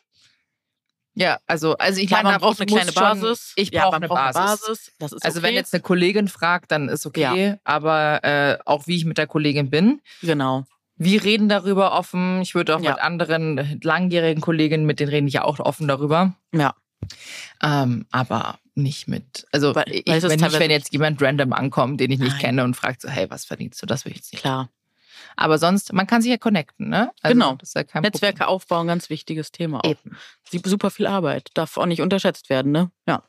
Ja, 1.15 1.39
also, 1.47 1.77
also 1.77 2.01
ich 2.01 2.11
meine, 2.11 2.25
man 2.25 2.41
braucht 2.41 2.59
eine 2.59 2.67
kleine 2.67 2.93
Basis. 2.93 3.53
ich 3.57 3.71
brauche 3.71 3.97
eine, 3.97 4.09
Basis. 4.09 4.37
eine 4.37 4.49
Basis. 4.49 4.93
Das 4.99 5.13
ist 5.13 5.25
also 5.25 5.39
okay. 5.39 5.49
wenn 5.49 5.55
jetzt 5.55 5.75
eine 5.75 5.83
Kollegin 5.83 6.27
fragt, 6.29 6.71
dann 6.71 6.89
ist 6.89 7.05
okay. 7.05 7.49
Ja. 7.49 7.57
Aber 7.65 8.25
äh, 8.25 8.59
auch 8.65 8.87
wie 8.87 8.97
ich 8.97 9.05
mit 9.05 9.19
der 9.19 9.27
Kollegin 9.27 9.69
bin. 9.69 10.01
Genau 10.23 10.65
Wir 10.97 11.25
reden 11.25 11.49
darüber 11.49 11.93
offen. 11.93 12.43
Ich 12.43 12.55
würde 12.55 12.77
auch 12.77 12.81
ja. 12.81 12.93
mit 12.93 13.01
anderen 13.01 13.81
langjährigen 13.83 14.41
Kolleginnen, 14.41 14.87
mit 14.87 15.01
denen 15.01 15.11
reden 15.11 15.27
ich 15.27 15.35
ja 15.35 15.45
auch 15.45 15.59
offen 15.59 15.89
darüber. 15.89 16.35
Ja. 16.55 16.75
Ähm, 17.63 18.07
aber 18.11 18.59
nicht 18.75 19.09
mit. 19.09 19.47
Also 19.53 19.75
weil, 19.75 19.85
ich, 19.89 20.07
wenn, 20.07 20.41
nicht, 20.41 20.59
wenn 20.59 20.71
jetzt 20.71 20.93
jemand 20.93 21.21
random 21.21 21.53
ankommt, 21.53 22.01
den 22.01 22.11
ich 22.11 22.19
nicht 22.19 22.33
Nein. 22.33 22.41
kenne 22.41 22.65
und 22.65 22.77
fragt 22.77 23.03
so, 23.03 23.09
hey, 23.09 23.29
was 23.31 23.45
verdienst 23.45 23.83
du? 23.83 23.87
Das 23.87 24.05
will 24.05 24.13
ich 24.13 24.19
jetzt 24.19 24.33
nicht. 24.33 24.43
Klar. 24.43 24.71
Aber 25.37 25.59
sonst, 25.59 25.93
man 25.93 26.07
kann 26.07 26.23
sich 26.23 26.31
ja 26.31 26.39
connecten, 26.39 26.89
ne? 26.89 27.11
Also, 27.23 27.35
genau. 27.35 27.59
Ja 27.75 28.01
Netzwerke 28.01 28.39
Problem. 28.39 28.49
aufbauen, 28.49 28.87
ganz 28.87 29.11
wichtiges 29.11 29.53
Thema 29.53 29.81
auch. 29.81 29.91
Eben. 29.91 30.17
Super 30.65 30.91
viel 30.91 31.07
Arbeit. 31.07 31.51
Darf 31.55 31.77
auch 31.77 31.87
nicht 31.87 32.03
unterschätzt 32.03 32.51
werden, 32.51 32.73
ne? 32.73 32.91
Ja. 33.07 33.23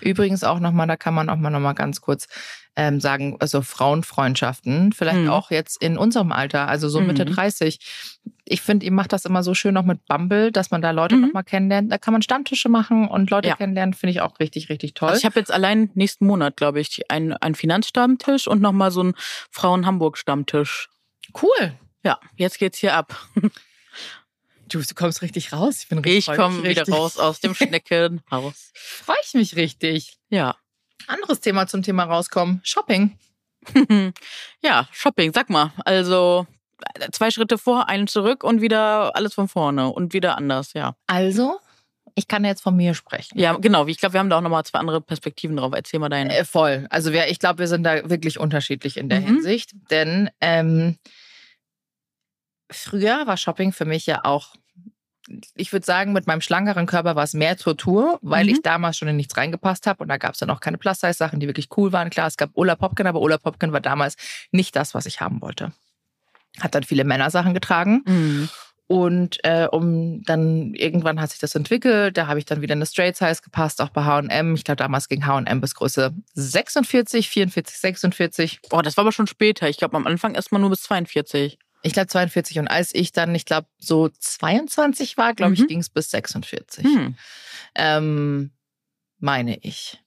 Übrigens 0.00 0.42
auch 0.44 0.58
nochmal, 0.58 0.86
da 0.86 0.96
kann 0.96 1.14
man 1.14 1.28
auch 1.28 1.36
mal 1.36 1.50
nochmal 1.50 1.74
ganz 1.74 2.00
kurz 2.00 2.26
ähm, 2.76 3.00
sagen, 3.00 3.36
also 3.40 3.62
Frauenfreundschaften, 3.62 4.92
vielleicht 4.92 5.20
mhm. 5.20 5.30
auch 5.30 5.50
jetzt 5.50 5.82
in 5.82 5.96
unserem 5.96 6.30
Alter, 6.30 6.68
also 6.68 6.88
so 6.88 7.00
Mitte 7.00 7.24
mhm. 7.24 7.34
30. 7.34 7.78
Ich 8.44 8.60
finde, 8.60 8.84
ihr 8.84 8.92
macht 8.92 9.12
das 9.12 9.24
immer 9.24 9.42
so 9.42 9.54
schön 9.54 9.76
auch 9.78 9.84
mit 9.84 10.04
Bumble, 10.06 10.52
dass 10.52 10.70
man 10.70 10.82
da 10.82 10.90
Leute 10.90 11.16
mhm. 11.16 11.22
nochmal 11.22 11.44
kennenlernt. 11.44 11.90
Da 11.90 11.98
kann 11.98 12.12
man 12.12 12.22
Stammtische 12.22 12.68
machen 12.68 13.08
und 13.08 13.30
Leute 13.30 13.48
ja. 13.48 13.56
kennenlernen, 13.56 13.94
finde 13.94 14.12
ich 14.12 14.20
auch 14.20 14.38
richtig, 14.38 14.68
richtig 14.68 14.94
toll. 14.94 15.08
Also 15.08 15.18
ich 15.18 15.24
habe 15.24 15.38
jetzt 15.40 15.50
allein 15.50 15.90
nächsten 15.94 16.26
Monat, 16.26 16.56
glaube 16.56 16.80
ich, 16.80 17.10
einen, 17.10 17.32
einen 17.32 17.54
Finanzstammtisch 17.54 18.46
und 18.46 18.60
nochmal 18.60 18.90
so 18.90 19.00
einen 19.00 19.14
Frauen-Hamburg-Stammtisch. 19.50 20.90
Cool. 21.40 21.78
Ja, 22.04 22.20
jetzt 22.36 22.58
geht's 22.58 22.78
hier 22.78 22.94
ab. 22.94 23.16
Du, 24.68 24.80
du 24.80 24.94
kommst 24.94 25.22
richtig 25.22 25.52
raus. 25.52 25.82
Ich 25.82 25.88
bin 25.88 25.98
richtig. 25.98 26.28
Ich 26.28 26.36
komme 26.36 26.62
wieder 26.64 26.88
raus 26.88 27.18
aus 27.18 27.40
dem 27.40 27.54
Schneckenhaus. 27.56 28.72
Freue 28.74 29.16
ich 29.24 29.34
mich 29.34 29.56
richtig. 29.56 30.18
Ja. 30.28 30.56
Anderes 31.06 31.40
Thema 31.40 31.66
zum 31.66 31.82
Thema 31.82 32.04
rauskommen. 32.04 32.60
Shopping. 32.64 33.18
ja, 34.62 34.88
Shopping, 34.92 35.32
sag 35.32 35.50
mal. 35.50 35.72
Also 35.84 36.46
zwei 37.12 37.30
Schritte 37.30 37.58
vor, 37.58 37.88
einen 37.88 38.06
zurück 38.06 38.44
und 38.44 38.60
wieder 38.60 39.14
alles 39.16 39.34
von 39.34 39.48
vorne 39.48 39.88
und 39.88 40.12
wieder 40.12 40.36
anders, 40.36 40.72
ja. 40.74 40.94
Also, 41.06 41.58
ich 42.16 42.28
kann 42.28 42.44
jetzt 42.44 42.62
von 42.62 42.74
mir 42.74 42.94
sprechen. 42.94 43.38
Ja, 43.38 43.52
genau. 43.52 43.86
Ich 43.86 43.98
glaube, 43.98 44.14
wir 44.14 44.20
haben 44.20 44.30
da 44.30 44.38
auch 44.38 44.42
nochmal 44.42 44.64
zwei 44.64 44.78
andere 44.78 45.02
Perspektiven 45.02 45.56
drauf. 45.56 45.72
Erzähl 45.76 46.00
mal 46.00 46.08
deine. 46.08 46.34
Äh, 46.34 46.44
voll. 46.44 46.86
Also 46.88 47.12
wir, 47.12 47.28
ich 47.28 47.38
glaube, 47.38 47.58
wir 47.58 47.68
sind 47.68 47.84
da 47.84 48.08
wirklich 48.08 48.40
unterschiedlich 48.40 48.96
in 48.96 49.10
der 49.10 49.20
mhm. 49.20 49.26
Hinsicht. 49.26 49.72
Denn 49.90 50.30
ähm, 50.40 50.96
früher 52.70 53.26
war 53.26 53.36
Shopping 53.36 53.70
für 53.70 53.84
mich 53.84 54.06
ja 54.06 54.24
auch 54.24 54.54
ich 55.56 55.72
würde 55.72 55.84
sagen, 55.84 56.12
mit 56.12 56.28
meinem 56.28 56.40
schlankeren 56.40 56.86
Körper 56.86 57.16
war 57.16 57.24
es 57.24 57.34
mehr 57.34 57.56
Tortur, 57.56 58.20
weil 58.22 58.44
mhm. 58.44 58.50
ich 58.50 58.62
damals 58.62 58.96
schon 58.96 59.08
in 59.08 59.16
nichts 59.16 59.36
reingepasst 59.36 59.88
habe 59.88 60.04
und 60.04 60.08
da 60.08 60.18
gab 60.18 60.34
es 60.34 60.38
dann 60.38 60.50
auch 60.50 60.60
keine 60.60 60.78
Plus-Size-Sachen, 60.78 61.40
die 61.40 61.48
wirklich 61.48 61.68
cool 61.76 61.92
waren. 61.92 62.10
Klar, 62.10 62.28
es 62.28 62.36
gab 62.36 62.50
Ola 62.54 62.76
Popkin, 62.76 63.08
aber 63.08 63.20
Ola 63.20 63.36
Popkin 63.36 63.72
war 63.72 63.80
damals 63.80 64.16
nicht 64.52 64.76
das, 64.76 64.94
was 64.94 65.04
ich 65.04 65.20
haben 65.20 65.42
wollte. 65.42 65.72
Hat 66.60 66.76
dann 66.76 66.84
viele 66.84 67.02
Männersachen 67.02 67.54
getragen. 67.54 68.02
Mhm. 68.06 68.48
Und 68.88 69.44
äh, 69.44 69.66
um 69.66 70.22
dann 70.22 70.74
irgendwann 70.74 71.20
hat 71.20 71.30
sich 71.30 71.40
das 71.40 71.56
entwickelt. 71.56 72.16
Da 72.16 72.28
habe 72.28 72.38
ich 72.38 72.44
dann 72.44 72.62
wieder 72.62 72.74
eine 72.74 72.86
Straight 72.86 73.16
Size 73.16 73.42
gepasst, 73.42 73.80
auch 73.80 73.90
bei 73.90 74.04
H&M. 74.04 74.54
Ich 74.54 74.62
glaube, 74.62 74.76
damals 74.76 75.08
ging 75.08 75.26
H&M 75.26 75.60
bis 75.60 75.74
Größe 75.74 76.14
46, 76.34 77.28
44, 77.28 77.78
46. 77.78 78.60
Oh, 78.70 78.82
das 78.82 78.96
war 78.96 79.02
aber 79.02 79.12
schon 79.12 79.26
später. 79.26 79.68
Ich 79.68 79.78
glaube, 79.78 79.96
am 79.96 80.06
Anfang 80.06 80.36
erstmal 80.36 80.60
nur 80.60 80.70
bis 80.70 80.82
42. 80.82 81.58
Ich 81.82 81.92
glaube 81.92 82.06
42. 82.06 82.60
Und 82.60 82.68
als 82.68 82.94
ich 82.94 83.10
dann, 83.10 83.34
ich 83.34 83.44
glaube, 83.44 83.66
so 83.78 84.08
22 84.08 85.16
war, 85.16 85.34
glaube 85.34 85.50
mhm. 85.50 85.62
ich, 85.62 85.66
ging 85.66 85.80
es 85.80 85.90
bis 85.90 86.10
46. 86.10 86.84
Mhm. 86.84 87.16
Ähm, 87.74 88.50
meine 89.18 89.58
ich. 89.62 90.00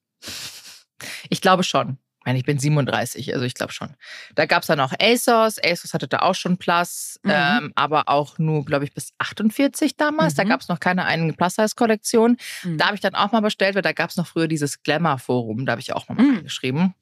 Ich 1.30 1.42
glaube 1.42 1.64
schon. 1.64 1.98
Ich 2.30 2.32
meine, 2.32 2.40
ich 2.40 2.46
bin 2.46 2.60
37, 2.60 3.34
also 3.34 3.44
ich 3.44 3.56
glaube 3.56 3.74
schon. 3.74 3.96
Da 4.36 4.46
gab 4.46 4.62
es 4.62 4.68
dann 4.68 4.80
auch 4.80 4.94
ASOS. 5.00 5.58
ASOS 5.64 5.94
hatte 5.96 6.08
da 6.08 6.20
auch 6.20 6.36
schon 6.36 6.58
Plus, 6.58 7.20
mhm. 7.24 7.32
ähm, 7.34 7.72
aber 7.74 8.08
auch 8.08 8.38
nur, 8.38 8.66
glaube 8.66 8.86
ich, 8.86 8.94
bis 8.94 9.14
48 9.18 9.98
damals. 9.98 10.36
Da 10.36 10.44
mhm. 10.44 10.50
gab 10.50 10.62
es 10.62 10.68
noch 10.68 10.80
keine 10.80 11.06
eigene 11.06 11.34
Plus-Size-Kollektion. 11.34 12.38
Mhm. 12.64 12.78
Da 12.78 12.86
habe 12.86 12.96
ich 12.96 13.02
dann 13.02 13.16
auch 13.16 13.32
mal 13.32 13.40
bestellt, 13.40 13.74
weil 13.74 13.82
da 13.82 13.94
gab 13.94 14.12
es 14.12 14.18
noch 14.18 14.28
früher 14.28 14.48
dieses 14.48 14.84
Glamour-Forum. 14.84 15.66
Da 15.66 15.72
habe 15.72 15.82
ich 15.82 15.94
auch 15.94 16.08
mal, 16.08 16.16
mal 16.16 16.24
mhm. 16.24 16.44
geschrieben. 16.44 16.94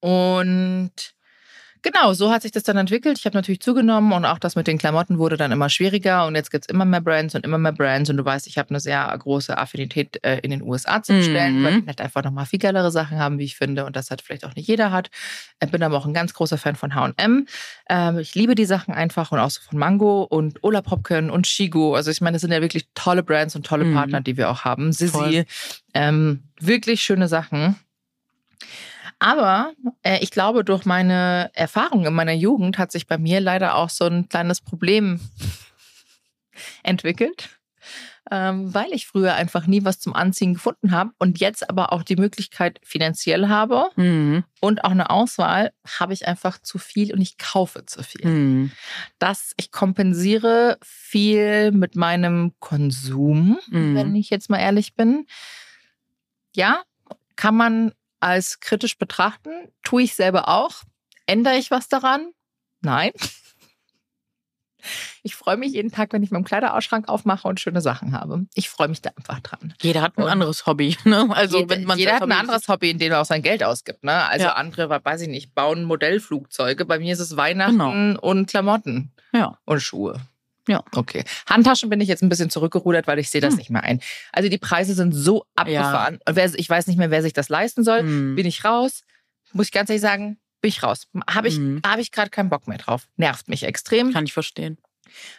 Und 0.00 1.14
Genau, 1.84 2.14
so 2.14 2.32
hat 2.32 2.40
sich 2.40 2.50
das 2.50 2.62
dann 2.62 2.78
entwickelt. 2.78 3.18
Ich 3.18 3.26
habe 3.26 3.36
natürlich 3.36 3.60
zugenommen 3.60 4.14
und 4.14 4.24
auch 4.24 4.38
das 4.38 4.56
mit 4.56 4.66
den 4.66 4.78
Klamotten 4.78 5.18
wurde 5.18 5.36
dann 5.36 5.52
immer 5.52 5.68
schwieriger 5.68 6.26
und 6.26 6.34
jetzt 6.34 6.50
gibt 6.50 6.64
es 6.64 6.70
immer 6.70 6.86
mehr 6.86 7.02
Brands 7.02 7.34
und 7.34 7.44
immer 7.44 7.58
mehr 7.58 7.72
Brands 7.72 8.08
und 8.08 8.16
du 8.16 8.24
weißt, 8.24 8.46
ich 8.46 8.56
habe 8.56 8.70
eine 8.70 8.80
sehr 8.80 9.14
große 9.18 9.58
Affinität 9.58 10.18
äh, 10.24 10.38
in 10.38 10.50
den 10.50 10.62
USA 10.62 11.02
zu 11.02 11.12
bestellen, 11.12 11.60
mhm. 11.60 11.64
weil 11.64 11.80
die 11.82 11.86
halt 11.86 12.00
einfach 12.00 12.24
nochmal 12.24 12.46
viel 12.46 12.58
geilere 12.58 12.90
Sachen 12.90 13.18
haben, 13.18 13.38
wie 13.38 13.44
ich 13.44 13.56
finde 13.56 13.84
und 13.84 13.96
das 13.96 14.10
hat 14.10 14.22
vielleicht 14.22 14.46
auch 14.46 14.54
nicht 14.54 14.66
jeder 14.66 14.92
hat. 14.92 15.10
Ich 15.62 15.70
bin 15.70 15.82
aber 15.82 15.98
auch 15.98 16.06
ein 16.06 16.14
ganz 16.14 16.32
großer 16.32 16.56
Fan 16.56 16.74
von 16.74 16.94
H&M. 16.94 17.46
Ähm, 17.90 18.18
ich 18.18 18.34
liebe 18.34 18.54
die 18.54 18.64
Sachen 18.64 18.94
einfach 18.94 19.30
und 19.30 19.38
auch 19.38 19.50
so 19.50 19.60
von 19.60 19.78
Mango 19.78 20.22
und 20.22 20.64
Ola 20.64 20.80
Popken 20.80 21.28
und 21.28 21.46
Shigo. 21.46 21.94
Also 21.96 22.10
ich 22.10 22.22
meine, 22.22 22.36
das 22.36 22.40
sind 22.40 22.52
ja 22.52 22.62
wirklich 22.62 22.88
tolle 22.94 23.22
Brands 23.22 23.56
und 23.56 23.66
tolle 23.66 23.84
mhm. 23.84 23.94
Partner, 23.94 24.22
die 24.22 24.38
wir 24.38 24.48
auch 24.48 24.64
haben. 24.64 24.90
Sisi, 24.90 25.44
ähm, 25.92 26.44
wirklich 26.58 27.02
schöne 27.02 27.28
Sachen. 27.28 27.76
Aber 29.18 29.72
äh, 30.02 30.18
ich 30.20 30.30
glaube, 30.30 30.64
durch 30.64 30.84
meine 30.84 31.50
Erfahrung 31.54 32.06
in 32.06 32.14
meiner 32.14 32.32
Jugend 32.32 32.78
hat 32.78 32.92
sich 32.92 33.06
bei 33.06 33.18
mir 33.18 33.40
leider 33.40 33.76
auch 33.76 33.90
so 33.90 34.04
ein 34.06 34.28
kleines 34.28 34.60
Problem 34.60 35.20
entwickelt, 36.82 37.50
ähm, 38.30 38.72
weil 38.72 38.92
ich 38.92 39.06
früher 39.06 39.34
einfach 39.34 39.66
nie 39.66 39.84
was 39.84 40.00
zum 40.00 40.14
Anziehen 40.14 40.54
gefunden 40.54 40.90
habe 40.90 41.12
und 41.18 41.40
jetzt 41.40 41.68
aber 41.68 41.92
auch 41.92 42.02
die 42.02 42.16
Möglichkeit 42.16 42.80
finanziell 42.82 43.48
habe 43.48 43.90
mhm. 43.96 44.44
und 44.60 44.84
auch 44.84 44.90
eine 44.90 45.10
Auswahl, 45.10 45.72
habe 45.98 46.12
ich 46.12 46.26
einfach 46.26 46.58
zu 46.60 46.78
viel 46.78 47.12
und 47.12 47.20
ich 47.20 47.38
kaufe 47.38 47.84
zu 47.86 48.02
viel. 48.02 48.26
Mhm. 48.26 48.72
Das, 49.18 49.52
ich 49.56 49.70
kompensiere 49.70 50.78
viel 50.82 51.70
mit 51.72 51.96
meinem 51.96 52.52
Konsum, 52.60 53.58
mhm. 53.68 53.94
wenn 53.94 54.16
ich 54.16 54.30
jetzt 54.30 54.48
mal 54.48 54.58
ehrlich 54.58 54.94
bin. 54.94 55.26
Ja, 56.54 56.82
kann 57.36 57.56
man 57.56 57.92
als 58.24 58.60
kritisch 58.60 58.98
betrachten. 58.98 59.50
Tue 59.82 60.02
ich 60.02 60.14
selber 60.14 60.48
auch. 60.48 60.82
Ändere 61.26 61.56
ich 61.56 61.70
was 61.70 61.88
daran? 61.88 62.32
Nein. 62.80 63.12
Ich 65.22 65.34
freue 65.34 65.56
mich 65.56 65.72
jeden 65.72 65.90
Tag, 65.90 66.12
wenn 66.12 66.22
ich 66.22 66.30
meinen 66.30 66.44
Kleiderausschrank 66.44 67.08
aufmache 67.08 67.48
und 67.48 67.58
schöne 67.58 67.80
Sachen 67.80 68.12
habe. 68.12 68.44
Ich 68.52 68.68
freue 68.68 68.88
mich 68.88 69.00
da 69.00 69.10
einfach 69.16 69.40
dran. 69.40 69.72
Jeder 69.80 70.02
hat 70.02 70.18
ein 70.18 70.24
anderes 70.24 70.66
Hobby. 70.66 70.94
Ne? 71.04 71.26
Also 71.30 71.60
jeder, 71.60 71.70
wenn 71.70 71.84
man 71.84 71.98
jeder 71.98 72.16
hat 72.16 72.22
ein 72.22 72.32
anderes 72.32 72.68
Hobby, 72.68 72.90
in 72.90 72.98
dem 72.98 73.12
er 73.12 73.22
auch 73.22 73.24
sein 73.24 73.40
Geld 73.40 73.64
ausgibt. 73.64 74.04
Ne? 74.04 74.12
Also 74.12 74.44
ja. 74.44 74.52
andere, 74.56 74.90
weiß 75.02 75.22
ich 75.22 75.28
nicht, 75.28 75.54
bauen 75.54 75.84
Modellflugzeuge. 75.84 76.84
Bei 76.84 76.98
mir 76.98 77.14
ist 77.14 77.20
es 77.20 77.34
Weihnachten 77.34 77.78
genau. 77.78 78.20
und 78.20 78.46
Klamotten 78.46 79.12
ja. 79.32 79.58
und 79.64 79.80
Schuhe. 79.80 80.20
Ja. 80.68 80.82
Okay. 80.92 81.24
Handtaschen 81.48 81.90
bin 81.90 82.00
ich 82.00 82.08
jetzt 82.08 82.22
ein 82.22 82.28
bisschen 82.28 82.50
zurückgerudert, 82.50 83.06
weil 83.06 83.18
ich 83.18 83.30
sehe 83.30 83.40
das 83.40 83.52
hm. 83.52 83.58
nicht 83.58 83.70
mehr 83.70 83.82
ein. 83.82 84.00
Also 84.32 84.48
die 84.48 84.58
Preise 84.58 84.94
sind 84.94 85.12
so 85.12 85.44
abgefahren. 85.54 86.18
Ja. 86.26 86.36
Wer, 86.36 86.54
ich 86.54 86.68
weiß 86.68 86.86
nicht 86.86 86.96
mehr, 86.96 87.10
wer 87.10 87.22
sich 87.22 87.32
das 87.32 87.48
leisten 87.48 87.84
soll. 87.84 88.00
Hm. 88.00 88.34
Bin 88.34 88.46
ich 88.46 88.64
raus? 88.64 89.02
Muss 89.52 89.66
ich 89.66 89.72
ganz 89.72 89.90
ehrlich 89.90 90.02
sagen, 90.02 90.38
bin 90.60 90.70
ich 90.70 90.82
raus. 90.82 91.06
Habe 91.28 91.48
ich, 91.48 91.56
hm. 91.56 91.82
hab 91.86 91.98
ich 91.98 92.12
gerade 92.12 92.30
keinen 92.30 92.48
Bock 92.48 92.66
mehr 92.66 92.78
drauf. 92.78 93.06
Nervt 93.16 93.48
mich 93.48 93.64
extrem. 93.64 94.12
Kann 94.12 94.24
ich 94.24 94.32
verstehen. 94.32 94.78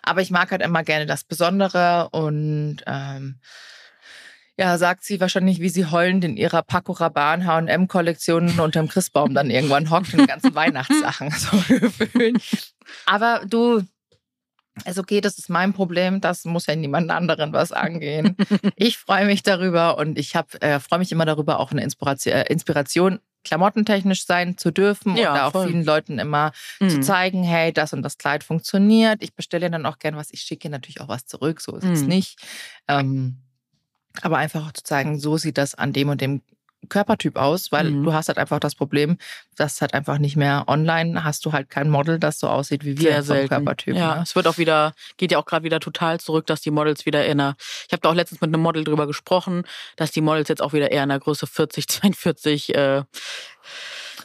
Aber 0.03 0.21
ich 0.21 0.31
mag 0.31 0.51
halt 0.51 0.61
immer 0.61 0.83
gerne 0.83 1.05
das 1.05 1.23
Besondere 1.23 2.09
und 2.11 2.77
ähm, 2.85 3.39
ja, 4.57 4.77
sagt 4.77 5.03
sie 5.03 5.19
wahrscheinlich, 5.19 5.59
wie 5.59 5.69
sie 5.69 5.85
heulend 5.85 6.23
in 6.23 6.37
ihrer 6.37 6.61
Paco 6.61 6.93
Rabanne 6.93 7.45
H&M-Kollektion 7.45 8.59
unterm 8.59 8.87
Christbaum 8.87 9.33
dann 9.33 9.49
irgendwann 9.49 9.89
hockt 9.89 10.13
und 10.13 10.27
ganzen 10.27 10.55
Weihnachtssachen 10.55 11.31
so 11.31 11.57
gefühlt. 11.79 12.73
Aber 13.05 13.41
du, 13.45 13.83
ist 14.83 14.99
okay, 14.99 15.21
das 15.21 15.37
ist 15.37 15.49
mein 15.49 15.73
Problem, 15.73 16.19
das 16.19 16.43
muss 16.43 16.65
ja 16.65 16.75
niemand 16.75 17.09
anderen 17.09 17.53
was 17.53 17.71
angehen. 17.71 18.35
ich 18.75 18.97
freue 18.97 19.25
mich 19.25 19.43
darüber 19.43 19.97
und 19.97 20.19
ich 20.19 20.35
äh, 20.35 20.79
freue 20.79 20.99
mich 20.99 21.11
immer 21.11 21.25
darüber, 21.25 21.59
auch 21.59 21.71
eine 21.71 21.81
Inspiration, 21.81 22.33
äh, 22.33 22.43
Inspiration 22.51 23.19
klamottentechnisch 23.45 24.25
sein 24.25 24.57
zu 24.57 24.71
dürfen 24.71 25.15
ja, 25.15 25.29
und 25.29 25.37
da 25.37 25.47
auch 25.47 25.51
voll. 25.51 25.67
vielen 25.67 25.85
Leuten 25.85 26.19
immer 26.19 26.51
mhm. 26.79 26.89
zu 26.89 26.99
zeigen, 26.99 27.43
hey, 27.43 27.71
das 27.71 27.93
und 27.93 28.01
das 28.01 28.17
Kleid 28.17 28.43
funktioniert. 28.43 29.23
Ich 29.23 29.35
bestelle 29.35 29.69
dann 29.69 29.85
auch 29.85 29.99
gern 29.99 30.17
was, 30.17 30.31
ich 30.31 30.41
schicke 30.41 30.69
natürlich 30.69 30.99
auch 30.99 31.07
was 31.07 31.25
zurück, 31.25 31.61
so 31.61 31.75
ist 31.75 31.85
mhm. 31.85 31.93
es 31.93 32.01
nicht. 32.01 32.39
Ähm, 32.87 33.37
aber 34.21 34.37
einfach 34.37 34.67
auch 34.67 34.73
zu 34.73 34.83
zeigen, 34.83 35.19
so 35.19 35.37
sieht 35.37 35.57
das 35.57 35.75
an 35.75 35.93
dem 35.93 36.09
und 36.09 36.21
dem 36.21 36.41
Körpertyp 36.89 37.37
aus, 37.37 37.71
weil 37.71 37.91
mhm. 37.91 38.03
du 38.03 38.13
hast 38.13 38.27
halt 38.27 38.37
einfach 38.37 38.59
das 38.59 38.75
Problem, 38.75 39.17
dass 39.55 39.81
halt 39.81 39.93
einfach 39.93 40.17
nicht 40.17 40.35
mehr 40.35 40.65
online 40.67 41.23
hast 41.23 41.45
du 41.45 41.53
halt 41.53 41.69
kein 41.69 41.89
Model, 41.89 42.19
das 42.19 42.39
so 42.39 42.47
aussieht 42.47 42.85
wie 42.85 42.97
wir 42.97 43.23
Sehr 43.23 43.41
vom 43.41 43.49
Körpertyp. 43.49 43.95
Ja, 43.95 44.15
ne? 44.15 44.21
es 44.23 44.35
wird 44.35 44.47
auch 44.47 44.57
wieder, 44.57 44.93
geht 45.17 45.31
ja 45.31 45.37
auch 45.37 45.45
gerade 45.45 45.63
wieder 45.63 45.79
total 45.79 46.19
zurück, 46.19 46.45
dass 46.47 46.61
die 46.61 46.71
Models 46.71 47.05
wieder 47.05 47.25
in 47.25 47.39
einer, 47.39 47.55
ich 47.87 47.93
habe 47.93 48.01
da 48.01 48.09
auch 48.09 48.15
letztens 48.15 48.41
mit 48.41 48.49
einem 48.49 48.61
Model 48.61 48.83
drüber 48.83 49.07
gesprochen, 49.07 49.63
dass 49.95 50.11
die 50.11 50.21
Models 50.21 50.49
jetzt 50.49 50.61
auch 50.61 50.73
wieder 50.73 50.91
eher 50.91 51.03
in 51.03 51.09
der 51.09 51.19
Größe 51.19 51.47
40, 51.47 51.87
42 51.87 52.75
äh, 52.75 53.03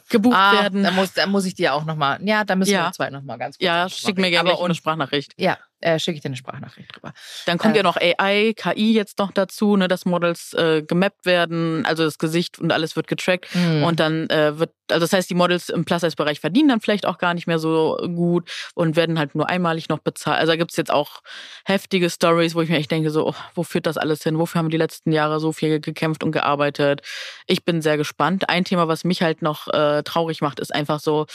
gebucht 0.09 0.37
ah, 0.37 0.63
werden. 0.63 0.83
Da 0.83 0.91
muss, 0.91 1.13
da 1.13 1.27
muss 1.27 1.45
ich 1.47 1.55
dir 1.55 1.75
auch 1.75 1.85
nochmal, 1.85 2.19
ja, 2.23 2.45
da 2.45 2.57
müssen 2.57 2.73
ja. 2.73 2.89
wir 2.89 2.93
zwei 2.93 3.11
nochmal 3.11 3.39
ganz 3.39 3.57
kurz. 3.57 3.65
Ja, 3.65 3.89
schick 3.89 4.19
mir 4.19 4.31
gerne 4.31 4.59
eine 4.59 4.75
Sprachnachricht. 4.75 5.35
Ja, 5.37 5.59
äh, 5.81 5.99
schicke 5.99 6.17
ich 6.17 6.23
dir 6.23 6.29
eine 6.29 6.37
Sprachnachricht 6.37 6.95
drüber. 6.95 7.13
Dann 7.47 7.59
kommt 7.59 7.75
äh, 7.75 7.79
ja 7.79 7.83
noch 7.83 7.97
AI, 7.97 8.53
KI 8.55 8.93
jetzt 8.93 9.19
noch 9.19 9.33
dazu, 9.33 9.77
ne, 9.77 9.89
dass 9.89 10.05
Models 10.05 10.53
äh, 10.55 10.83
gemappt 10.83 11.27
werden, 11.27 11.85
also 11.87 12.05
das 12.05 12.19
Gesicht 12.19 12.59
und 12.59 12.73
alles 12.73 12.97
wird 12.97 13.07
getrackt 13.07 13.55
mhm. 13.55 13.85
und 13.85 14.01
dann 14.01 14.29
äh, 14.31 14.59
wird, 14.59 14.71
also 14.91 15.05
das 15.05 15.13
heißt, 15.13 15.31
die 15.31 15.35
Models 15.35 15.69
im 15.69 15.85
Plus-Size-Bereich 15.85 16.41
verdienen 16.41 16.69
dann 16.69 16.81
vielleicht 16.81 17.07
auch 17.07 17.19
gar 17.19 17.35
nicht 17.35 17.47
mehr 17.47 17.59
so 17.59 17.97
gut 18.15 18.51
und 18.75 18.97
werden 18.97 19.19
halt 19.19 19.35
nur 19.35 19.49
einmalig 19.49 19.89
noch 19.89 20.01
bezahlt. 20.01 20.39
Also 20.39 20.53
da 20.53 20.57
gibt's 20.57 20.77
jetzt 20.77 20.91
auch 20.91 21.23
heftige 21.65 22.11
Stories, 22.11 22.55
wo 22.55 22.61
ich 22.61 22.69
mir 22.69 22.77
echt 22.77 22.91
denke, 22.91 23.11
so, 23.11 23.29
oh, 23.29 23.35
wo 23.55 23.63
führt 23.63 23.87
das 23.87 23.97
alles 23.97 24.23
hin? 24.23 24.39
Wofür 24.39 24.59
haben 24.59 24.67
wir 24.67 24.71
die 24.71 24.77
letzten 24.77 25.13
Jahre 25.13 25.41
so 25.41 25.53
viel 25.53 25.81
gekämpft 25.81 26.23
und 26.25 26.33
gearbeitet? 26.33 27.03
Ich 27.47 27.65
bin 27.65 27.83
sehr 27.83 27.97
gespannt. 27.97 28.49
Ein 28.49 28.65
Thema, 28.65 28.89
was 28.89 29.05
mich 29.05 29.23
halt 29.23 29.43
noch 29.43 29.69
äh, 29.69 30.03
traurig 30.03 30.41
macht, 30.41 30.61
ist 30.61 30.75
einfach 30.75 31.01
so, 31.01 31.27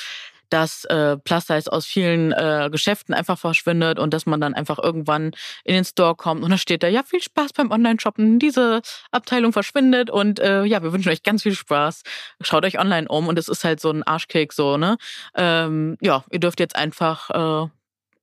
dass 0.49 0.85
äh, 0.85 1.17
Plus-Size 1.17 1.71
aus 1.71 1.85
vielen 1.85 2.31
äh, 2.31 2.69
Geschäften 2.71 3.13
einfach 3.13 3.37
verschwindet 3.37 3.99
und 3.99 4.13
dass 4.13 4.25
man 4.25 4.41
dann 4.41 4.53
einfach 4.53 4.79
irgendwann 4.81 5.31
in 5.63 5.75
den 5.75 5.85
Store 5.85 6.15
kommt 6.15 6.43
und 6.43 6.49
da 6.49 6.57
steht 6.57 6.83
da, 6.83 6.87
ja, 6.87 7.03
viel 7.03 7.21
Spaß 7.21 7.53
beim 7.53 7.71
Online-Shoppen, 7.71 8.39
diese 8.39 8.81
Abteilung 9.11 9.53
verschwindet 9.53 10.09
und 10.09 10.39
äh, 10.39 10.63
ja, 10.63 10.83
wir 10.83 10.93
wünschen 10.93 11.09
euch 11.09 11.23
ganz 11.23 11.43
viel 11.43 11.55
Spaß. 11.55 12.03
Schaut 12.41 12.65
euch 12.65 12.79
online 12.79 13.07
um 13.07 13.27
und 13.27 13.39
es 13.39 13.47
ist 13.47 13.63
halt 13.63 13.79
so 13.79 13.89
ein 13.91 14.03
Arschcake 14.03 14.53
so, 14.53 14.77
ne? 14.77 14.97
Ähm, 15.35 15.97
ja, 16.01 16.23
ihr 16.31 16.39
dürft 16.39 16.59
jetzt 16.59 16.75
einfach 16.75 17.29
äh, 17.65 17.69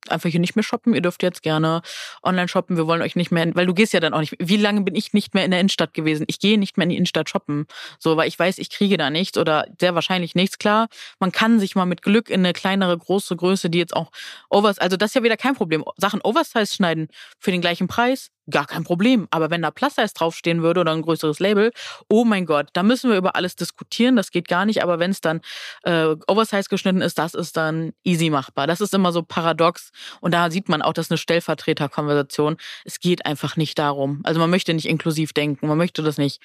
einfach 0.09 0.31
hier 0.31 0.41
nicht 0.41 0.57
mehr 0.57 0.63
shoppen. 0.63 0.95
Ihr 0.95 1.01
dürft 1.01 1.23
jetzt 1.23 1.43
gerne 1.43 1.83
online 2.23 2.49
shoppen. 2.49 2.77
Wir 2.77 2.87
wollen 2.87 3.03
euch 3.03 3.17
nicht 3.17 3.31
mehr, 3.31 3.55
weil 3.55 3.67
du 3.67 3.75
gehst 3.75 3.93
ja 3.93 4.01
dann 4.01 4.15
auch 4.15 4.21
nicht. 4.21 4.35
Wie 4.39 4.57
lange 4.57 4.83
bin 4.83 4.95
ich 4.95 5.13
nicht 5.13 5.35
mehr 5.35 5.45
in 5.45 5.51
der 5.51 5.61
Innenstadt 5.61 5.95
gewesen? 5.95 6.25
Ich 6.29 6.41
gehe 6.41 6.59
nicht 6.59 6.77
mehr 6.77 6.85
in 6.85 6.91
die 6.91 6.97
Innenstadt 6.97 7.29
shoppen. 7.29 7.67
So, 7.99 8.17
weil 8.17 8.29
ich 8.29 8.39
weiß, 8.39 8.59
ich 8.59 8.71
kriege 8.71 8.97
da 8.97 9.11
nichts 9.11 9.39
oder 9.39 9.67
sehr 9.81 9.95
wahrscheinlich 9.95 10.35
nichts. 10.35 10.59
Klar, 10.59 10.89
man 11.21 11.33
kann 11.33 11.61
sich 11.61 11.75
mal 11.75 11.87
mit 11.87 12.03
Glück 12.03 12.31
in 12.31 12.41
eine 12.41 12.53
kleinere, 12.53 12.97
große 12.97 13.37
Größe, 13.37 13.71
die 13.71 13.79
jetzt 13.79 13.95
auch 13.95 14.11
Overs, 14.51 14.79
also 14.79 14.97
das 14.97 15.11
ist 15.11 15.15
ja 15.15 15.23
wieder 15.23 15.37
kein 15.37 15.55
Problem. 15.55 15.85
Sachen 15.97 16.21
Oversize 16.23 16.75
schneiden 16.75 17.09
für 17.39 17.51
den 17.51 17.61
gleichen 17.61 17.89
Preis 17.89 18.31
gar 18.51 18.67
kein 18.67 18.85
Problem. 18.85 19.29
Aber 19.31 19.51
wenn 19.51 19.63
da 19.63 19.71
Plus 19.71 19.95
Size 19.95 20.13
draufstehen 20.15 20.63
würde 20.63 20.81
oder 20.81 20.93
ein 20.93 21.03
größeres 21.03 21.39
Label, 21.39 21.73
oh 22.09 22.25
mein 22.25 22.47
Gott, 22.47 22.69
da 22.73 22.83
müssen 22.83 23.11
wir 23.11 23.17
über 23.17 23.37
alles 23.37 23.57
diskutieren. 23.57 24.17
Das 24.17 24.31
geht 24.31 24.49
gar 24.49 24.65
nicht. 24.65 24.83
Aber 24.83 24.99
wenn 24.99 25.11
es 25.11 25.21
dann 25.21 25.41
äh, 25.85 26.15
Oversize 26.27 26.69
geschnitten 26.69 27.01
ist, 27.01 27.19
das 27.19 27.35
ist 27.35 27.57
dann 27.57 27.93
easy 28.05 28.31
machbar. 28.31 28.67
Das 28.67 28.81
ist 28.81 28.95
immer 28.95 29.13
so 29.13 29.23
paradox. 29.23 29.91
Und 30.21 30.33
da 30.33 30.51
sieht 30.51 30.69
man 30.69 30.83
auch, 30.83 30.93
das 30.93 31.07
ist 31.07 31.13
eine 31.13 31.19
Stellvertreterkonversation. 31.19 32.57
Es 32.85 33.01
geht 33.01 33.27
einfach 33.27 33.57
nicht 33.57 33.79
darum. 33.79 34.21
Also 34.25 34.41
man 34.41 34.51
möchte 34.51 34.75
nicht 34.75 34.89
inklusiv 34.89 35.33
denken. 35.33 35.67
Man 35.69 35.79
möchte 35.79 36.03
das 36.03 36.19
nicht. 36.19 36.41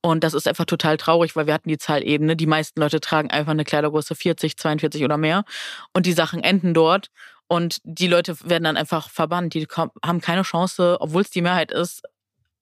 Und 0.00 0.24
das 0.24 0.34
ist 0.34 0.46
einfach 0.46 0.66
total 0.66 0.96
traurig, 0.96 1.36
weil 1.36 1.46
wir 1.46 1.54
hatten 1.54 1.68
die 1.68 1.78
Zahlebene. 1.78 2.36
Die 2.36 2.46
meisten 2.46 2.80
Leute 2.80 3.00
tragen 3.00 3.30
einfach 3.30 3.52
eine 3.52 3.64
Kleidergröße 3.64 4.14
40, 4.14 4.56
42 4.56 5.04
oder 5.04 5.16
mehr. 5.16 5.44
Und 5.92 6.06
die 6.06 6.12
Sachen 6.12 6.42
enden 6.42 6.74
dort. 6.74 7.10
Und 7.50 7.80
die 7.82 8.06
Leute 8.06 8.36
werden 8.48 8.62
dann 8.62 8.76
einfach 8.76 9.10
verbannt. 9.10 9.54
Die 9.54 9.66
haben 10.06 10.20
keine 10.20 10.42
Chance, 10.42 10.98
obwohl 11.00 11.22
es 11.22 11.30
die 11.30 11.42
Mehrheit 11.42 11.72
ist, 11.72 12.04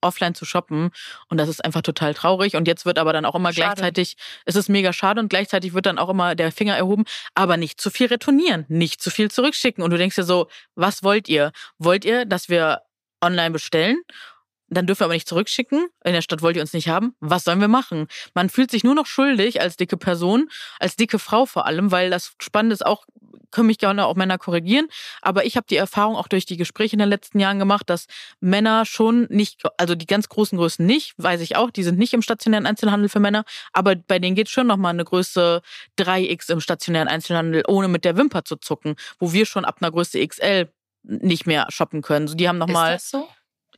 offline 0.01 0.33
zu 0.33 0.45
shoppen. 0.45 0.89
Und 1.27 1.37
das 1.37 1.47
ist 1.47 1.63
einfach 1.63 1.83
total 1.83 2.15
traurig. 2.15 2.55
Und 2.55 2.67
jetzt 2.67 2.87
wird 2.87 2.97
aber 2.97 3.13
dann 3.13 3.23
auch 3.23 3.35
immer 3.35 3.53
schade. 3.53 3.75
gleichzeitig, 3.75 4.17
es 4.45 4.55
ist 4.55 4.67
mega 4.67 4.91
schade 4.91 5.21
und 5.21 5.29
gleichzeitig 5.29 5.75
wird 5.75 5.85
dann 5.85 5.99
auch 5.99 6.09
immer 6.09 6.33
der 6.33 6.51
Finger 6.51 6.75
erhoben, 6.75 7.03
aber 7.35 7.55
nicht 7.55 7.79
zu 7.79 7.91
viel 7.91 8.07
retournieren, 8.07 8.65
nicht 8.67 8.99
zu 8.99 9.11
viel 9.11 9.29
zurückschicken. 9.29 9.83
Und 9.83 9.91
du 9.91 9.97
denkst 9.97 10.15
dir 10.15 10.23
so, 10.23 10.47
was 10.73 11.03
wollt 11.03 11.29
ihr? 11.29 11.51
Wollt 11.77 12.03
ihr, 12.03 12.25
dass 12.25 12.49
wir 12.49 12.81
online 13.23 13.51
bestellen? 13.51 14.01
Dann 14.69 14.85
dürfen 14.85 15.01
wir 15.01 15.05
aber 15.05 15.13
nicht 15.13 15.27
zurückschicken. 15.27 15.87
In 16.03 16.13
der 16.13 16.21
Stadt 16.21 16.41
wollt 16.41 16.55
ihr 16.55 16.61
uns 16.61 16.73
nicht 16.73 16.89
haben. 16.89 17.15
Was 17.19 17.43
sollen 17.43 17.61
wir 17.61 17.67
machen? 17.67 18.07
Man 18.33 18.49
fühlt 18.49 18.71
sich 18.71 18.83
nur 18.83 18.95
noch 18.95 19.05
schuldig 19.05 19.61
als 19.61 19.77
dicke 19.77 19.97
Person, 19.97 20.49
als 20.79 20.95
dicke 20.95 21.19
Frau 21.19 21.45
vor 21.45 21.65
allem, 21.65 21.91
weil 21.91 22.09
das 22.09 22.33
Spannende 22.39 22.73
ist 22.73 22.85
auch, 22.85 23.05
können 23.51 23.67
mich 23.67 23.79
gerne 23.79 24.05
auch 24.05 24.15
Männer 24.15 24.37
korrigieren, 24.37 24.87
aber 25.21 25.45
ich 25.45 25.55
habe 25.55 25.65
die 25.67 25.75
Erfahrung 25.75 26.15
auch 26.15 26.27
durch 26.27 26.45
die 26.45 26.57
Gespräche 26.57 26.93
in 26.93 26.99
den 26.99 27.09
letzten 27.09 27.39
Jahren 27.39 27.57
gemacht, 27.57 27.89
dass 27.89 28.05
Männer 28.39 28.85
schon 28.85 29.25
nicht, 29.29 29.63
also 29.77 29.95
die 29.95 30.05
ganz 30.05 30.29
großen 30.29 30.57
Größen 30.57 30.85
nicht, 30.85 31.15
weiß 31.17 31.41
ich 31.41 31.55
auch, 31.55 31.71
die 31.71 31.83
sind 31.83 31.97
nicht 31.97 32.13
im 32.13 32.21
stationären 32.21 32.67
Einzelhandel 32.67 33.09
für 33.09 33.19
Männer, 33.19 33.45
aber 33.73 33.95
bei 33.95 34.19
denen 34.19 34.35
geht 34.35 34.49
schon 34.49 34.67
nochmal 34.67 34.93
eine 34.93 35.03
Größe 35.03 35.61
3x 35.97 36.51
im 36.51 36.61
stationären 36.61 37.07
Einzelhandel, 37.07 37.63
ohne 37.67 37.87
mit 37.87 38.05
der 38.05 38.17
Wimper 38.17 38.45
zu 38.45 38.55
zucken, 38.55 38.95
wo 39.17 39.33
wir 39.33 39.45
schon 39.47 39.65
ab 39.65 39.77
einer 39.81 39.91
Größe 39.91 40.25
XL 40.25 40.69
nicht 41.03 41.47
mehr 41.47 41.65
shoppen 41.69 42.01
können. 42.01 42.27
So, 42.27 42.35
die 42.35 42.47
haben 42.47 42.57
nochmal. 42.57 42.95
Ist 42.95 43.13
das 43.13 43.21
so? 43.21 43.29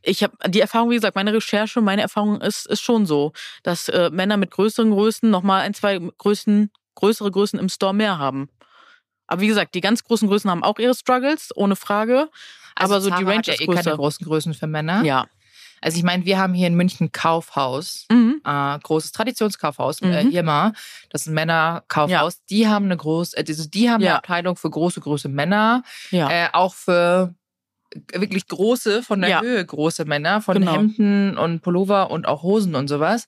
Ich 0.04 0.24
habe 0.24 0.36
die 0.50 0.60
Erfahrung, 0.62 0.90
wie 0.90 0.96
gesagt, 0.96 1.16
meine 1.16 1.34
Recherche, 1.34 1.82
meine 1.82 2.02
Erfahrung 2.02 2.42
ist, 2.42 2.66
ist 2.68 2.82
schon 2.82 3.06
so, 3.06 3.34
dass 3.64 3.88
äh, 3.90 4.10
Männer 4.12 4.38
mit 4.38 4.52
größeren 4.52 4.92
Größen 4.92 5.30
nochmal 5.30 5.62
ein, 5.62 5.74
zwei 5.74 6.00
Größen, 6.18 6.72
größere 6.96 7.32
Größen 7.32 7.60
im 7.60 7.70
Store 7.70 7.94
mehr 7.94 8.18
haben. 8.18 8.50
Aber 9.28 9.42
wie 9.42 9.48
gesagt, 9.48 9.76
die 9.76 9.82
ganz 9.82 10.04
großen 10.04 10.28
Größen 10.28 10.50
haben 10.52 10.64
auch 10.64 10.78
ihre 10.80 10.94
Struggles, 10.96 11.50
ohne 11.56 11.76
Frage. 11.76 12.30
Also 12.76 12.94
aber 12.96 13.02
so 13.02 13.10
Zara 13.10 13.20
die 13.20 13.26
Range 13.26 13.38
hat 13.38 13.48
ja 13.48 13.54
ist 13.54 13.62
eh 13.62 13.66
größer. 13.66 13.84
keine 13.84 13.96
großen 13.98 14.26
Größen 14.26 14.54
für 14.54 14.68
Männer. 14.68 15.04
Ja. 15.04 15.28
Also 15.84 15.98
ich 15.98 16.04
meine, 16.04 16.26
wir 16.26 16.38
haben 16.38 16.54
hier 16.54 16.68
in 16.68 16.76
München 16.76 17.12
Kaufhaus, 17.12 18.06
Mhm. 18.12 18.42
äh, 18.46 18.78
großes 18.80 19.14
Traditionskaufhaus, 19.14 20.02
Mhm. 20.02 20.12
äh, 20.12 20.22
Irma, 20.26 20.74
das 21.10 21.22
ist 21.22 21.28
ein 21.28 21.34
Männerkaufhaus. 21.34 22.44
Die 22.46 22.68
haben 22.68 22.86
eine 22.86 22.98
große, 22.98 23.36
äh, 23.38 23.46
also 23.48 23.68
die 23.68 23.90
haben 23.90 24.02
Ja. 24.02 24.10
eine 24.10 24.18
Abteilung 24.20 24.56
für 24.58 24.70
große, 24.70 25.00
große 25.02 25.28
Männer, 25.30 25.84
Ja. 26.12 26.30
äh, 26.30 26.50
auch 26.54 26.74
für 26.76 27.34
wirklich 28.14 28.48
große, 28.48 29.04
von 29.04 29.22
der 29.22 29.30
Ja. 29.30 29.42
Höhe 29.42 29.66
große 29.66 30.06
Männer, 30.06 30.42
von 30.42 30.56
Genau. 30.60 30.74
Hemden 30.74 31.38
und 31.38 31.62
Pullover 31.62 32.12
und 32.12 32.28
auch 32.28 32.44
Hosen 32.44 32.76
und 32.76 32.88
sowas. 32.88 33.28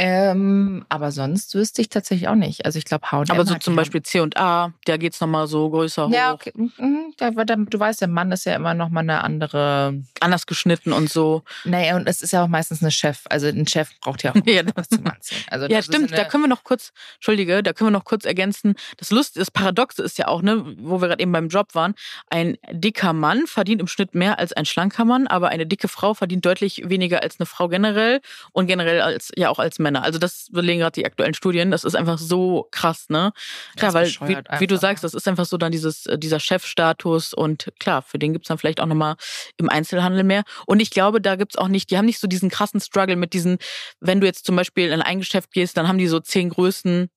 Ähm, 0.00 0.84
aber 0.88 1.10
sonst 1.10 1.54
wüsste 1.54 1.80
ich 1.82 1.88
tatsächlich 1.88 2.28
auch 2.28 2.34
nicht. 2.36 2.64
Also 2.64 2.78
ich 2.78 2.84
glaube 2.84 3.10
H&M 3.10 3.30
aber 3.30 3.44
so 3.44 3.54
zum 3.56 3.74
Beispiel 3.74 4.00
C 4.02 4.20
und 4.20 4.36
A, 4.36 4.72
da 4.84 4.96
geht's 4.96 5.20
nochmal 5.20 5.48
so 5.48 5.68
größer 5.70 6.02
haben- 6.02 6.12
Ja, 6.12 6.28
hoch, 6.30 6.34
okay. 6.34 6.52
Mhm, 6.54 7.14
da, 7.16 7.30
dann- 7.32 7.66
du 7.66 7.78
weißt, 7.80 8.00
der 8.00 8.08
Mann 8.08 8.30
ist 8.30 8.46
ja 8.46 8.54
immer 8.54 8.74
noch 8.74 8.88
mal 8.90 9.00
eine 9.00 9.24
andere. 9.24 10.00
anders 10.20 10.46
geschnitten 10.46 10.92
und 10.92 11.10
so. 11.10 11.42
Naja, 11.64 11.96
und 11.96 12.08
es 12.08 12.22
ist 12.22 12.32
ja 12.32 12.44
auch 12.44 12.48
meistens 12.48 12.80
eine 12.82 12.90
Chef. 12.90 13.20
Also 13.28 13.48
ein 13.48 13.66
Chef 13.66 13.90
braucht 14.00 14.22
ja 14.22 14.30
auch 14.32 14.34
Ja, 14.46 14.62
was 14.74 14.88
zum 14.88 15.06
Anziehen. 15.06 15.38
Also 15.50 15.66
Ja, 15.66 15.82
stimmt. 15.82 16.12
Da 16.12 16.24
können 16.24 16.44
wir 16.44 16.48
noch 16.48 16.64
kurz, 16.64 16.92
Entschuldige, 17.16 17.62
da 17.62 17.72
können 17.72 17.88
wir 17.88 17.92
noch 17.98 18.04
kurz 18.04 18.24
ergänzen. 18.24 18.74
Das 18.98 19.10
Lust, 19.10 19.36
das 19.36 19.50
Paradoxe 19.50 20.02
ist 20.02 20.16
ja 20.18 20.28
auch, 20.28 20.42
ne, 20.42 20.64
wo 20.78 21.00
wir 21.00 21.08
gerade 21.08 21.22
eben 21.22 21.32
beim 21.32 21.48
Job 21.48 21.74
waren. 21.74 21.94
Ein 22.30 22.56
dicker 22.70 23.12
Mann 23.12 23.46
verdient 23.46 23.80
im 23.80 23.86
Schnitt 23.88 24.14
mehr 24.14 24.38
als 24.38 24.52
ein 24.52 24.64
schlanker 24.64 25.04
Mann, 25.04 25.26
aber 25.26 25.48
eine 25.48 25.66
dicke 25.66 25.88
Frau 25.88 26.14
verdient 26.14 26.44
deutlich 26.46 26.82
weniger 26.88 27.22
als 27.22 27.38
eine 27.40 27.46
Frau 27.46 27.68
generell 27.68 28.20
und 28.52 28.66
generell 28.66 29.00
als, 29.00 29.30
ja 29.36 29.48
auch 29.50 29.58
als 29.58 29.78
Männer. 29.88 30.02
Also 30.02 30.18
das 30.18 30.48
belegen 30.50 30.80
gerade 30.80 30.92
die 30.92 31.06
aktuellen 31.06 31.34
Studien. 31.34 31.70
Das 31.70 31.84
ist 31.84 31.94
einfach 31.94 32.18
so 32.18 32.68
krass, 32.70 33.06
ne? 33.08 33.32
Klar, 33.76 33.94
weil, 33.94 34.08
wie, 34.08 34.36
wie 34.58 34.66
du 34.66 34.76
sagst, 34.76 35.04
das 35.04 35.14
ist 35.14 35.26
einfach 35.26 35.46
so 35.46 35.56
dann 35.56 35.72
dieses, 35.72 36.06
äh, 36.06 36.18
dieser 36.18 36.40
Chefstatus 36.40 37.32
und 37.32 37.68
klar, 37.80 38.02
für 38.02 38.18
den 38.18 38.32
gibt's 38.32 38.48
dann 38.48 38.58
vielleicht 38.58 38.80
auch 38.80 38.86
nochmal 38.86 39.16
im 39.56 39.68
Einzelhandel 39.68 40.24
mehr. 40.24 40.44
Und 40.66 40.80
ich 40.80 40.90
glaube, 40.90 41.20
da 41.20 41.36
gibt's 41.36 41.56
auch 41.56 41.68
nicht, 41.68 41.90
die 41.90 41.96
haben 41.96 42.06
nicht 42.06 42.20
so 42.20 42.28
diesen 42.28 42.50
krassen 42.50 42.80
Struggle 42.80 43.16
mit 43.16 43.32
diesen, 43.32 43.58
wenn 44.00 44.20
du 44.20 44.26
jetzt 44.26 44.44
zum 44.44 44.56
Beispiel 44.56 44.90
in 44.90 45.02
ein 45.02 45.18
Geschäft 45.20 45.52
gehst, 45.52 45.76
dann 45.76 45.88
haben 45.88 45.98
die 45.98 46.08
so 46.08 46.20
zehn 46.20 46.50
Größen. 46.50 47.08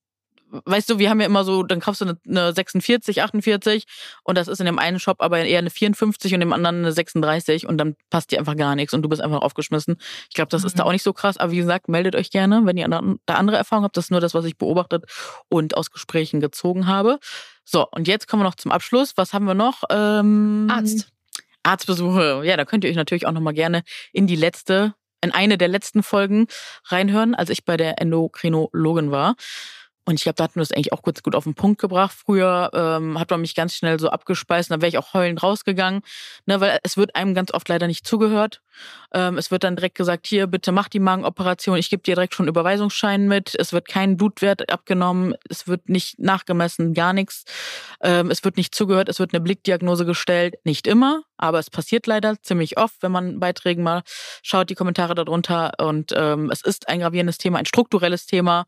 Weißt 0.64 0.90
du, 0.90 0.98
wir 0.98 1.08
haben 1.10 1.20
ja 1.20 1.26
immer 1.26 1.44
so, 1.44 1.62
dann 1.62 1.80
kaufst 1.80 2.02
du 2.02 2.04
eine, 2.04 2.18
eine 2.28 2.52
46, 2.52 3.22
48 3.22 3.84
und 4.22 4.36
das 4.36 4.48
ist 4.48 4.60
in 4.60 4.66
dem 4.66 4.78
einen 4.78 4.98
Shop 4.98 5.22
aber 5.22 5.38
eher 5.42 5.58
eine 5.58 5.70
54 5.70 6.34
und 6.34 6.42
im 6.42 6.52
anderen 6.52 6.76
eine 6.78 6.92
36 6.92 7.66
und 7.66 7.78
dann 7.78 7.96
passt 8.10 8.30
dir 8.32 8.38
einfach 8.38 8.56
gar 8.56 8.74
nichts 8.76 8.92
und 8.92 9.02
du 9.02 9.08
bist 9.08 9.22
einfach 9.22 9.40
aufgeschmissen. 9.40 9.96
Ich 10.28 10.34
glaube, 10.34 10.50
das 10.50 10.64
ist 10.64 10.78
da 10.78 10.82
Mhm. 10.84 10.88
auch 10.88 10.92
nicht 10.92 11.02
so 11.02 11.12
krass, 11.12 11.38
aber 11.38 11.52
wie 11.52 11.56
gesagt, 11.56 11.88
meldet 11.88 12.14
euch 12.14 12.30
gerne, 12.30 12.60
wenn 12.64 12.76
ihr 12.76 12.86
da 12.88 13.02
da 13.26 13.34
andere 13.34 13.56
Erfahrungen 13.56 13.84
habt. 13.84 13.96
Das 13.96 14.04
ist 14.06 14.10
nur 14.10 14.20
das, 14.20 14.34
was 14.34 14.44
ich 14.44 14.58
beobachtet 14.58 15.04
und 15.48 15.76
aus 15.76 15.90
Gesprächen 15.90 16.40
gezogen 16.40 16.86
habe. 16.86 17.18
So, 17.64 17.86
und 17.90 18.08
jetzt 18.08 18.28
kommen 18.28 18.42
wir 18.42 18.48
noch 18.48 18.56
zum 18.56 18.72
Abschluss. 18.72 19.12
Was 19.16 19.32
haben 19.32 19.44
wir 19.44 19.54
noch? 19.54 19.82
Ähm, 19.90 20.68
Arzt. 20.70 21.08
Arztbesuche. 21.62 22.42
Ja, 22.44 22.56
da 22.56 22.64
könnt 22.64 22.84
ihr 22.84 22.90
euch 22.90 22.96
natürlich 22.96 23.26
auch 23.26 23.32
nochmal 23.32 23.54
gerne 23.54 23.82
in 24.12 24.26
die 24.26 24.36
letzte, 24.36 24.94
in 25.22 25.30
eine 25.30 25.56
der 25.58 25.68
letzten 25.68 26.02
Folgen 26.02 26.46
reinhören, 26.86 27.34
als 27.34 27.50
ich 27.50 27.64
bei 27.64 27.76
der 27.76 28.00
Endokrinologin 28.00 29.10
war. 29.12 29.36
Und 30.04 30.14
ich 30.14 30.22
glaube, 30.22 30.34
da 30.36 30.44
hatten 30.44 30.56
wir 30.56 30.62
es 30.62 30.72
eigentlich 30.72 30.92
auch 30.92 31.02
kurz 31.02 31.22
gut 31.22 31.36
auf 31.36 31.44
den 31.44 31.54
Punkt 31.54 31.80
gebracht. 31.80 32.12
Früher 32.12 32.70
ähm, 32.74 33.18
hat 33.20 33.30
man 33.30 33.40
mich 33.40 33.54
ganz 33.54 33.74
schnell 33.74 34.00
so 34.00 34.08
abgespeist 34.10 34.70
dann 34.70 34.80
wäre 34.80 34.88
ich 34.88 34.98
auch 34.98 35.14
heulend 35.14 35.42
rausgegangen, 35.42 36.02
ne, 36.46 36.60
weil 36.60 36.78
es 36.82 36.96
wird 36.96 37.14
einem 37.14 37.34
ganz 37.34 37.52
oft 37.52 37.68
leider 37.68 37.86
nicht 37.86 38.06
zugehört. 38.06 38.62
Ähm, 39.12 39.38
es 39.38 39.50
wird 39.50 39.64
dann 39.64 39.76
direkt 39.76 39.96
gesagt, 39.96 40.26
hier, 40.26 40.46
bitte 40.46 40.72
mach 40.72 40.88
die 40.88 41.00
Magenoperation, 41.00 41.76
ich 41.76 41.90
gebe 41.90 42.02
dir 42.02 42.14
direkt 42.14 42.34
schon 42.34 42.48
Überweisungsschein 42.48 43.28
mit. 43.28 43.54
Es 43.58 43.72
wird 43.72 43.88
kein 43.88 44.16
Blutwert 44.16 44.70
abgenommen, 44.72 45.34
es 45.48 45.66
wird 45.66 45.88
nicht 45.88 46.18
nachgemessen, 46.18 46.94
gar 46.94 47.12
nichts. 47.12 47.44
Ähm, 48.02 48.30
es 48.30 48.44
wird 48.44 48.56
nicht 48.56 48.74
zugehört, 48.74 49.08
es 49.08 49.18
wird 49.18 49.34
eine 49.34 49.40
Blickdiagnose 49.40 50.04
gestellt. 50.04 50.54
Nicht 50.64 50.86
immer, 50.86 51.22
aber 51.36 51.58
es 51.58 51.70
passiert 51.70 52.06
leider 52.06 52.40
ziemlich 52.42 52.78
oft, 52.78 53.02
wenn 53.02 53.12
man 53.12 53.40
Beiträgen 53.40 53.82
mal 53.82 54.02
schaut, 54.42 54.70
die 54.70 54.74
Kommentare 54.74 55.14
darunter. 55.14 55.72
Und 55.78 56.12
ähm, 56.16 56.50
es 56.50 56.62
ist 56.62 56.88
ein 56.88 57.00
gravierendes 57.00 57.38
Thema, 57.38 57.58
ein 57.58 57.66
strukturelles 57.66 58.26
Thema, 58.26 58.64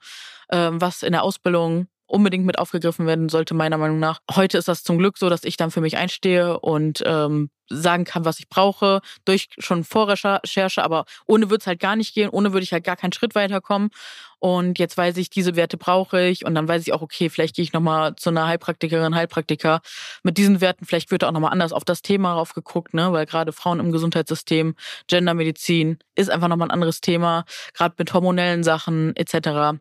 ähm, 0.50 0.80
was 0.80 1.02
in 1.02 1.12
der 1.12 1.22
Ausbildung 1.22 1.88
unbedingt 2.14 2.46
mit 2.46 2.58
aufgegriffen 2.58 3.06
werden 3.06 3.28
sollte, 3.28 3.54
meiner 3.54 3.76
Meinung 3.76 3.98
nach. 3.98 4.20
Heute 4.30 4.56
ist 4.56 4.68
das 4.68 4.84
zum 4.84 4.98
Glück 4.98 5.18
so, 5.18 5.28
dass 5.28 5.44
ich 5.44 5.56
dann 5.56 5.72
für 5.72 5.80
mich 5.80 5.96
einstehe 5.96 6.60
und 6.60 7.02
ähm, 7.04 7.50
sagen 7.68 8.04
kann, 8.04 8.24
was 8.24 8.38
ich 8.38 8.48
brauche, 8.48 9.00
durch 9.24 9.48
schon 9.58 9.84
Vorrecherche, 9.84 10.84
aber 10.84 11.06
ohne 11.26 11.50
würde 11.50 11.62
es 11.62 11.66
halt 11.66 11.80
gar 11.80 11.96
nicht 11.96 12.14
gehen, 12.14 12.28
ohne 12.30 12.52
würde 12.52 12.62
ich 12.62 12.72
halt 12.72 12.84
gar 12.84 12.96
keinen 12.96 13.12
Schritt 13.12 13.34
weiterkommen. 13.34 13.90
Und 14.38 14.78
jetzt 14.78 14.96
weiß 14.96 15.16
ich, 15.16 15.30
diese 15.30 15.56
Werte 15.56 15.76
brauche 15.76 16.20
ich 16.20 16.44
und 16.44 16.54
dann 16.54 16.68
weiß 16.68 16.82
ich 16.82 16.92
auch, 16.92 17.00
okay, 17.00 17.30
vielleicht 17.30 17.56
gehe 17.56 17.62
ich 17.62 17.72
nochmal 17.72 18.14
zu 18.14 18.30
einer 18.30 18.46
Heilpraktikerin, 18.46 19.14
Heilpraktiker 19.14 19.80
mit 20.22 20.36
diesen 20.36 20.60
Werten, 20.60 20.84
vielleicht 20.84 21.10
wird 21.10 21.24
auch 21.24 21.32
nochmal 21.32 21.52
anders 21.52 21.72
auf 21.72 21.84
das 21.84 22.02
Thema 22.02 22.34
raufgeguckt, 22.34 22.94
ne? 22.94 23.10
weil 23.12 23.26
gerade 23.26 23.52
Frauen 23.52 23.80
im 23.80 23.90
Gesundheitssystem, 23.90 24.76
Gendermedizin 25.08 25.98
ist 26.14 26.30
einfach 26.30 26.48
nochmal 26.48 26.68
ein 26.68 26.72
anderes 26.72 27.00
Thema, 27.00 27.44
gerade 27.72 27.94
mit 27.98 28.12
hormonellen 28.12 28.62
Sachen 28.62 29.16
etc 29.16 29.80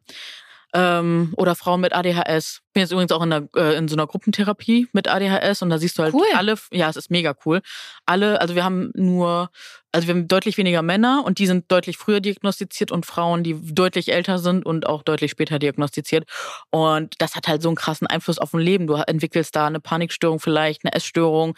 ähm, 0.73 1.33
oder 1.37 1.55
Frauen 1.55 1.81
mit 1.81 1.93
ADHS. 1.93 2.61
Ich 2.67 2.73
bin 2.73 2.81
jetzt 2.81 2.91
übrigens 2.91 3.11
auch 3.11 3.21
in, 3.21 3.29
der, 3.29 3.47
äh, 3.55 3.75
in 3.75 3.87
so 3.87 3.95
einer 3.95 4.07
Gruppentherapie 4.07 4.87
mit 4.91 5.07
ADHS 5.07 5.61
und 5.61 5.69
da 5.69 5.77
siehst 5.77 5.97
du 5.97 6.03
halt 6.03 6.13
cool. 6.13 6.25
alle, 6.35 6.55
ja, 6.71 6.89
es 6.89 6.95
ist 6.95 7.11
mega 7.11 7.35
cool. 7.45 7.61
Alle, 8.05 8.41
also 8.41 8.55
wir 8.55 8.63
haben 8.63 8.91
nur, 8.95 9.49
also 9.93 10.07
wir 10.07 10.15
haben 10.15 10.27
deutlich 10.27 10.57
weniger 10.57 10.81
Männer 10.81 11.23
und 11.23 11.37
die 11.37 11.45
sind 11.45 11.71
deutlich 11.71 11.97
früher 11.97 12.19
diagnostiziert 12.19 12.91
und 12.91 13.05
Frauen, 13.05 13.43
die 13.43 13.55
deutlich 13.61 14.11
älter 14.11 14.39
sind 14.39 14.65
und 14.65 14.87
auch 14.87 15.03
deutlich 15.03 15.29
später 15.29 15.59
diagnostiziert. 15.59 16.25
Und 16.71 17.13
das 17.21 17.35
hat 17.35 17.47
halt 17.47 17.61
so 17.61 17.69
einen 17.69 17.75
krassen 17.75 18.07
Einfluss 18.07 18.39
auf 18.39 18.53
ein 18.53 18.59
Leben. 18.59 18.87
Du 18.87 18.95
entwickelst 18.95 19.55
da 19.55 19.67
eine 19.67 19.79
Panikstörung 19.79 20.39
vielleicht, 20.39 20.83
eine 20.83 20.95
Essstörung, 20.95 21.55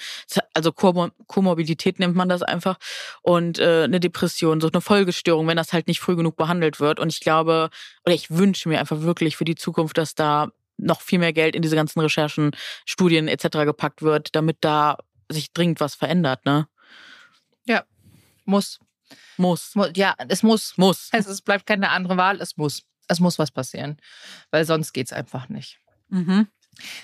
also 0.53 0.73
Komorbidität 0.73 1.99
nennt 1.99 2.15
man 2.15 2.27
das 2.27 2.43
einfach 2.43 2.77
und 3.21 3.57
äh, 3.57 3.83
eine 3.83 4.01
Depression, 4.01 4.59
so 4.59 4.69
eine 4.69 4.81
Folgestörung, 4.81 5.47
wenn 5.47 5.57
das 5.57 5.71
halt 5.71 5.87
nicht 5.87 6.01
früh 6.01 6.17
genug 6.17 6.35
behandelt 6.35 6.81
wird. 6.81 6.99
Und 6.99 7.13
ich 7.13 7.21
glaube, 7.21 7.69
oder 8.05 8.15
ich 8.15 8.31
wünsche 8.31 8.67
mir 8.67 8.79
einfach 8.79 8.99
wirklich 9.01 9.37
für 9.37 9.45
die 9.45 9.55
Zukunft, 9.55 9.97
dass 9.97 10.13
da 10.13 10.49
noch 10.77 10.99
viel 10.99 11.19
mehr 11.19 11.31
Geld 11.31 11.55
in 11.55 11.61
diese 11.61 11.77
ganzen 11.77 12.01
Recherchen, 12.01 12.51
Studien 12.83 13.29
etc. 13.29 13.59
gepackt 13.63 14.01
wird, 14.01 14.35
damit 14.35 14.57
da 14.59 14.97
sich 15.31 15.53
dringend 15.53 15.79
was 15.79 15.95
verändert, 15.95 16.45
ne? 16.45 16.67
Ja, 17.67 17.83
muss. 18.47 18.79
Muss. 19.37 19.73
Ja, 19.95 20.15
es 20.29 20.43
muss. 20.43 20.77
Muss. 20.77 21.09
Also 21.11 21.31
es 21.31 21.41
bleibt 21.41 21.65
keine 21.65 21.89
andere 21.89 22.17
Wahl, 22.17 22.41
es 22.41 22.57
muss. 22.57 22.83
Es 23.07 23.19
muss 23.19 23.37
was 23.37 23.51
passieren, 23.51 23.97
weil 24.49 24.65
sonst 24.65 24.91
geht 24.93 25.07
es 25.07 25.13
einfach 25.13 25.47
nicht. 25.47 25.79
Mhm. 26.09 26.47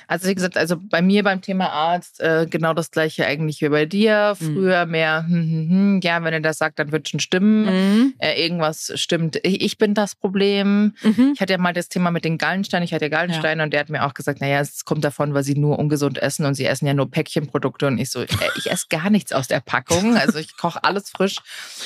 Also 0.08 0.28
wie 0.28 0.36
gesagt, 0.36 0.58
also 0.58 0.78
bei 0.78 1.02
mir 1.02 1.24
beim 1.24 1.42
Thema 1.42 1.70
Arzt 1.72 2.20
äh, 2.20 2.48
genau 2.50 2.74
das 2.74 2.92
gleiche 2.92 3.26
eigentlich 3.26 3.62
wie 3.62 3.70
bei 3.70 3.86
dir. 3.86 4.36
Mhm. 4.40 4.54
Früher 4.54 4.86
mhm. 4.86 4.92
mehr, 4.92 5.26
hm, 5.28 5.34
hm, 5.34 5.70
hm, 5.70 6.00
ja, 6.04 6.24
wenn 6.24 6.34
er 6.34 6.40
das 6.40 6.58
sagt, 6.58 6.80
dann 6.80 6.92
wird 6.92 7.10
schon 7.10 7.20
stimmen. 7.20 7.66
Mhm. 7.66 8.14
Äh, 8.20 8.42
irgendwas 8.42 8.92
stimmt. 8.96 9.38
Ich, 9.44 9.62
ich, 9.62 9.78
bin 9.78 9.94
das 9.94 10.16
Problem. 10.16 10.94
Mhm. 11.02 11.32
Ich 11.34 11.42
hatte 11.42 11.54
ja 11.54 11.60
mal 11.60 11.74
das 11.74 11.90
Thema 11.90 12.12
mit 12.12 12.26
den 12.26 12.38
Gallensteinen. 12.38 12.84
Ich 12.84 12.94
hatte 12.94 13.10
Gallensteine 13.10 13.62
ja. 13.62 13.64
und 13.66 13.74
der 13.74 13.80
hat 13.82 13.90
mir 13.90 14.06
auch 14.06 14.14
gesagt, 14.14 14.42
naja, 14.42 14.60
es 14.60 14.86
kommt 14.86 15.04
davon, 15.04 15.34
weil 15.34 15.44
sie 15.44 15.56
nur 15.56 15.80
ungesund 15.80 16.18
essen 16.18 16.46
und 16.46 16.56
sie 16.56 16.66
essen 16.66 16.86
ja 16.86 16.94
nur 16.94 17.10
Päckchenprodukte. 17.10 17.88
Und 17.88 17.98
ich 17.98 18.12
so, 18.12 18.22
äh, 18.22 18.28
ich 18.58 18.70
esse 18.70 18.86
gar 18.90 19.10
nichts 19.10 19.32
aus 19.32 19.48
der 19.48 19.60
Packung. 19.60 20.18
Also 20.18 20.40
ich 20.40 20.58
koche 20.58 20.84
alles 20.84 21.10
frisch. 21.10 21.38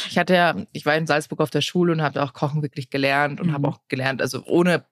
Ich 0.10 0.18
hatte 0.18 0.34
ja, 0.34 0.56
ich 0.74 0.86
war 0.86 0.96
in 0.96 1.08
Salzburg 1.08 1.40
auf 1.40 1.50
der 1.50 1.62
Schule 1.62 1.94
und 1.94 2.02
habe 2.02 2.22
auch 2.22 2.34
Kochen 2.34 2.62
wirklich 2.62 2.90
gelernt 2.90 3.40
und 3.40 3.54
habe 3.54 3.68
mhm. 3.68 3.74
auch 3.74 3.80
gelernt, 3.88 4.22
also 4.22 4.44
ohne 4.46 4.86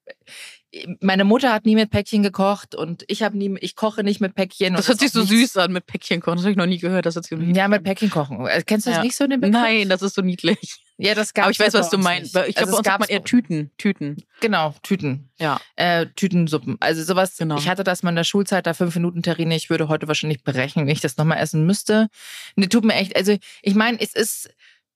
meine 1.02 1.24
Mutter 1.24 1.54
hat 1.54 1.66
nie 1.66 1.76
mit 1.76 1.92
Päckchen 1.92 2.24
gekocht 2.24 2.74
und 2.74 3.04
ich 3.08 3.22
habe 3.22 3.38
nie, 3.38 3.56
ich 3.60 3.76
koche 3.76 4.04
nicht 4.04 4.22
mit 4.22 4.34
Päckchen. 4.34 4.74
Das 4.74 4.88
hört 4.88 5.00
sich 5.00 5.12
so 5.12 5.20
nichts. 5.20 5.54
süß 5.54 5.58
an 5.58 5.72
mit 5.72 5.86
Päckchen 5.86 6.20
kochen. 6.20 6.38
Das 6.38 6.44
habe 6.44 6.52
ich 6.52 6.58
noch 6.58 6.66
nie 6.66 6.80
gehört. 6.80 7.06
Das 7.06 7.20
ja, 7.30 7.68
mit 7.68 7.84
Päckchen 7.84 8.10
kochen. 8.10 8.46
Äh, 8.48 8.64
kennst 8.66 8.88
du 8.88 8.90
das 8.90 8.98
ja. 8.98 9.04
nicht 9.04 9.16
so 9.16 9.28
den 9.28 9.40
Begriff? 9.40 9.62
Nein, 9.62 9.90
das 9.90 10.02
ist 10.02 10.16
so 10.16 10.22
niedlich. 10.22 10.84
Ja, 10.98 11.16
das 11.16 11.34
gab 11.34 11.46
Aber 11.46 11.52
ich 11.52 11.60
weiß, 11.60 11.74
was 11.74 11.90
du 11.90 11.98
meinst. 11.98 12.36
Ich 12.36 12.56
glaube, 12.56 12.72
also 12.72 12.72
bei 12.72 12.78
uns 12.78 13.00
man 13.00 13.10
eher 13.10 13.24
Tüten. 13.24 13.72
Tüten. 13.78 14.24
Genau, 14.42 14.76
Tüten. 14.84 15.30
Ja. 15.40 15.60
Äh, 15.76 16.08
Tütensuppen. 16.16 16.78
Also 16.80 17.04
sowas. 17.04 17.38
Genau. 17.38 17.58
Ich 17.58 17.68
hatte 17.68 17.84
das 17.84 18.04
mal 18.04 18.10
in 18.10 18.16
der 18.16 18.24
Schulzeit, 18.24 18.68
da 18.68 18.74
fünf 18.74 18.96
Minuten 18.96 19.24
Terrine. 19.24 19.56
Ich 19.56 19.70
würde 19.70 19.88
heute 19.88 20.08
wahrscheinlich 20.08 20.44
berechnen, 20.44 20.86
wenn 20.86 20.94
ich 20.94 21.02
das 21.02 21.18
nochmal 21.18 21.40
essen 21.40 21.66
müsste. 21.66 22.10
Ne, 22.56 22.70
tut 22.70 22.86
mir 22.86 22.94
echt, 22.94 23.16
also 23.16 23.36
ich 23.62 23.76
meine, 23.76 24.00
es 24.00 24.14
ist 24.14 24.50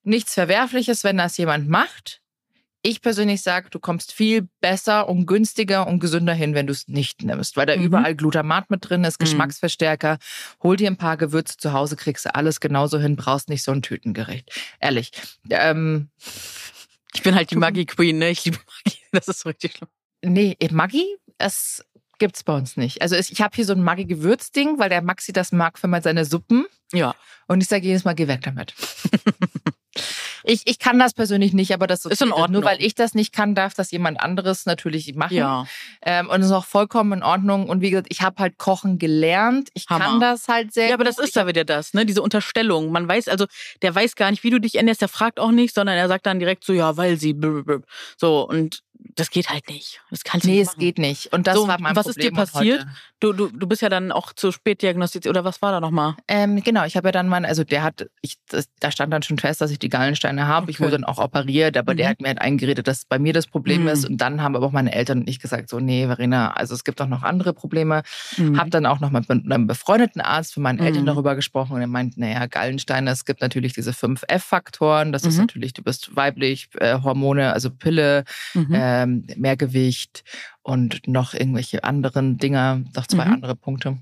nichts 0.03 0.33
Verwerfliches, 0.33 1.03
wenn 1.03 1.17
das 1.17 1.37
jemand 1.37 1.67
macht. 1.67 2.21
Ich 2.83 3.01
persönlich 3.01 3.41
sage, 3.41 3.69
du 3.69 3.79
kommst 3.79 4.13
viel 4.13 4.47
besser 4.61 5.09
und 5.09 5.25
günstiger 5.25 5.87
und 5.87 5.99
gesünder 5.99 6.33
hin, 6.33 6.53
wenn 6.53 6.67
du 6.67 6.73
es 6.73 6.87
nicht 6.87 7.23
nimmst, 7.23 7.57
weil 7.57 7.65
da 7.65 7.75
mhm. 7.75 7.83
überall 7.83 8.15
Glutamat 8.15 8.69
mit 8.69 8.87
drin 8.89 9.03
ist, 9.03 9.19
mhm. 9.19 9.25
Geschmacksverstärker. 9.25 10.13
Mhm. 10.13 10.63
Hol 10.63 10.77
dir 10.77 10.87
ein 10.87 10.97
paar 10.97 11.17
Gewürze 11.17 11.57
zu 11.57 11.73
Hause, 11.73 11.95
kriegst 11.95 12.25
du 12.25 12.35
alles 12.35 12.59
genauso 12.59 12.99
hin, 12.99 13.15
brauchst 13.15 13.49
nicht 13.49 13.63
so 13.63 13.71
ein 13.71 13.81
Tütengericht. 13.81 14.51
Ehrlich. 14.79 15.11
Ähm, 15.49 16.09
ich 17.13 17.23
bin 17.23 17.35
halt 17.35 17.51
die 17.51 17.55
Maggie 17.55 17.85
Queen, 17.85 18.17
ne? 18.17 18.29
Ich 18.29 18.45
liebe 18.45 18.57
Maggi. 18.57 18.97
Das 19.13 19.29
ist 19.29 19.45
richtig 19.45 19.77
schlimm. 19.77 19.89
Nee, 20.21 20.57
Maggi, 20.71 21.05
es 21.37 21.83
gibt's 22.19 22.43
bei 22.43 22.55
uns 22.55 22.77
nicht. 22.77 23.01
Also 23.01 23.15
ich 23.15 23.41
habe 23.41 23.55
hier 23.55 23.65
so 23.65 23.73
ein 23.73 23.81
Maggi-Gewürzding, 23.81 24.79
weil 24.79 24.89
der 24.89 25.01
Maxi 25.01 25.33
das 25.33 25.51
mag 25.51 25.79
für 25.79 25.87
mal 25.87 26.03
seine 26.03 26.25
Suppen. 26.25 26.65
Ja. 26.93 27.15
Und 27.47 27.61
ich 27.61 27.69
sage 27.69 27.85
jedes 27.85 28.03
Mal, 28.03 28.13
geh 28.13 28.27
weg 28.27 28.41
damit. 28.43 28.73
Ich, 30.43 30.63
ich 30.65 30.79
kann 30.79 30.99
das 30.99 31.13
persönlich 31.13 31.53
nicht, 31.53 31.73
aber 31.73 31.87
das 31.87 32.05
ist 32.05 32.21
in 32.21 32.31
Ordnung. 32.31 32.61
Nur 32.61 32.69
weil 32.69 32.81
ich 32.81 32.95
das 32.95 33.13
nicht 33.13 33.33
kann, 33.33 33.55
darf 33.55 33.73
das 33.73 33.91
jemand 33.91 34.19
anderes 34.19 34.65
natürlich 34.65 35.13
machen. 35.15 35.35
Ja. 35.35 35.65
Ähm, 36.01 36.29
und 36.29 36.39
es 36.41 36.47
ist 36.47 36.51
auch 36.51 36.65
vollkommen 36.65 37.13
in 37.13 37.23
Ordnung. 37.23 37.69
Und 37.69 37.81
wie 37.81 37.89
gesagt, 37.89 38.07
ich 38.09 38.21
habe 38.21 38.37
halt 38.39 38.57
Kochen 38.57 38.97
gelernt. 38.99 39.69
Ich 39.73 39.87
Hammer. 39.89 40.05
kann 40.05 40.19
das 40.19 40.47
halt 40.47 40.73
sehr. 40.73 40.89
Ja, 40.89 40.93
aber 40.93 41.03
das 41.03 41.19
ist 41.19 41.35
da 41.35 41.47
wieder 41.47 41.65
das, 41.65 41.93
ne? 41.93 42.05
Diese 42.05 42.21
Unterstellung. 42.21 42.91
Man 42.91 43.07
weiß 43.07 43.27
also, 43.27 43.45
der 43.81 43.93
weiß 43.93 44.15
gar 44.15 44.31
nicht, 44.31 44.43
wie 44.43 44.49
du 44.49 44.59
dich 44.59 44.75
änderst. 44.75 45.01
Der 45.01 45.07
fragt 45.07 45.39
auch 45.39 45.51
nicht, 45.51 45.73
sondern 45.73 45.97
er 45.97 46.07
sagt 46.07 46.25
dann 46.25 46.39
direkt 46.39 46.63
so, 46.63 46.73
ja, 46.73 46.97
weil 46.97 47.17
sie. 47.17 47.35
So 48.17 48.47
und 48.47 48.83
das 49.15 49.29
geht 49.29 49.49
halt 49.49 49.67
nicht. 49.69 50.01
Das 50.11 50.23
kannst 50.23 50.45
du 50.45 50.49
nee, 50.49 50.59
nicht 50.59 50.69
es 50.69 50.77
geht 50.77 50.97
nicht. 50.97 51.33
Und 51.33 51.47
das 51.47 51.55
so, 51.55 51.67
war 51.67 51.79
mein 51.79 51.95
was 51.95 52.07
Problem. 52.07 52.35
Was 52.35 52.49
ist 52.49 52.59
dir 52.59 52.77
passiert? 52.77 52.87
Du, 53.19 53.33
du, 53.33 53.47
du 53.47 53.67
bist 53.67 53.81
ja 53.81 53.89
dann 53.89 54.11
auch 54.11 54.33
zu 54.33 54.51
spät 54.51 54.81
diagnostiziert. 54.81 55.35
Oder 55.35 55.43
was 55.43 55.61
war 55.61 55.71
da 55.71 55.79
nochmal? 55.79 56.15
Ähm, 56.27 56.61
genau, 56.63 56.85
ich 56.85 56.95
habe 56.95 57.07
ja 57.07 57.11
dann 57.11 57.27
mal, 57.27 57.45
also 57.45 57.63
der 57.63 57.83
hat, 57.83 58.07
ich, 58.21 58.35
das, 58.47 58.69
da 58.79 58.91
stand 58.91 59.11
dann 59.11 59.23
schon 59.23 59.39
fest, 59.39 59.61
dass 59.61 59.71
ich 59.71 59.79
die 59.79 59.89
Gallensteine 59.89 60.47
habe. 60.47 60.63
Okay. 60.63 60.71
Ich 60.71 60.79
wurde 60.79 60.91
dann 60.91 61.03
auch 61.03 61.17
operiert, 61.17 61.77
aber 61.77 61.93
mhm. 61.93 61.97
der 61.97 62.09
hat 62.09 62.21
mir 62.21 62.27
halt 62.27 62.41
eingeredet, 62.41 62.87
dass 62.87 63.05
bei 63.05 63.17
mir 63.17 63.33
das 63.33 63.47
Problem 63.47 63.83
mhm. 63.83 63.87
ist. 63.87 64.05
Und 64.07 64.17
dann 64.17 64.41
haben 64.43 64.55
aber 64.55 64.65
auch 64.65 64.71
meine 64.71 64.93
Eltern 64.93 65.21
und 65.21 65.29
ich 65.29 65.39
gesagt, 65.39 65.69
so, 65.69 65.79
nee, 65.79 66.05
Verena, 66.05 66.51
also 66.51 66.75
es 66.75 66.83
gibt 66.83 67.01
auch 67.01 67.07
noch 67.07 67.23
andere 67.23 67.53
Probleme. 67.53 68.03
Mhm. 68.37 68.59
Habe 68.59 68.69
dann 68.69 68.85
auch 68.85 68.99
noch 68.99 69.09
mal 69.09 69.23
mit 69.27 69.51
einem 69.51 69.67
befreundeten 69.67 70.21
Arzt 70.21 70.53
von 70.53 70.63
meinen 70.63 70.79
Eltern 70.79 71.03
mhm. 71.03 71.07
darüber 71.07 71.35
gesprochen 71.35 71.73
und 71.73 71.81
er 71.81 71.87
meint, 71.87 72.17
naja, 72.17 72.45
Gallensteine, 72.45 73.09
es 73.11 73.25
gibt 73.25 73.41
natürlich 73.41 73.73
diese 73.73 73.93
fünf 73.93 74.23
F-Faktoren. 74.27 75.11
Das 75.11 75.23
ist 75.23 75.35
mhm. 75.35 75.41
natürlich, 75.41 75.73
du 75.73 75.81
bist 75.81 76.15
weiblich, 76.15 76.69
äh, 76.79 76.99
Hormone, 77.01 77.53
also 77.53 77.71
Pille, 77.71 78.25
mhm. 78.53 78.73
Ähm, 78.87 79.27
mehr 79.35 79.57
Gewicht 79.57 80.23
und 80.61 81.07
noch 81.07 81.33
irgendwelche 81.33 81.83
anderen 81.83 82.37
Dinger, 82.37 82.81
noch 82.95 83.07
zwei 83.07 83.25
mhm. 83.25 83.33
andere 83.33 83.55
Punkte. 83.55 83.97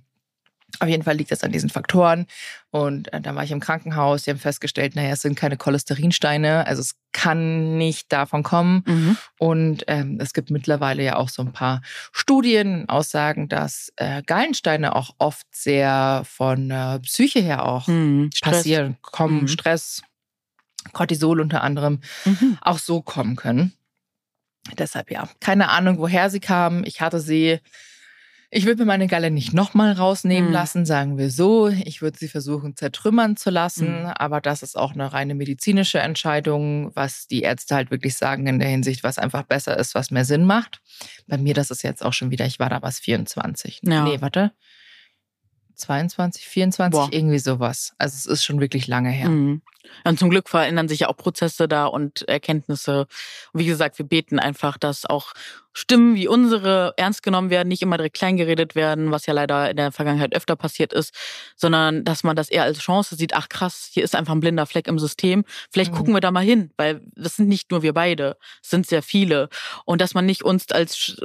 Auf 0.80 0.90
jeden 0.90 1.04
Fall 1.04 1.16
liegt 1.16 1.32
das 1.32 1.44
an 1.44 1.52
diesen 1.52 1.70
Faktoren. 1.70 2.26
Und 2.70 3.12
äh, 3.14 3.22
da 3.22 3.34
war 3.34 3.44
ich 3.44 3.52
im 3.52 3.62
Krankenhaus. 3.62 4.24
Die 4.24 4.32
haben 4.32 4.40
festgestellt, 4.40 4.96
naja, 4.96 5.12
es 5.12 5.22
sind 5.22 5.36
keine 5.36 5.56
Cholesterinsteine. 5.56 6.68
Also 6.68 6.82
es 6.82 6.96
kann 7.14 7.78
nicht 7.78 8.12
davon 8.12 8.44
kommen. 8.44 8.84
Mhm. 8.86 9.18
Und 9.40 9.84
ähm, 9.88 10.20
es 10.20 10.34
gibt 10.34 10.50
mittlerweile 10.50 11.04
ja 11.04 11.16
auch 11.16 11.30
so 11.30 11.42
ein 11.42 11.54
paar 11.54 11.82
Studien, 12.12 12.90
Aussagen, 12.90 13.48
dass 13.48 13.94
äh, 13.96 14.22
Gallensteine 14.24 14.96
auch 14.96 15.12
oft 15.18 15.48
sehr 15.52 16.24
von 16.26 16.70
äh, 16.72 17.00
Psyche 17.00 17.40
her 17.40 17.66
auch 17.66 17.88
mhm. 17.88 18.32
passieren, 18.42 18.98
kommen, 19.02 19.42
mhm. 19.42 19.48
Stress, 19.48 20.02
Cortisol 20.92 21.40
unter 21.40 21.64
anderem, 21.64 22.02
mhm. 22.26 22.58
auch 22.62 22.80
so 22.80 23.02
kommen 23.02 23.38
können. 23.38 23.74
Deshalb 24.78 25.12
ja, 25.12 25.30
keine 25.40 25.70
Ahnung, 25.70 26.00
woher 26.00 26.30
sie 26.30 26.40
kamen. 26.40 26.84
Ich 26.86 27.02
hatte 27.02 27.20
sie. 27.20 27.60
Ich 28.52 28.66
würde 28.66 28.84
mir 28.84 28.86
meine 28.86 29.08
Galle 29.08 29.32
nicht 29.32 29.54
nochmal 29.54 29.92
rausnehmen 29.92 30.50
mhm. 30.50 30.54
lassen, 30.54 30.86
sagen 30.86 31.18
wir 31.18 31.30
so. 31.30 31.68
Ich 31.68 32.02
würde 32.02 32.18
sie 32.18 32.30
versuchen 32.30 32.76
zertrümmern 32.76 33.36
zu 33.36 33.50
lassen, 33.50 34.04
mhm. 34.04 34.06
aber 34.06 34.40
das 34.40 34.64
ist 34.64 34.78
auch 34.78 34.94
eine 34.94 35.12
reine 35.12 35.36
medizinische 35.36 36.00
Entscheidung, 36.00 36.96
was 36.96 37.28
die 37.28 37.42
Ärzte 37.42 37.76
halt 37.76 37.92
wirklich 37.92 38.16
sagen 38.16 38.48
in 38.48 38.60
der 38.60 38.70
Hinsicht, 38.70 39.04
was 39.04 39.18
einfach 39.18 39.44
besser 39.44 39.78
ist, 39.78 39.94
was 39.94 40.10
mehr 40.10 40.26
Sinn 40.26 40.46
macht. 40.46 40.82
Bei 41.28 41.38
mir, 41.38 41.54
das 41.54 41.70
ist 41.70 41.84
jetzt 41.84 42.06
auch 42.06 42.14
schon 42.14 42.32
wieder, 42.32 42.46
ich 42.46 42.60
war 42.60 42.70
da 42.70 42.82
was 42.82 43.00
24. 43.00 43.82
Ja. 43.84 44.04
Nee, 44.04 44.22
warte. 44.22 44.54
22, 45.76 46.48
24, 46.48 46.92
Boah. 46.92 47.10
irgendwie 47.12 47.40
sowas. 47.40 47.94
Also 47.98 48.16
es 48.16 48.26
ist 48.26 48.46
schon 48.46 48.62
wirklich 48.62 48.88
lange 48.88 49.10
her. 49.10 49.30
Mhm. 49.30 49.62
Und 50.04 50.20
zum 50.20 50.30
Glück 50.30 50.50
verändern 50.50 50.88
sich 50.88 51.02
ja 51.02 51.10
auch 51.10 51.18
Prozesse 51.18 51.68
da 51.68 51.86
und 51.86 52.28
Erkenntnisse. 52.28 53.08
Und 53.54 53.60
wie 53.60 53.66
gesagt, 53.66 53.98
wir 53.98 54.06
beten 54.06 54.40
einfach, 54.40 54.78
dass 54.78 55.06
auch 55.06 55.34
Stimmen 55.78 56.16
wie 56.16 56.30
unsere 56.30 56.94
ernst 56.96 57.22
genommen 57.22 57.50
werden, 57.50 57.68
nicht 57.68 57.82
immer 57.82 57.98
direkt 57.98 58.16
kleingeredet 58.16 58.76
werden, 58.76 59.12
was 59.12 59.26
ja 59.26 59.34
leider 59.34 59.70
in 59.70 59.76
der 59.76 59.92
Vergangenheit 59.92 60.34
öfter 60.34 60.56
passiert 60.56 60.94
ist, 60.94 61.14
sondern 61.58 62.06
dass 62.06 62.24
man 62.24 62.38
das 62.38 62.50
eher 62.50 62.64
als 62.64 62.80
Chance 62.80 63.18
sieht, 63.18 63.34
ach 63.36 63.50
krass, 63.50 63.90
hier 63.92 64.06
ist 64.06 64.16
einfach 64.16 64.34
ein 64.34 64.40
blinder 64.40 64.66
Fleck 64.66 64.88
im 64.88 65.00
System, 65.00 65.44
vielleicht 65.70 65.92
mhm. 65.92 65.98
gucken 65.98 66.14
wir 66.14 66.22
da 66.22 66.32
mal 66.32 66.46
hin, 66.46 66.72
weil 66.78 67.02
das 67.16 67.36
sind 67.36 67.50
nicht 67.50 67.72
nur 67.72 67.82
wir 67.82 67.94
beide, 67.94 68.38
es 68.64 68.70
sind 68.70 68.88
sehr 68.88 69.04
viele. 69.04 69.50
Und 69.84 70.00
dass 70.00 70.14
man 70.14 70.26
nicht 70.26 70.44
uns 70.44 70.72
als, 70.72 71.18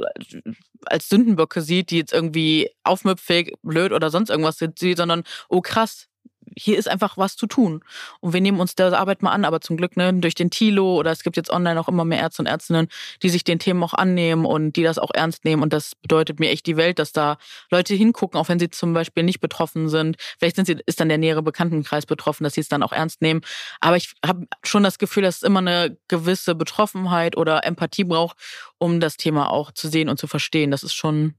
als 0.85 1.07
Sündenböcke 1.07 1.61
sieht, 1.61 1.89
die 1.89 1.99
jetzt 1.99 2.11
irgendwie 2.11 2.69
aufmüpfig, 2.83 3.53
blöd 3.63 3.93
oder 3.93 4.09
sonst 4.09 4.29
irgendwas 4.29 4.57
sind, 4.57 4.77
sondern, 4.79 5.23
oh 5.47 5.61
krass, 5.61 6.09
hier 6.57 6.77
ist 6.77 6.87
einfach 6.87 7.17
was 7.17 7.35
zu 7.35 7.47
tun. 7.47 7.83
Und 8.19 8.33
wir 8.33 8.41
nehmen 8.41 8.59
uns 8.59 8.75
der 8.75 8.93
Arbeit 8.97 9.21
mal 9.21 9.31
an, 9.31 9.45
aber 9.45 9.61
zum 9.61 9.77
Glück 9.77 9.97
ne, 9.97 10.13
durch 10.13 10.35
den 10.35 10.49
Tilo 10.49 10.95
oder 10.95 11.11
es 11.11 11.23
gibt 11.23 11.37
jetzt 11.37 11.49
online 11.49 11.79
auch 11.79 11.87
immer 11.87 12.05
mehr 12.05 12.19
Ärzte 12.19 12.41
und 12.41 12.47
Ärztinnen, 12.47 12.87
die 13.23 13.29
sich 13.29 13.43
den 13.43 13.59
Themen 13.59 13.83
auch 13.83 13.93
annehmen 13.93 14.45
und 14.45 14.75
die 14.75 14.83
das 14.83 14.99
auch 14.99 15.11
ernst 15.13 15.45
nehmen. 15.45 15.61
Und 15.61 15.73
das 15.73 15.95
bedeutet 15.95 16.39
mir 16.39 16.49
echt 16.49 16.65
die 16.65 16.77
Welt, 16.77 16.99
dass 16.99 17.11
da 17.13 17.37
Leute 17.69 17.93
hingucken, 17.93 18.39
auch 18.39 18.49
wenn 18.49 18.59
sie 18.59 18.69
zum 18.69 18.93
Beispiel 18.93 19.23
nicht 19.23 19.39
betroffen 19.39 19.89
sind. 19.89 20.17
Vielleicht 20.39 20.55
sind 20.55 20.65
sie, 20.65 20.77
ist 20.85 20.99
dann 20.99 21.09
der 21.09 21.17
nähere 21.17 21.43
Bekanntenkreis 21.43 22.05
betroffen, 22.05 22.43
dass 22.43 22.53
sie 22.53 22.61
es 22.61 22.69
dann 22.69 22.83
auch 22.83 22.91
ernst 22.91 23.21
nehmen. 23.21 23.41
Aber 23.79 23.97
ich 23.97 24.13
habe 24.25 24.47
schon 24.63 24.83
das 24.83 24.99
Gefühl, 24.99 25.23
dass 25.23 25.37
es 25.37 25.43
immer 25.43 25.59
eine 25.59 25.97
gewisse 26.07 26.55
Betroffenheit 26.55 27.37
oder 27.37 27.65
Empathie 27.65 28.03
braucht, 28.03 28.37
um 28.77 28.99
das 28.99 29.17
Thema 29.17 29.49
auch 29.49 29.71
zu 29.71 29.87
sehen 29.87 30.09
und 30.09 30.17
zu 30.17 30.27
verstehen. 30.27 30.71
Das 30.71 30.83
ist 30.83 30.93
schon 30.93 31.35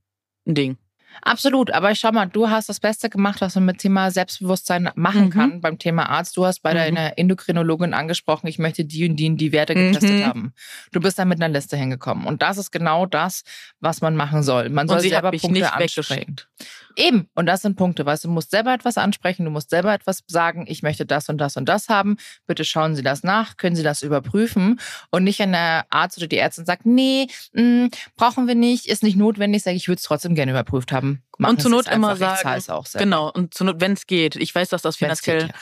ein 0.46 0.54
Ding. 0.54 0.78
Absolut, 1.20 1.70
aber 1.70 1.90
ich 1.90 2.00
schau 2.00 2.10
mal, 2.10 2.26
du 2.26 2.48
hast 2.48 2.68
das 2.68 2.80
Beste 2.80 3.10
gemacht, 3.10 3.40
was 3.40 3.54
man 3.54 3.66
mit 3.66 3.78
Thema 3.78 4.10
Selbstbewusstsein 4.10 4.90
machen 4.94 5.26
mhm. 5.26 5.30
kann 5.30 5.60
beim 5.60 5.78
Thema 5.78 6.08
Arzt. 6.08 6.36
Du 6.36 6.46
hast 6.46 6.62
bei 6.62 6.72
mhm. 6.72 6.78
deiner 6.78 7.18
Endokrinologin 7.18 7.94
angesprochen, 7.94 8.46
ich 8.46 8.58
möchte 8.58 8.84
die 8.84 9.08
und 9.08 9.16
die, 9.16 9.36
die 9.36 9.52
Werte 9.52 9.74
getestet 9.74 10.20
mhm. 10.20 10.26
haben. 10.26 10.52
Du 10.90 11.00
bist 11.00 11.18
da 11.18 11.24
mit 11.24 11.42
einer 11.42 11.52
Liste 11.52 11.76
hingekommen 11.76 12.26
und 12.26 12.42
das 12.42 12.58
ist 12.58 12.70
genau 12.70 13.06
das, 13.06 13.42
was 13.80 14.00
man 14.00 14.16
machen 14.16 14.42
soll. 14.42 14.68
Man 14.70 14.88
soll 14.88 15.00
selber 15.00 15.30
Punkte 15.30 15.72
ansprechen. 15.72 16.36
Eben. 16.96 17.28
Und 17.34 17.46
das 17.46 17.62
sind 17.62 17.76
Punkte. 17.76 18.06
Weißt 18.06 18.24
du, 18.24 18.28
du 18.28 18.34
musst 18.34 18.50
selber 18.50 18.72
etwas 18.74 18.98
ansprechen, 18.98 19.44
du 19.44 19.50
musst 19.50 19.70
selber 19.70 19.92
etwas 19.92 20.22
sagen, 20.26 20.64
ich 20.68 20.82
möchte 20.82 21.06
das 21.06 21.28
und 21.28 21.38
das 21.38 21.56
und 21.56 21.68
das 21.68 21.88
haben. 21.88 22.16
Bitte 22.46 22.64
schauen 22.64 22.94
Sie 22.94 23.02
das 23.02 23.22
nach, 23.22 23.56
können 23.56 23.76
Sie 23.76 23.82
das 23.82 24.02
überprüfen. 24.02 24.80
Und 25.10 25.24
nicht 25.24 25.38
wenn 25.38 25.52
der 25.52 25.86
Arzt 25.90 26.18
oder 26.18 26.26
die 26.26 26.38
Ärztin 26.38 26.64
sagt, 26.64 26.86
nee, 26.86 27.26
mh, 27.52 27.62
mm, 27.62 27.90
brauchen 28.16 28.46
wir 28.46 28.54
nicht, 28.54 28.86
ist 28.86 29.02
nicht 29.02 29.16
notwendig, 29.16 29.62
sage 29.62 29.76
ich, 29.76 29.84
ich 29.84 29.88
würde 29.88 29.98
es 29.98 30.04
trotzdem 30.04 30.34
gerne 30.34 30.52
überprüft 30.52 30.92
haben. 30.92 31.22
Machen 31.38 31.52
und 31.52 31.62
zur 31.62 31.70
Not 31.70 31.88
immer 31.88 32.16
sagen, 32.16 32.62
genau, 32.94 33.30
und 33.32 33.54
zur 33.54 33.66
Not, 33.66 33.80
wenn 33.80 33.92
es 33.92 34.06
geht. 34.06 34.36
Ich 34.36 34.54
weiß, 34.54 34.68
dass 34.68 34.82
das 34.82 34.96
finanziell 34.96 35.40
geht, 35.40 35.48
ja 35.48 35.54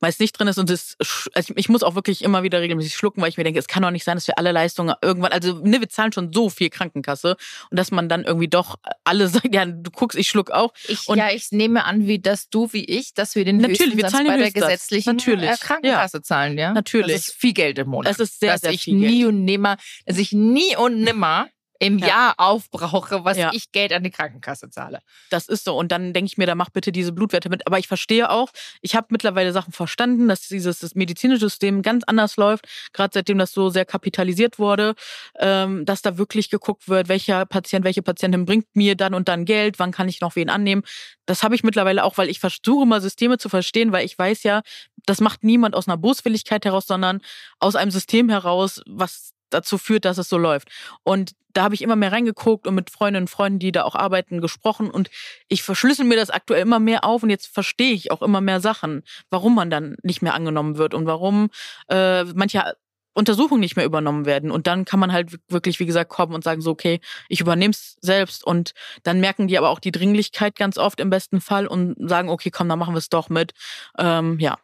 meist 0.00 0.20
nicht 0.20 0.38
drin 0.38 0.48
ist 0.48 0.58
und 0.58 0.70
es, 0.70 0.96
also 1.34 1.54
ich 1.56 1.68
muss 1.68 1.82
auch 1.82 1.94
wirklich 1.94 2.22
immer 2.22 2.42
wieder 2.42 2.60
regelmäßig 2.60 2.94
schlucken, 2.94 3.22
weil 3.22 3.28
ich 3.28 3.36
mir 3.36 3.44
denke, 3.44 3.58
es 3.58 3.68
kann 3.68 3.82
doch 3.82 3.90
nicht 3.90 4.04
sein, 4.04 4.16
dass 4.16 4.26
wir 4.26 4.38
alle 4.38 4.52
Leistungen 4.52 4.94
irgendwann, 5.02 5.32
also 5.32 5.58
ne, 5.58 5.80
wir 5.80 5.88
zahlen 5.88 6.12
schon 6.12 6.32
so 6.32 6.50
viel 6.50 6.70
Krankenkasse 6.70 7.36
und 7.70 7.78
dass 7.78 7.90
man 7.90 8.08
dann 8.08 8.24
irgendwie 8.24 8.48
doch 8.48 8.76
alle 9.04 9.28
sagt, 9.28 9.54
ja, 9.54 9.64
du 9.64 9.90
guckst, 9.90 10.18
ich 10.18 10.28
schluck 10.28 10.50
auch. 10.50 10.72
Ich, 10.88 11.08
und 11.08 11.18
ja, 11.18 11.30
ich 11.30 11.52
nehme 11.52 11.84
an, 11.84 12.06
wie 12.06 12.18
dass 12.18 12.48
du 12.48 12.72
wie 12.72 12.84
ich, 12.84 13.14
dass 13.14 13.34
wir 13.34 13.44
den 13.44 13.58
natürlich, 13.58 13.96
wir 13.96 14.08
zahlen 14.08 14.26
bei 14.26 14.36
der 14.36 14.50
gesetzlichen 14.50 15.16
natürlich. 15.16 15.50
Äh, 15.50 15.56
Krankenkasse 15.60 16.18
ja. 16.18 16.22
zahlen, 16.22 16.58
ja. 16.58 16.72
Natürlich. 16.72 17.16
Das 17.16 17.28
ist 17.28 17.34
viel 17.36 17.52
Geld 17.52 17.78
im 17.78 17.88
Monat. 17.88 18.10
Das 18.10 18.18
ist 18.18 18.40
sehr, 18.40 18.52
dass 18.52 18.62
sehr 18.62 18.72
ich 18.72 18.84
viel 18.84 18.94
nie 18.94 19.18
Geld. 19.20 19.28
und 19.28 19.44
nimmer, 19.44 19.76
dass 20.06 20.18
ich 20.18 20.32
nie 20.32 20.76
und 20.76 21.00
nimmer 21.00 21.48
im 21.80 21.98
ja. 21.98 22.06
Jahr 22.06 22.34
aufbrauche, 22.36 23.24
was 23.24 23.38
ja. 23.38 23.50
ich 23.54 23.72
Geld 23.72 23.92
an 23.94 24.04
die 24.04 24.10
Krankenkasse 24.10 24.68
zahle. 24.68 25.00
Das 25.30 25.48
ist 25.48 25.64
so. 25.64 25.76
Und 25.76 25.90
dann 25.90 26.12
denke 26.12 26.26
ich 26.26 26.36
mir, 26.36 26.46
da 26.46 26.54
mach 26.54 26.68
bitte 26.68 26.92
diese 26.92 27.10
Blutwerte 27.10 27.48
mit. 27.48 27.66
Aber 27.66 27.78
ich 27.78 27.88
verstehe 27.88 28.30
auch, 28.30 28.50
ich 28.82 28.94
habe 28.94 29.06
mittlerweile 29.10 29.52
Sachen 29.52 29.72
verstanden, 29.72 30.28
dass 30.28 30.46
dieses 30.46 30.94
medizinische 30.94 31.40
System 31.40 31.80
ganz 31.80 32.04
anders 32.04 32.36
läuft, 32.36 32.68
gerade 32.92 33.12
seitdem 33.14 33.38
das 33.38 33.52
so 33.52 33.70
sehr 33.70 33.86
kapitalisiert 33.86 34.58
wurde, 34.58 34.94
ähm, 35.38 35.86
dass 35.86 36.02
da 36.02 36.18
wirklich 36.18 36.50
geguckt 36.50 36.86
wird, 36.86 37.08
welcher 37.08 37.46
Patient, 37.46 37.82
welche 37.82 38.02
Patientin 38.02 38.44
bringt 38.44 38.66
mir 38.74 38.94
dann 38.94 39.14
und 39.14 39.28
dann 39.28 39.46
Geld, 39.46 39.78
wann 39.78 39.90
kann 39.90 40.08
ich 40.08 40.20
noch 40.20 40.36
wen 40.36 40.50
annehmen. 40.50 40.82
Das 41.24 41.42
habe 41.42 41.54
ich 41.54 41.64
mittlerweile 41.64 42.04
auch, 42.04 42.18
weil 42.18 42.28
ich 42.28 42.40
versuche 42.40 42.84
mal 42.84 43.00
Systeme 43.00 43.38
zu 43.38 43.48
verstehen, 43.48 43.90
weil 43.90 44.04
ich 44.04 44.18
weiß 44.18 44.42
ja, 44.42 44.60
das 45.06 45.22
macht 45.22 45.44
niemand 45.44 45.74
aus 45.74 45.88
einer 45.88 45.96
Boswilligkeit 45.96 46.66
heraus, 46.66 46.86
sondern 46.86 47.22
aus 47.58 47.74
einem 47.74 47.90
System 47.90 48.28
heraus, 48.28 48.82
was 48.86 49.32
dazu 49.50 49.78
führt, 49.78 50.04
dass 50.04 50.18
es 50.18 50.28
so 50.28 50.38
läuft. 50.38 50.68
Und 51.02 51.32
da 51.52 51.64
habe 51.64 51.74
ich 51.74 51.82
immer 51.82 51.96
mehr 51.96 52.12
reingeguckt 52.12 52.66
und 52.66 52.74
mit 52.74 52.90
Freundinnen 52.90 53.24
und 53.24 53.28
Freunden, 53.28 53.58
die 53.58 53.72
da 53.72 53.82
auch 53.82 53.94
arbeiten, 53.94 54.40
gesprochen 54.40 54.90
und 54.90 55.10
ich 55.48 55.62
verschlüssel 55.62 56.04
mir 56.04 56.16
das 56.16 56.30
aktuell 56.30 56.62
immer 56.62 56.78
mehr 56.78 57.04
auf 57.04 57.22
und 57.22 57.30
jetzt 57.30 57.46
verstehe 57.52 57.92
ich 57.92 58.12
auch 58.12 58.22
immer 58.22 58.40
mehr 58.40 58.60
Sachen, 58.60 59.02
warum 59.30 59.54
man 59.54 59.70
dann 59.70 59.96
nicht 60.02 60.22
mehr 60.22 60.34
angenommen 60.34 60.76
wird 60.76 60.94
und 60.94 61.06
warum 61.06 61.50
äh, 61.88 62.24
manche 62.24 62.74
Untersuchungen 63.12 63.60
nicht 63.60 63.76
mehr 63.76 63.84
übernommen 63.84 64.24
werden. 64.24 64.50
Und 64.50 64.66
dann 64.66 64.84
kann 64.84 65.00
man 65.00 65.12
halt 65.12 65.38
wirklich, 65.48 65.80
wie 65.80 65.86
gesagt, 65.86 66.10
kommen 66.10 66.32
und 66.34 66.44
sagen 66.44 66.60
so, 66.60 66.70
okay, 66.70 67.00
ich 67.28 67.40
übernehme 67.40 67.72
es 67.72 67.96
selbst. 68.00 68.44
Und 68.44 68.72
dann 69.02 69.20
merken 69.20 69.48
die 69.48 69.58
aber 69.58 69.70
auch 69.70 69.80
die 69.80 69.90
Dringlichkeit 69.90 70.56
ganz 70.56 70.78
oft 70.78 71.00
im 71.00 71.10
besten 71.10 71.40
Fall 71.40 71.66
und 71.66 71.96
sagen, 72.08 72.28
okay, 72.28 72.50
komm, 72.50 72.68
dann 72.68 72.78
machen 72.78 72.94
wir 72.94 72.98
es 72.98 73.08
doch 73.08 73.28
mit. 73.28 73.52
Ähm, 73.98 74.38
ja, 74.38 74.58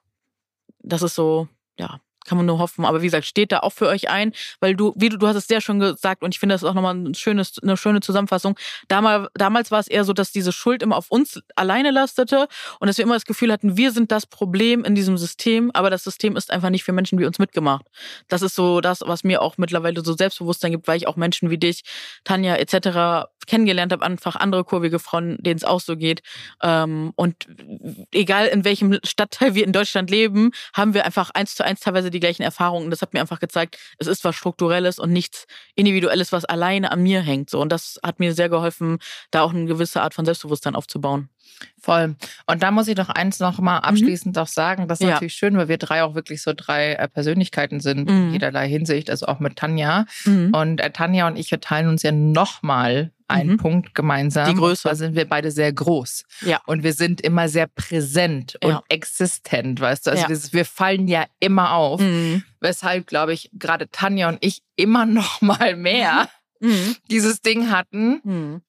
das 0.79 1.03
ist 1.03 1.17
so, 1.17 1.49
ja, 1.79 2.01
kann 2.27 2.37
man 2.37 2.47
nur 2.47 2.59
hoffen. 2.59 2.85
Aber 2.85 3.03
wie 3.03 3.07
gesagt, 3.07 3.27
steht 3.27 3.53
da 3.53 3.61
auch 3.61 3.73
für 3.73 3.89
euch 3.89 4.11
ein, 4.11 4.33
weil 4.61 4.75
du, 4.75 4.93
wie 4.97 5.09
du, 5.09 5.17
du 5.17 5.27
hast 5.27 5.37
es 5.37 5.47
sehr 5.47 5.61
schön 5.61 5.79
gesagt 5.79 6.23
und 6.23 6.35
ich 6.35 6.39
finde 6.39 6.55
das 6.55 6.63
ist 6.63 6.69
auch 6.69 6.75
nochmal 6.75 6.95
ein 6.95 7.15
schönes, 7.15 7.59
eine 7.63 7.77
schöne 7.77 8.01
Zusammenfassung. 8.01 8.59
Damals, 8.89 9.29
damals 9.35 9.71
war 9.71 9.81
es 9.81 9.89
eher 9.89 10.05
so, 10.05 10.13
dass 10.13 10.33
diese 10.33 10.53
Schuld 10.53 10.83
immer 10.83 10.97
auf 10.97 11.11
uns 11.11 11.41
alleine 11.55 11.91
lastete 11.91 12.49
und 12.81 12.89
dass 12.89 12.99
wir 12.99 13.05
immer 13.05 13.15
das 13.15 13.25
Gefühl 13.25 13.53
hatten, 13.53 13.77
wir 13.77 13.93
sind 13.93 14.13
das 14.13 14.27
Problem 14.27 14.85
in 14.85 14.95
diesem 14.95 15.19
System, 15.19 15.71
aber 15.75 15.91
das 15.91 16.05
System 16.05 16.37
ist 16.37 16.51
einfach 16.51 16.71
nicht 16.71 16.85
für 16.85 16.93
Menschen 16.93 17.19
wie 17.19 17.27
uns 17.27 17.39
mitgemacht. 17.39 17.87
Das 18.29 18.43
ist 18.43 18.55
so 18.55 18.81
das, 18.81 19.01
was 19.05 19.25
mir 19.25 19.43
auch 19.43 19.59
mittlerweile 19.59 20.05
so 20.05 20.15
Selbstbewusstsein 20.15 20.73
gibt, 20.73 20.89
weil 20.89 20.97
ich 20.97 21.09
auch 21.09 21.17
Menschen 21.17 21.51
wie 21.51 21.59
dich, 21.59 21.83
Tanja 22.25 22.57
etc. 22.57 23.29
kennengelernt 23.47 23.93
habe, 23.93 24.05
einfach 24.05 24.37
andere 24.37 24.65
kurvige 24.65 24.99
Frauen, 24.99 25.39
denen 25.41 25.57
es 25.57 25.65
auch 25.65 25.81
so 25.81 25.97
geht. 25.97 26.23
Ähm, 26.63 27.13
und 27.17 27.47
egal 28.13 28.47
in 28.47 28.65
welchem 28.65 28.99
Stadtteil 29.05 29.55
wir 29.55 29.65
in 29.65 29.73
Deutschland 29.73 30.11
leben, 30.11 30.51
haben 30.73 30.95
wir 30.95 31.05
einfach 31.05 31.31
eins 31.31 31.55
zu 31.55 31.65
eins 31.65 31.81
teilweise 31.81 32.11
die 32.11 32.16
gleichen 32.21 32.43
Erfahrungen. 32.43 32.91
Das 32.91 33.03
hat 33.03 33.13
mir 33.15 33.21
einfach 33.21 33.41
gezeigt, 33.41 33.79
es 33.99 34.07
ist 34.07 34.25
was 34.25 34.37
Strukturelles 34.37 34.99
und 34.99 35.13
nichts 35.13 35.47
Individuelles, 35.75 36.33
was 36.33 36.45
alleine 36.45 36.91
an 36.91 37.03
mir 37.03 37.21
hängt. 37.21 37.51
So. 37.51 37.61
Und 37.61 37.71
das 37.71 37.99
hat 38.03 38.21
mir 38.21 38.35
sehr 38.35 38.49
geholfen, 38.49 38.99
da 39.31 39.43
auch 39.43 39.53
eine 39.53 39.67
gewisse 39.67 40.03
Art 40.03 40.15
von 40.15 40.25
Selbstbewusstsein 40.25 40.77
aufzubauen. 40.77 41.29
Voll. 41.81 42.17
Und 42.47 42.63
da 42.63 42.71
muss 42.71 42.89
ich 42.89 42.97
noch 42.97 43.11
eins 43.11 43.39
noch 43.39 43.59
mal 43.59 43.79
mhm. 43.79 43.85
abschließend 43.85 44.37
mhm. 44.37 44.43
auch 44.43 44.49
sagen. 44.49 44.89
Das 44.89 45.01
ist 45.01 45.07
ja. 45.07 45.13
natürlich 45.15 45.35
schön, 45.35 45.57
weil 45.57 45.69
wir 45.69 45.79
drei 45.79 46.03
auch 46.03 46.15
wirklich 46.15 46.43
so 46.43 46.53
drei 46.55 46.95
äh, 46.95 47.09
Persönlichkeiten 47.09 47.81
sind 47.81 48.11
mhm. 48.11 48.29
in 48.29 48.33
jederlei 48.33 48.69
Hinsicht, 48.69 49.11
also 49.11 49.27
auch 49.27 49.39
mit 49.39 49.57
Tanja. 49.57 50.07
Mhm. 50.25 50.53
Und 50.55 50.81
äh, 50.81 50.91
Tanja 50.91 51.27
und 51.29 51.39
ich, 51.39 51.51
wir 51.51 51.61
teilen 51.61 51.89
uns 51.89 52.03
ja 52.03 52.13
nochmal 52.13 53.13
einen 53.29 53.53
mhm. 53.53 53.57
Punkt 53.59 53.95
gemeinsam. 53.95 54.49
Die 54.49 54.55
Größe. 54.55 54.89
Da 54.89 54.95
sind 54.95 55.15
wir 55.15 55.29
beide 55.29 55.51
sehr 55.51 55.73
groß. 55.73 56.25
Ja. 56.43 56.61
Und 56.67 56.83
wir 56.83 56.93
sind 56.93 57.21
immer 57.21 57.49
sehr 57.49 57.67
präsent 57.67 58.57
und 58.63 58.71
ja. 58.71 58.83
existent, 58.89 59.81
weißt 59.81 60.07
du? 60.07 60.11
Also 60.11 60.23
ja. 60.25 60.29
wir, 60.29 60.53
wir, 60.53 60.65
fallen 60.65 61.09
ja 61.09 61.25
immer 61.41 61.73
auf. 61.73 62.01
Mhm. 62.01 62.45
Weshalb, 62.61 63.07
glaube 63.07 63.33
ich, 63.33 63.51
gerade 63.53 63.91
Tanja 63.91 64.29
und 64.29 64.39
ich 64.41 64.63
immer 64.77 65.07
noch 65.07 65.41
mal 65.41 65.77
mehr 65.77 66.29
mhm. 66.61 66.97
dieses 67.11 67.41
Ding 67.41 67.71
hatten. 67.71 68.63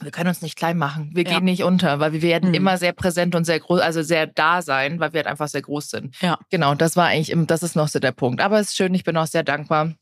Wir 0.00 0.10
können 0.10 0.28
uns 0.28 0.42
nicht 0.42 0.56
klein 0.56 0.76
machen. 0.76 1.10
Wir 1.14 1.24
ja. 1.24 1.34
gehen 1.34 1.44
nicht 1.44 1.62
unter, 1.62 2.00
weil 2.00 2.12
wir 2.12 2.22
werden 2.22 2.50
mhm. 2.50 2.54
immer 2.54 2.76
sehr 2.76 2.92
präsent 2.92 3.34
und 3.34 3.44
sehr 3.44 3.60
groß, 3.60 3.80
also 3.80 4.02
sehr 4.02 4.26
da 4.26 4.60
sein, 4.62 5.00
weil 5.00 5.12
wir 5.12 5.18
halt 5.18 5.26
einfach 5.26 5.48
sehr 5.48 5.62
groß 5.62 5.90
sind. 5.90 6.20
Ja. 6.20 6.38
Genau, 6.50 6.74
das 6.74 6.96
war 6.96 7.06
eigentlich, 7.06 7.34
das 7.46 7.62
ist 7.62 7.76
noch 7.76 7.88
so 7.88 7.98
der 7.98 8.12
Punkt. 8.12 8.40
Aber 8.40 8.60
es 8.60 8.68
ist 8.68 8.76
schön, 8.76 8.94
ich 8.94 9.04
bin 9.04 9.16
auch 9.16 9.26
sehr 9.26 9.42
dankbar 9.42 9.94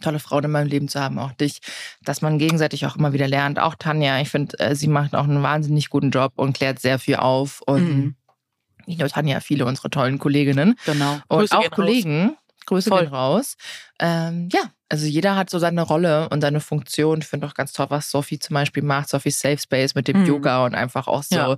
tolle 0.00 0.18
Frauen 0.18 0.44
in 0.44 0.50
meinem 0.50 0.68
Leben 0.68 0.88
zu 0.88 1.00
haben, 1.00 1.18
auch 1.18 1.32
dich, 1.32 1.60
dass 2.02 2.22
man 2.22 2.38
gegenseitig 2.38 2.86
auch 2.86 2.96
immer 2.96 3.12
wieder 3.12 3.28
lernt. 3.28 3.58
Auch 3.58 3.74
Tanja, 3.76 4.20
ich 4.20 4.28
finde, 4.28 4.58
äh, 4.58 4.74
sie 4.74 4.88
macht 4.88 5.14
auch 5.14 5.24
einen 5.24 5.42
wahnsinnig 5.42 5.90
guten 5.90 6.10
Job 6.10 6.32
und 6.36 6.56
klärt 6.56 6.80
sehr 6.80 6.98
viel 6.98 7.16
auf. 7.16 7.62
Und 7.62 7.88
mhm. 7.88 8.14
nicht 8.86 9.00
nur 9.00 9.08
Tanja, 9.08 9.40
viele 9.40 9.64
unserer 9.64 9.90
tollen 9.90 10.18
Kolleginnen. 10.18 10.76
Genau. 10.84 11.18
Und 11.28 11.38
Grüße 11.38 11.58
auch 11.58 11.70
Kollegen. 11.70 12.28
Raus. 12.28 12.36
Grüße 12.66 12.90
Voll. 12.90 13.04
gehen 13.04 13.14
raus. 13.14 13.56
Ähm, 13.98 14.48
ja, 14.52 14.70
also 14.88 15.06
jeder 15.06 15.36
hat 15.36 15.50
so 15.50 15.58
seine 15.58 15.82
Rolle 15.82 16.28
und 16.28 16.40
seine 16.40 16.60
Funktion. 16.60 17.20
Ich 17.20 17.26
finde 17.26 17.46
auch 17.46 17.54
ganz 17.54 17.72
toll, 17.72 17.86
was 17.88 18.10
Sophie 18.10 18.38
zum 18.38 18.54
Beispiel 18.54 18.82
macht. 18.82 19.08
Sophie 19.08 19.30
Safe 19.30 19.58
Space 19.58 19.94
mit 19.94 20.08
dem 20.08 20.20
mhm. 20.20 20.26
Yoga 20.26 20.64
und 20.64 20.74
einfach 20.74 21.08
auch 21.08 21.22
so, 21.22 21.36
ja. 21.36 21.56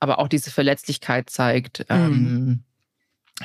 aber 0.00 0.18
auch 0.18 0.28
diese 0.28 0.50
Verletzlichkeit 0.50 1.30
zeigt. 1.30 1.80
Mhm. 1.88 1.96
Ähm, 1.96 2.64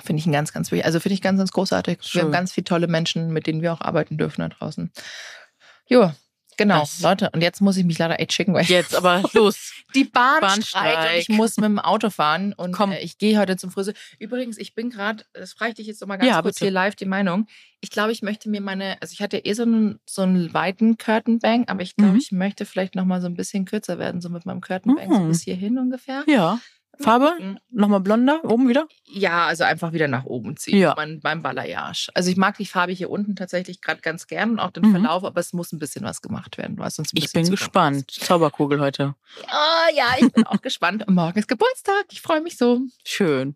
Finde 0.03 0.20
ich 0.20 0.26
ein 0.26 0.32
ganz, 0.32 0.51
ganz 0.53 0.72
wichtig. 0.72 0.86
Also 0.86 0.99
finde 0.99 1.14
ich 1.14 1.22
ganz, 1.22 1.38
ganz 1.38 1.51
großartig. 1.51 1.99
Schön. 2.01 2.20
Wir 2.20 2.26
haben 2.26 2.32
ganz 2.32 2.51
viele 2.51 2.66
tolle 2.66 2.88
Menschen, 2.88 3.32
mit 3.32 3.45
denen 3.45 3.61
wir 3.61 3.74
auch 3.74 3.82
arbeiten 3.82 4.18
dürfen 4.18 4.41
da 4.41 4.49
draußen. 4.49 4.91
Jo, 5.88 6.11
genau. 6.58 6.82
Das 6.82 7.01
Leute, 7.01 7.30
und 7.34 7.41
jetzt 7.41 7.62
muss 7.62 7.78
ich 7.78 7.86
mich 7.86 7.97
leider 7.97 8.20
echt 8.20 8.34
schicken. 8.34 8.54
Weil 8.54 8.66
jetzt 8.66 8.95
aber 8.97 9.24
los. 9.34 9.74
Die 9.95 10.04
Bahn 10.04 10.41
Bahnstreik. 10.41 10.93
streikt 10.93 11.14
und 11.14 11.20
ich 11.20 11.30
muss 11.30 11.58
mit 11.58 11.66
dem 11.66 11.80
Auto 11.80 12.10
fahren 12.10 12.54
und 12.54 12.72
Komm. 12.72 12.91
Äh, 12.91 12.99
ich 12.99 13.18
gehe 13.18 13.39
heute 13.39 13.58
zum 13.58 13.72
Friseur. 13.72 13.93
Übrigens, 14.20 14.58
ich 14.58 14.76
bin 14.76 14.89
gerade, 14.89 15.24
das 15.34 15.54
frage 15.54 15.72
ich 15.72 15.76
dich 15.76 15.88
jetzt 15.88 16.01
nochmal 16.01 16.18
ganz 16.18 16.30
ja, 16.30 16.41
kurz 16.41 16.56
bitte. 16.56 16.66
hier 16.66 16.72
live 16.72 16.95
die 16.95 17.06
Meinung. 17.06 17.47
Ich 17.82 17.89
glaube, 17.89 18.12
ich 18.12 18.22
möchte 18.22 18.49
mir 18.49 18.62
meine, 18.62 18.97
also 19.01 19.14
ich 19.14 19.22
hatte 19.22 19.38
eh 19.38 19.54
so 19.54 19.64
einen, 19.64 19.99
so 20.06 20.22
einen 20.22 20.54
weiten 20.54 20.97
Curtain 20.97 21.39
aber 21.68 21.82
ich 21.82 21.95
glaube, 21.95 22.14
mhm. 22.14 22.20
ich 22.20 22.32
möchte 22.32 22.66
vielleicht 22.66 22.95
nochmal 22.95 23.22
so 23.22 23.28
ein 23.28 23.36
bisschen 23.36 23.66
kürzer 23.66 23.99
werden, 23.99 24.22
so 24.22 24.30
mit 24.30 24.45
meinem 24.45 24.62
Curtain 24.62 24.93
mhm. 24.93 25.14
so 25.14 25.28
bis 25.28 25.41
hierhin 25.41 25.78
ungefähr. 25.78 26.24
Ja. 26.28 26.60
Farbe? 26.99 27.33
Mhm. 27.39 27.59
Nochmal 27.71 27.99
blonder? 28.01 28.41
Oben 28.43 28.69
wieder? 28.69 28.87
Ja, 29.05 29.47
also 29.47 29.63
einfach 29.63 29.93
wieder 29.93 30.07
nach 30.07 30.25
oben 30.25 30.57
ziehen. 30.57 30.77
Ja. 30.77 30.93
Beim, 30.93 31.19
beim 31.19 31.41
Balayage. 31.41 32.09
Also 32.13 32.29
ich 32.29 32.37
mag 32.37 32.57
die 32.57 32.65
Farbe 32.65 32.91
hier 32.91 33.09
unten 33.09 33.35
tatsächlich 33.35 33.81
gerade 33.81 34.01
ganz 34.01 34.27
gern 34.27 34.51
und 34.51 34.59
auch 34.59 34.71
den 34.71 34.85
mhm. 34.85 34.91
Verlauf, 34.91 35.23
aber 35.23 35.39
es 35.39 35.53
muss 35.53 35.71
ein 35.71 35.79
bisschen 35.79 36.03
was 36.03 36.21
gemacht 36.21 36.57
werden. 36.57 36.75
Du 36.75 36.83
hast 36.83 36.99
uns 36.99 37.11
ich 37.13 37.31
bin 37.31 37.49
gespannt. 37.49 38.11
Ist. 38.11 38.25
Zauberkugel 38.25 38.79
heute. 38.79 39.15
Oh, 39.45 39.95
ja, 39.95 40.05
ich 40.19 40.31
bin 40.31 40.45
auch 40.45 40.61
gespannt. 40.61 41.05
morgen 41.09 41.37
ist 41.39 41.47
Geburtstag. 41.47 42.05
Ich 42.11 42.21
freue 42.21 42.41
mich 42.41 42.57
so. 42.57 42.81
Schön. 43.03 43.55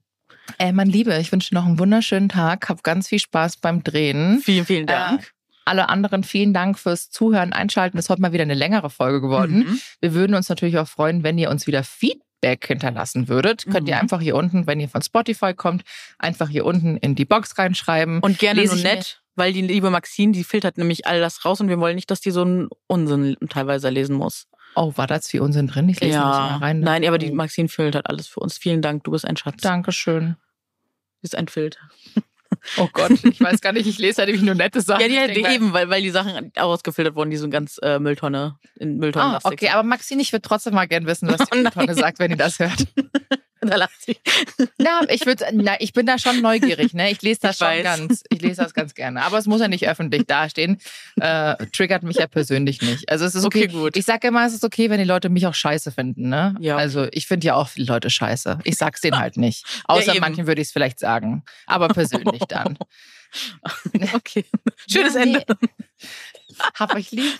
Äh, 0.57 0.71
mein 0.71 0.87
Liebe, 0.87 1.15
ich 1.17 1.31
wünsche 1.31 1.49
dir 1.49 1.55
noch 1.55 1.65
einen 1.65 1.79
wunderschönen 1.79 2.29
Tag. 2.29 2.67
Hab 2.67 2.83
ganz 2.83 3.07
viel 3.07 3.19
Spaß 3.19 3.57
beim 3.57 3.83
Drehen. 3.83 4.41
Vielen, 4.43 4.65
vielen 4.65 4.87
Dank. 4.87 5.21
Äh, 5.21 5.25
alle 5.65 5.89
anderen 5.89 6.23
vielen 6.23 6.53
Dank 6.53 6.79
fürs 6.79 7.09
Zuhören, 7.09 7.53
Einschalten. 7.53 7.97
Das 7.97 8.05
ist 8.05 8.09
heute 8.09 8.21
mal 8.21 8.33
wieder 8.33 8.43
eine 8.43 8.53
längere 8.53 8.89
Folge 8.89 9.21
geworden. 9.21 9.59
Mhm. 9.59 9.79
Wir 9.99 10.13
würden 10.13 10.33
uns 10.33 10.49
natürlich 10.49 10.77
auch 10.77 10.87
freuen, 10.87 11.23
wenn 11.23 11.37
ihr 11.37 11.49
uns 11.49 11.67
wieder 11.67 11.83
Feedback 11.83 12.26
Feedback 12.37 12.67
hinterlassen 12.67 13.27
würdet, 13.27 13.65
könnt 13.65 13.83
mhm. 13.83 13.87
ihr 13.87 13.99
einfach 13.99 14.21
hier 14.21 14.35
unten, 14.35 14.67
wenn 14.67 14.79
ihr 14.79 14.89
von 14.89 15.01
Spotify 15.01 15.53
kommt, 15.53 15.83
einfach 16.19 16.49
hier 16.49 16.65
unten 16.65 16.97
in 16.97 17.15
die 17.15 17.25
Box 17.25 17.57
reinschreiben. 17.57 18.19
Und 18.19 18.39
gerne 18.39 18.63
nur 18.63 18.75
nett, 18.75 19.21
weil 19.35 19.53
die 19.53 19.61
liebe 19.61 19.89
Maxine, 19.89 20.33
die 20.33 20.43
filtert 20.43 20.77
nämlich 20.77 21.07
all 21.07 21.19
das 21.19 21.45
raus 21.45 21.61
und 21.61 21.69
wir 21.69 21.79
wollen 21.79 21.95
nicht, 21.95 22.11
dass 22.11 22.21
die 22.21 22.31
so 22.31 22.41
einen 22.41 22.69
Unsinn 22.87 23.37
teilweise 23.49 23.89
lesen 23.89 24.15
muss. 24.15 24.47
Oh, 24.75 24.93
war 24.95 25.07
das 25.07 25.27
viel 25.27 25.41
Unsinn 25.41 25.67
drin? 25.67 25.89
Ich 25.89 25.99
lese 25.99 26.13
ja. 26.13 26.19
nicht 26.19 26.51
mal 26.51 26.57
rein. 26.57 26.79
Nein, 26.81 27.05
aber 27.05 27.17
die 27.17 27.31
Maxine 27.31 27.67
filtert 27.67 28.07
alles 28.07 28.27
für 28.27 28.39
uns. 28.39 28.57
Vielen 28.57 28.81
Dank, 28.81 29.03
du 29.03 29.11
bist 29.11 29.25
ein 29.25 29.37
Schatz. 29.37 29.61
Dankeschön. 29.61 30.35
Du 30.35 31.21
bist 31.21 31.35
ein 31.35 31.47
Filter. 31.47 31.79
Oh 32.77 32.89
Gott, 32.91 33.11
ich 33.23 33.39
weiß 33.39 33.61
gar 33.61 33.71
nicht, 33.71 33.87
ich 33.87 33.97
lese 33.97 34.19
halt 34.19 34.27
nämlich 34.27 34.45
nur 34.45 34.55
nette 34.55 34.81
Sachen. 34.81 35.11
Ja, 35.11 35.27
die, 35.27 35.35
die 35.35 35.45
eben, 35.45 35.73
weil, 35.73 35.89
weil 35.89 36.01
die 36.01 36.09
Sachen 36.09 36.51
ausgefiltert 36.55 37.15
wurden, 37.15 37.29
die 37.29 37.37
so 37.37 37.49
ganz 37.49 37.79
äh, 37.81 37.99
Mülltonne 37.99 38.57
in 38.75 38.97
Mülltonnen. 38.97 39.35
Ah, 39.35 39.39
okay, 39.43 39.69
aber 39.69 39.83
Maxine, 39.83 40.21
ich 40.21 40.31
würde 40.33 40.41
trotzdem 40.41 40.73
mal 40.73 40.87
gern 40.87 41.05
wissen, 41.05 41.29
was 41.29 41.37
die 41.37 41.45
oh, 41.51 41.61
Mülltonne 41.61 41.93
sagt, 41.95 42.19
wenn 42.19 42.31
ihr 42.31 42.37
das 42.37 42.59
hört. 42.59 42.85
da 43.61 43.75
lacht 43.75 44.01
sie. 44.01 44.17
Na, 44.77 45.01
ich 45.09 45.25
würde, 45.25 45.45
na, 45.53 45.75
ich 45.79 45.93
bin 45.93 46.05
da 46.05 46.17
schon 46.17 46.41
neugierig, 46.41 46.93
ne? 46.93 47.11
Ich 47.11 47.21
lese 47.21 47.39
das 47.41 47.55
ich 47.55 47.57
schon 47.57 47.67
weiß. 47.67 47.83
ganz, 47.83 48.23
ich 48.29 48.41
lese 48.41 48.61
das 48.61 48.73
ganz 48.73 48.93
gerne. 48.93 49.23
Aber 49.23 49.37
es 49.37 49.45
muss 49.45 49.61
ja 49.61 49.67
nicht 49.67 49.87
öffentlich 49.87 50.25
dastehen. 50.25 50.79
Äh, 51.19 51.55
triggert 51.71 52.03
mich 52.03 52.17
ja 52.17 52.27
persönlich 52.27 52.81
nicht. 52.81 53.09
Also 53.09 53.25
es 53.25 53.35
ist 53.35 53.45
okay. 53.45 53.65
okay 53.65 53.73
gut. 53.73 53.97
Ich 53.97 54.05
sage 54.05 54.27
immer, 54.27 54.45
es 54.45 54.53
ist 54.53 54.63
okay, 54.63 54.89
wenn 54.89 54.99
die 54.99 55.05
Leute 55.05 55.29
mich 55.29 55.47
auch 55.47 55.55
scheiße 55.55 55.91
finden, 55.91 56.29
ne? 56.29 56.55
Ja. 56.59 56.77
Also 56.77 57.07
ich 57.11 57.27
finde 57.27 57.47
ja 57.47 57.55
auch 57.55 57.69
viele 57.69 57.87
Leute 57.87 58.09
scheiße. 58.09 58.59
Ich 58.63 58.77
sag's 58.77 59.01
denen 59.01 59.17
halt 59.17 59.37
nicht. 59.37 59.65
Außer 59.85 60.13
ja, 60.13 60.21
manchen 60.21 60.47
würde 60.47 60.61
ich 60.61 60.67
es 60.67 60.71
vielleicht 60.71 60.99
sagen. 60.99 61.43
Aber 61.65 61.87
persönlich 61.87 62.41
dann. 62.47 62.77
Okay. 64.13 64.45
Schönes 64.89 65.15
ja, 65.15 65.25
nee. 65.25 65.33
Ende. 65.35 65.45
Hab 66.75 66.95
euch 66.95 67.11
lieb. 67.11 67.37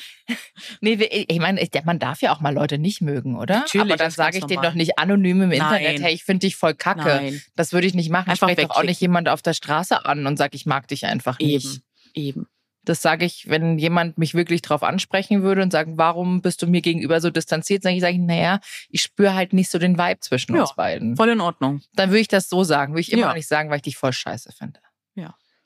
nee, 0.80 0.94
ich 1.28 1.38
meine, 1.38 1.66
man 1.84 1.98
darf 1.98 2.22
ja 2.22 2.32
auch 2.32 2.40
mal 2.40 2.54
Leute 2.54 2.78
nicht 2.78 3.00
mögen, 3.00 3.36
oder? 3.36 3.60
Natürlich. 3.60 3.92
Aber 3.92 3.96
dann 3.96 4.10
sage 4.10 4.38
ich 4.38 4.44
denen 4.44 4.62
doch 4.62 4.74
nicht 4.74 4.98
anonym 4.98 5.42
im 5.42 5.48
Nein. 5.50 5.58
Internet, 5.60 6.02
hey, 6.02 6.14
ich 6.14 6.24
finde 6.24 6.46
dich 6.46 6.56
voll 6.56 6.74
kacke. 6.74 7.04
Nein. 7.04 7.42
Das 7.54 7.72
würde 7.72 7.86
ich 7.86 7.94
nicht 7.94 8.10
machen. 8.10 8.30
Einfach 8.30 8.48
ich 8.48 8.54
spreche 8.54 8.68
doch 8.68 8.76
auch 8.76 8.82
nicht 8.82 9.00
jemand 9.00 9.28
auf 9.28 9.42
der 9.42 9.54
Straße 9.54 10.04
an 10.04 10.26
und 10.26 10.36
sage, 10.36 10.56
ich 10.56 10.66
mag 10.66 10.88
dich 10.88 11.06
einfach 11.06 11.38
nicht. 11.38 11.66
Eben. 11.66 11.82
Eben. 12.14 12.46
Das 12.86 13.02
sage 13.02 13.24
ich, 13.24 13.48
wenn 13.48 13.78
jemand 13.78 14.16
mich 14.16 14.34
wirklich 14.34 14.62
drauf 14.62 14.84
ansprechen 14.84 15.42
würde 15.42 15.60
und 15.60 15.72
sagen, 15.72 15.98
warum 15.98 16.40
bist 16.40 16.62
du 16.62 16.68
mir 16.68 16.80
gegenüber 16.80 17.20
so 17.20 17.30
distanziert, 17.30 17.82
sage 17.82 17.96
ich, 17.96 18.00
sag 18.00 18.12
ich, 18.12 18.18
naja, 18.18 18.60
ich 18.88 19.02
spüre 19.02 19.34
halt 19.34 19.52
nicht 19.52 19.70
so 19.70 19.78
den 19.78 19.98
Vibe 19.98 20.20
zwischen 20.20 20.54
ja, 20.54 20.62
uns 20.62 20.76
beiden. 20.76 21.16
Voll 21.16 21.30
in 21.30 21.40
Ordnung. 21.40 21.82
Dann 21.94 22.10
würde 22.10 22.20
ich 22.20 22.28
das 22.28 22.48
so 22.48 22.62
sagen, 22.62 22.92
würde 22.92 23.00
ich 23.00 23.12
immer 23.12 23.22
ja. 23.22 23.34
nicht 23.34 23.48
sagen, 23.48 23.70
weil 23.70 23.78
ich 23.78 23.82
dich 23.82 23.96
voll 23.96 24.12
scheiße 24.12 24.52
finde. 24.52 24.78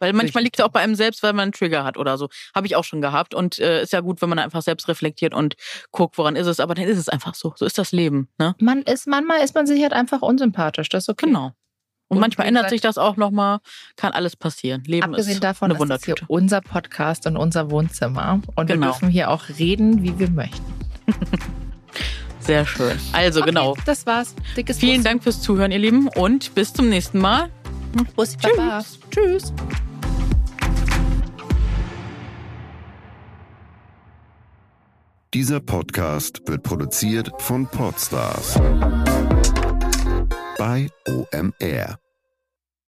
Weil 0.00 0.12
manchmal 0.12 0.42
liegt 0.42 0.58
es 0.58 0.64
auch 0.64 0.70
bei 0.70 0.80
einem 0.80 0.94
selbst, 0.94 1.22
weil 1.22 1.32
man 1.32 1.44
einen 1.44 1.52
Trigger 1.52 1.84
hat 1.84 1.96
oder 1.96 2.18
so. 2.18 2.28
Habe 2.54 2.66
ich 2.66 2.74
auch 2.74 2.84
schon 2.84 3.00
gehabt. 3.00 3.34
Und 3.34 3.58
äh, 3.58 3.82
ist 3.82 3.92
ja 3.92 4.00
gut, 4.00 4.20
wenn 4.22 4.28
man 4.28 4.38
einfach 4.38 4.62
selbst 4.62 4.88
reflektiert 4.88 5.34
und 5.34 5.54
guckt, 5.92 6.18
woran 6.18 6.36
ist 6.36 6.46
es. 6.46 6.58
Aber 6.58 6.74
dann 6.74 6.86
ist 6.86 6.98
es 6.98 7.08
einfach 7.08 7.34
so. 7.34 7.52
So 7.56 7.64
ist 7.64 7.78
das 7.78 7.92
Leben. 7.92 8.28
Ne? 8.38 8.54
Man 8.58 8.82
ist, 8.82 9.06
manchmal 9.06 9.42
ist 9.44 9.54
man 9.54 9.66
sich 9.66 9.82
halt 9.82 9.92
einfach 9.92 10.22
unsympathisch. 10.22 10.88
Das 10.88 11.04
ist 11.04 11.08
okay. 11.08 11.26
Genau. 11.26 11.52
Und, 12.08 12.16
und 12.16 12.20
manchmal 12.22 12.48
ändert 12.48 12.70
sich 12.70 12.80
das 12.80 12.98
auch 12.98 13.16
nochmal. 13.16 13.60
Kann 13.96 14.12
alles 14.12 14.34
passieren. 14.34 14.82
Leben 14.84 15.04
Abgesehen 15.04 15.34
ist 15.34 15.44
davon, 15.44 15.70
eine 15.70 15.78
Wundertüte. 15.78 16.12
Das 16.12 16.22
ist 16.22 16.26
hier 16.26 16.34
unser 16.34 16.60
Podcast 16.60 17.26
und 17.26 17.36
unser 17.36 17.70
Wohnzimmer. 17.70 18.40
Und 18.56 18.66
genau. 18.66 18.80
wir 18.80 18.90
dürfen 18.90 19.08
hier 19.10 19.30
auch 19.30 19.48
reden, 19.58 20.02
wie 20.02 20.18
wir 20.18 20.30
möchten. 20.30 20.74
Sehr 22.40 22.66
schön. 22.66 22.98
Also 23.12 23.40
okay, 23.40 23.50
genau. 23.50 23.76
Das 23.86 24.06
war's. 24.06 24.34
Dickes 24.56 24.78
Vielen 24.78 24.96
Bus. 24.96 25.04
Dank 25.04 25.22
fürs 25.22 25.40
Zuhören, 25.40 25.70
ihr 25.70 25.78
Lieben. 25.78 26.08
Und 26.08 26.54
bis 26.54 26.72
zum 26.72 26.88
nächsten 26.88 27.18
Mal. 27.18 27.50
Bussi, 28.14 28.36
Baba. 28.36 28.80
Tschüss. 28.80 29.00
Tschüss. 29.10 29.52
Dieser 35.32 35.60
Podcast 35.60 36.42
wird 36.46 36.64
produziert 36.64 37.30
von 37.38 37.66
Podstars 37.66 38.54
bei 40.58 40.88
OMR. 41.06 41.98